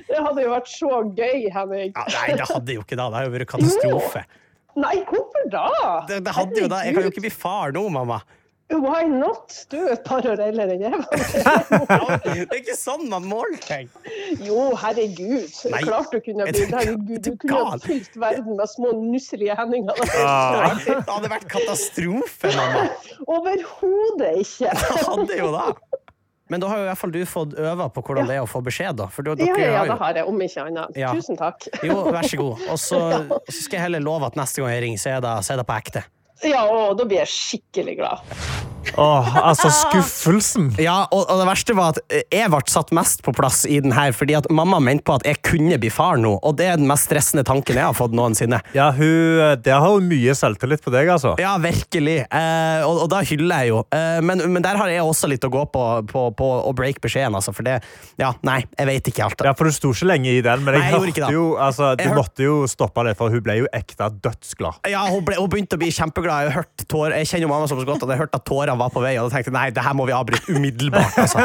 Det 0.09 0.21
hadde 0.27 0.47
jo 0.47 0.53
vært 0.55 0.71
så 0.73 0.93
gøy, 1.13 1.41
Henning. 1.53 1.91
Ja, 1.93 2.07
nei, 2.17 2.29
det 2.41 2.47
hadde 2.51 2.79
jo 2.79 2.85
ikke 2.87 2.97
da. 2.99 3.05
Det 3.13 3.19
hadde 3.21 3.29
jo 3.29 3.35
vært 3.37 3.51
katastrofe. 3.53 4.25
Nei, 4.81 4.95
hvorfor 5.11 5.45
da? 5.53 5.67
Det, 6.09 6.23
det 6.25 6.33
hadde 6.41 6.57
jo 6.65 6.71
da. 6.73 6.81
Jeg 6.89 6.97
kan 6.97 7.05
jo 7.05 7.13
ikke 7.13 7.27
bli 7.29 7.35
far 7.37 7.75
nå, 7.77 7.85
mamma. 7.93 8.23
Why 8.73 9.03
not? 9.11 9.53
Du 9.71 9.77
er 9.83 9.93
et 9.97 10.05
par 10.07 10.25
år 10.27 10.41
eldre 10.41 10.65
enn 10.73 10.85
jeg. 10.87 10.93
Det 11.73 12.47
er 12.47 12.59
ikke 12.61 12.77
sånn 12.79 13.05
man 13.11 13.27
måler 13.29 13.61
ting. 13.63 13.91
Jo, 14.41 14.71
herregud. 14.81 15.49
Nei. 15.73 15.83
Klart 15.85 16.13
du 16.15 16.21
kunne 16.25 16.47
bli 16.49 16.55
du- 16.67 16.73
Herregud, 16.73 17.19
du 17.27 17.33
kunne 17.43 17.65
ha 17.73 17.79
fylt 17.83 18.17
verden 18.23 18.57
med 18.59 18.71
små 18.73 18.93
nusselige 19.03 19.57
hendinger. 19.59 19.99
Det 20.03 20.97
hadde 21.09 21.33
vært 21.35 21.49
katastrofe, 21.53 22.53
mamma. 22.57 22.87
Overhodet 23.27 24.33
ikke. 24.45 24.73
Det 24.73 25.03
hadde 25.09 25.39
jo 25.43 25.51
da. 25.55 25.67
Men 26.53 26.61
da 26.61 26.69
har 26.69 26.81
jo 26.81 26.85
i 26.85 26.89
hvert 26.91 27.01
fall 27.01 27.13
du 27.15 27.21
fått 27.25 27.55
øve 27.57 27.85
på 27.97 28.03
hvordan 28.05 28.27
det 28.29 28.35
er 28.37 28.43
å 28.45 28.49
få 28.51 28.61
beskjed, 28.67 28.97
da. 28.99 29.07
For 29.09 29.25
dere 29.25 29.41
Ja, 29.47 29.55
ja, 29.57 29.69
ja, 29.79 29.85
det 29.89 29.99
har 30.03 30.19
jeg, 30.21 30.27
om 30.29 30.41
ikke 30.45 30.65
annet. 30.67 30.99
Ja. 31.01 31.13
Tusen 31.17 31.39
takk. 31.41 31.65
Jo, 31.87 32.03
vær 32.13 32.27
så 32.29 32.41
god. 32.43 32.65
Og 32.75 32.81
så 32.89 32.99
skal 33.49 33.79
jeg 33.79 33.85
heller 33.87 34.05
love 34.05 34.29
at 34.29 34.37
neste 34.37 34.61
gang 34.61 34.75
jeg 34.75 34.83
ringer, 34.85 35.01
så 35.01 35.15
er 35.17 35.23
det, 35.25 35.33
så 35.47 35.55
er 35.55 35.63
det 35.63 35.69
på 35.71 35.79
ekte. 35.81 36.05
Ja, 36.43 36.65
og 36.67 36.99
da 36.99 37.07
blir 37.07 37.23
jeg 37.23 37.31
skikkelig 37.31 37.95
glad. 38.03 38.35
Åh, 38.97 39.37
altså, 39.49 39.71
skuffelsen. 39.73 40.71
Ja, 40.83 41.07
og, 41.15 41.25
og 41.31 41.41
det 41.41 41.47
verste 41.49 41.75
var 41.77 41.95
at 41.95 42.01
jeg 42.33 42.51
ble 42.53 42.61
satt 42.73 42.91
mest 42.95 43.23
på 43.25 43.33
plass 43.37 43.63
i 43.69 43.79
den 43.83 43.95
her, 43.95 44.13
fordi 44.17 44.35
at 44.39 44.49
mamma 44.53 44.81
mente 44.83 45.05
på 45.09 45.15
at 45.17 45.27
jeg 45.27 45.41
kunne 45.47 45.79
bli 45.81 45.91
far 45.93 46.19
nå, 46.21 46.35
og 46.43 46.57
det 46.59 46.67
er 46.73 46.81
den 46.81 46.89
mest 46.91 47.09
stressende 47.09 47.45
tanken 47.49 47.79
jeg 47.79 47.85
har 47.87 47.97
fått 47.97 48.15
noensinne. 48.17 48.61
Ja, 48.77 48.91
hun, 48.95 49.61
Der 49.65 49.79
har 49.81 49.87
hun 49.97 50.07
mye 50.11 50.35
selvtillit 50.37 50.83
på 50.85 50.93
deg, 50.95 51.09
altså. 51.15 51.35
Ja, 51.41 51.55
virkelig. 51.63 52.19
Eh, 52.29 52.83
og, 52.87 53.05
og 53.05 53.11
da 53.13 53.23
hyller 53.27 53.65
jeg 53.65 53.73
jo. 53.73 53.83
Eh, 53.95 54.19
men, 54.25 54.45
men 54.53 54.65
der 54.65 54.79
har 54.81 54.91
jeg 54.93 55.03
også 55.05 55.31
litt 55.31 55.45
å 55.47 55.51
gå 55.53 55.65
på, 55.73 55.85
på, 56.11 56.25
på 56.39 56.51
å 56.69 56.75
break 56.77 57.01
beskjeden, 57.05 57.37
altså. 57.39 57.55
For 57.57 57.67
det 57.67 57.79
Ja, 58.21 58.33
nei, 58.47 58.61
jeg 58.79 58.89
vet 58.89 59.09
ikke 59.13 59.27
alt. 59.29 59.47
Ja, 59.47 59.55
for 59.59 59.69
Du 59.71 59.75
sto 59.75 59.93
ikke 59.95 60.11
lenge 60.13 60.33
i 60.37 60.43
den, 60.45 60.63
men 60.67 60.77
jeg, 60.77 60.83
Nei, 60.85 60.91
jeg 60.93 61.01
hørte 61.07 61.33
jo 61.35 61.47
altså, 61.61 61.93
Du 61.99 62.05
hør- 62.09 62.19
måtte 62.21 62.45
jo 62.47 62.59
stoppe 62.71 63.05
det, 63.09 63.17
for 63.19 63.33
hun 63.33 63.43
ble 63.45 63.59
jo 63.63 63.71
ekte 63.75 64.11
dødsglad. 64.23 64.83
Ja, 64.93 65.05
hun, 65.11 65.25
ble, 65.27 65.39
hun 65.41 65.51
begynte 65.53 65.79
å 65.79 65.83
bli 65.83 65.91
kjempeglad. 65.95 66.49
Jeg, 66.49 66.55
hørt 66.59 66.85
tår, 66.91 67.17
jeg 67.19 67.31
kjenner 67.31 67.47
jo 67.49 67.53
mamma 67.55 67.71
såpass 67.71 67.89
godt 67.89 68.05
at 68.07 68.13
jeg 68.15 68.23
hørte 68.25 68.41
at 68.41 68.47
tårene 68.73 68.79
var 68.79 68.93
på 68.93 69.03
vei. 69.03 69.17
Og 69.21 69.29
da 69.29 69.37
tenkte 69.37 69.51
jeg 69.51 69.57
nei, 69.57 69.71
det 69.75 69.85
her 69.85 69.97
må 69.97 70.07
vi 70.09 70.15
avbryte 70.17 70.53
umiddelbart. 70.53 71.19
Altså. 71.19 71.39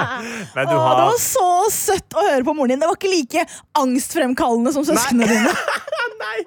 Men 0.56 0.68
du 0.68 0.76
Åh, 0.76 0.90
det 0.98 1.08
var 1.08 1.22
så 1.22 1.48
søtt 1.72 2.14
å 2.18 2.26
høre 2.30 2.44
på 2.46 2.54
moren 2.54 2.74
din. 2.74 2.82
Det 2.82 2.88
var 2.90 2.98
ikke 2.98 3.12
like 3.12 3.46
angstfremkallende 3.78 4.74
som 4.74 4.86
søsknene 4.86 5.28
dine. 5.28 5.56
nei. 6.22 6.38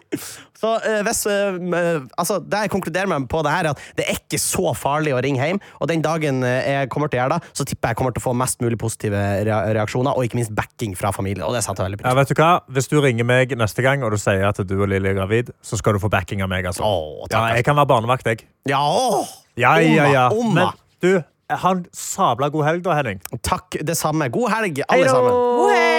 Så 0.61 0.69
uh, 0.77 0.99
hvis, 1.07 1.23
uh, 1.25 2.03
altså, 2.19 2.37
Det 2.43 2.65
jeg 2.65 2.71
konkluderer 2.73 3.09
med 3.09 3.25
på 3.31 3.39
det 3.41 3.53
her, 3.53 3.65
er 3.65 3.73
at 3.73 3.95
det 3.97 4.05
er 4.05 4.19
ikke 4.19 4.37
så 4.41 4.75
farlig 4.77 5.15
å 5.15 5.21
ringe 5.23 5.41
hjem. 5.41 5.61
Og 5.81 5.89
den 5.89 6.03
dagen 6.05 6.43
jeg 6.45 6.89
kommer 6.93 7.09
til 7.09 7.19
å 7.19 7.23
gjøre 7.23 7.39
det, 7.39 7.51
så 7.57 7.65
tipper 7.67 7.93
jeg 7.93 7.99
kommer 7.99 8.15
til 8.15 8.21
å 8.23 8.27
få 8.27 8.35
mest 8.37 8.61
mulig 8.61 8.77
positive 8.81 9.21
reaksjoner, 9.47 10.13
og 10.13 10.27
ikke 10.27 10.37
minst 10.39 10.53
backing 10.55 10.93
fra 10.97 11.13
familien. 11.15 11.45
Og 11.47 11.55
det 11.57 11.63
setter 11.65 11.83
jeg 11.83 11.91
veldig 11.91 12.01
pris 12.01 12.11
ja, 12.11 12.17
vet 12.17 12.31
du 12.31 12.35
hva? 12.37 12.51
Hvis 12.75 12.91
du 12.91 12.97
ringer 13.01 13.27
meg 13.27 13.55
neste 13.57 13.85
gang 13.85 14.05
og 14.05 14.13
du 14.13 14.19
sier 14.21 14.45
at 14.51 14.61
du 14.61 14.75
og 14.77 14.89
Lilly 14.91 15.13
er 15.13 15.17
gravid, 15.17 15.53
så 15.65 15.79
skal 15.79 15.97
du 15.97 16.03
få 16.03 16.11
backing 16.13 16.43
av 16.45 16.51
meg. 16.51 16.67
altså. 16.69 16.85
Åh, 16.85 17.23
takk, 17.27 17.39
ja, 17.39 17.61
jeg 17.61 17.67
kan 17.67 17.79
være 17.79 17.93
barnevakt, 17.95 18.29
jeg. 18.29 18.45
Ja, 18.69 18.83
åh! 18.85 19.40
Ja, 19.55 19.81
ja, 19.81 20.07
ja. 20.07 20.29
Omma, 20.29 20.39
omma. 20.39 20.73
Men 21.01 21.11
du, 21.11 21.23
ha 21.49 21.71
en 21.71 21.85
sabla 21.93 22.49
god 22.49 22.65
helg, 22.65 22.83
da, 22.83 22.95
Henning. 22.95 23.19
Takk, 23.43 23.75
det 23.83 23.97
samme. 23.97 24.29
God 24.29 24.51
helg, 24.51 24.83
alle 24.87 25.03
da! 25.03 25.09
sammen. 25.11 25.31
God 25.31 25.71
helg! 25.71 25.91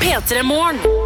P3 0.00 0.42
Morgen. 0.42 1.05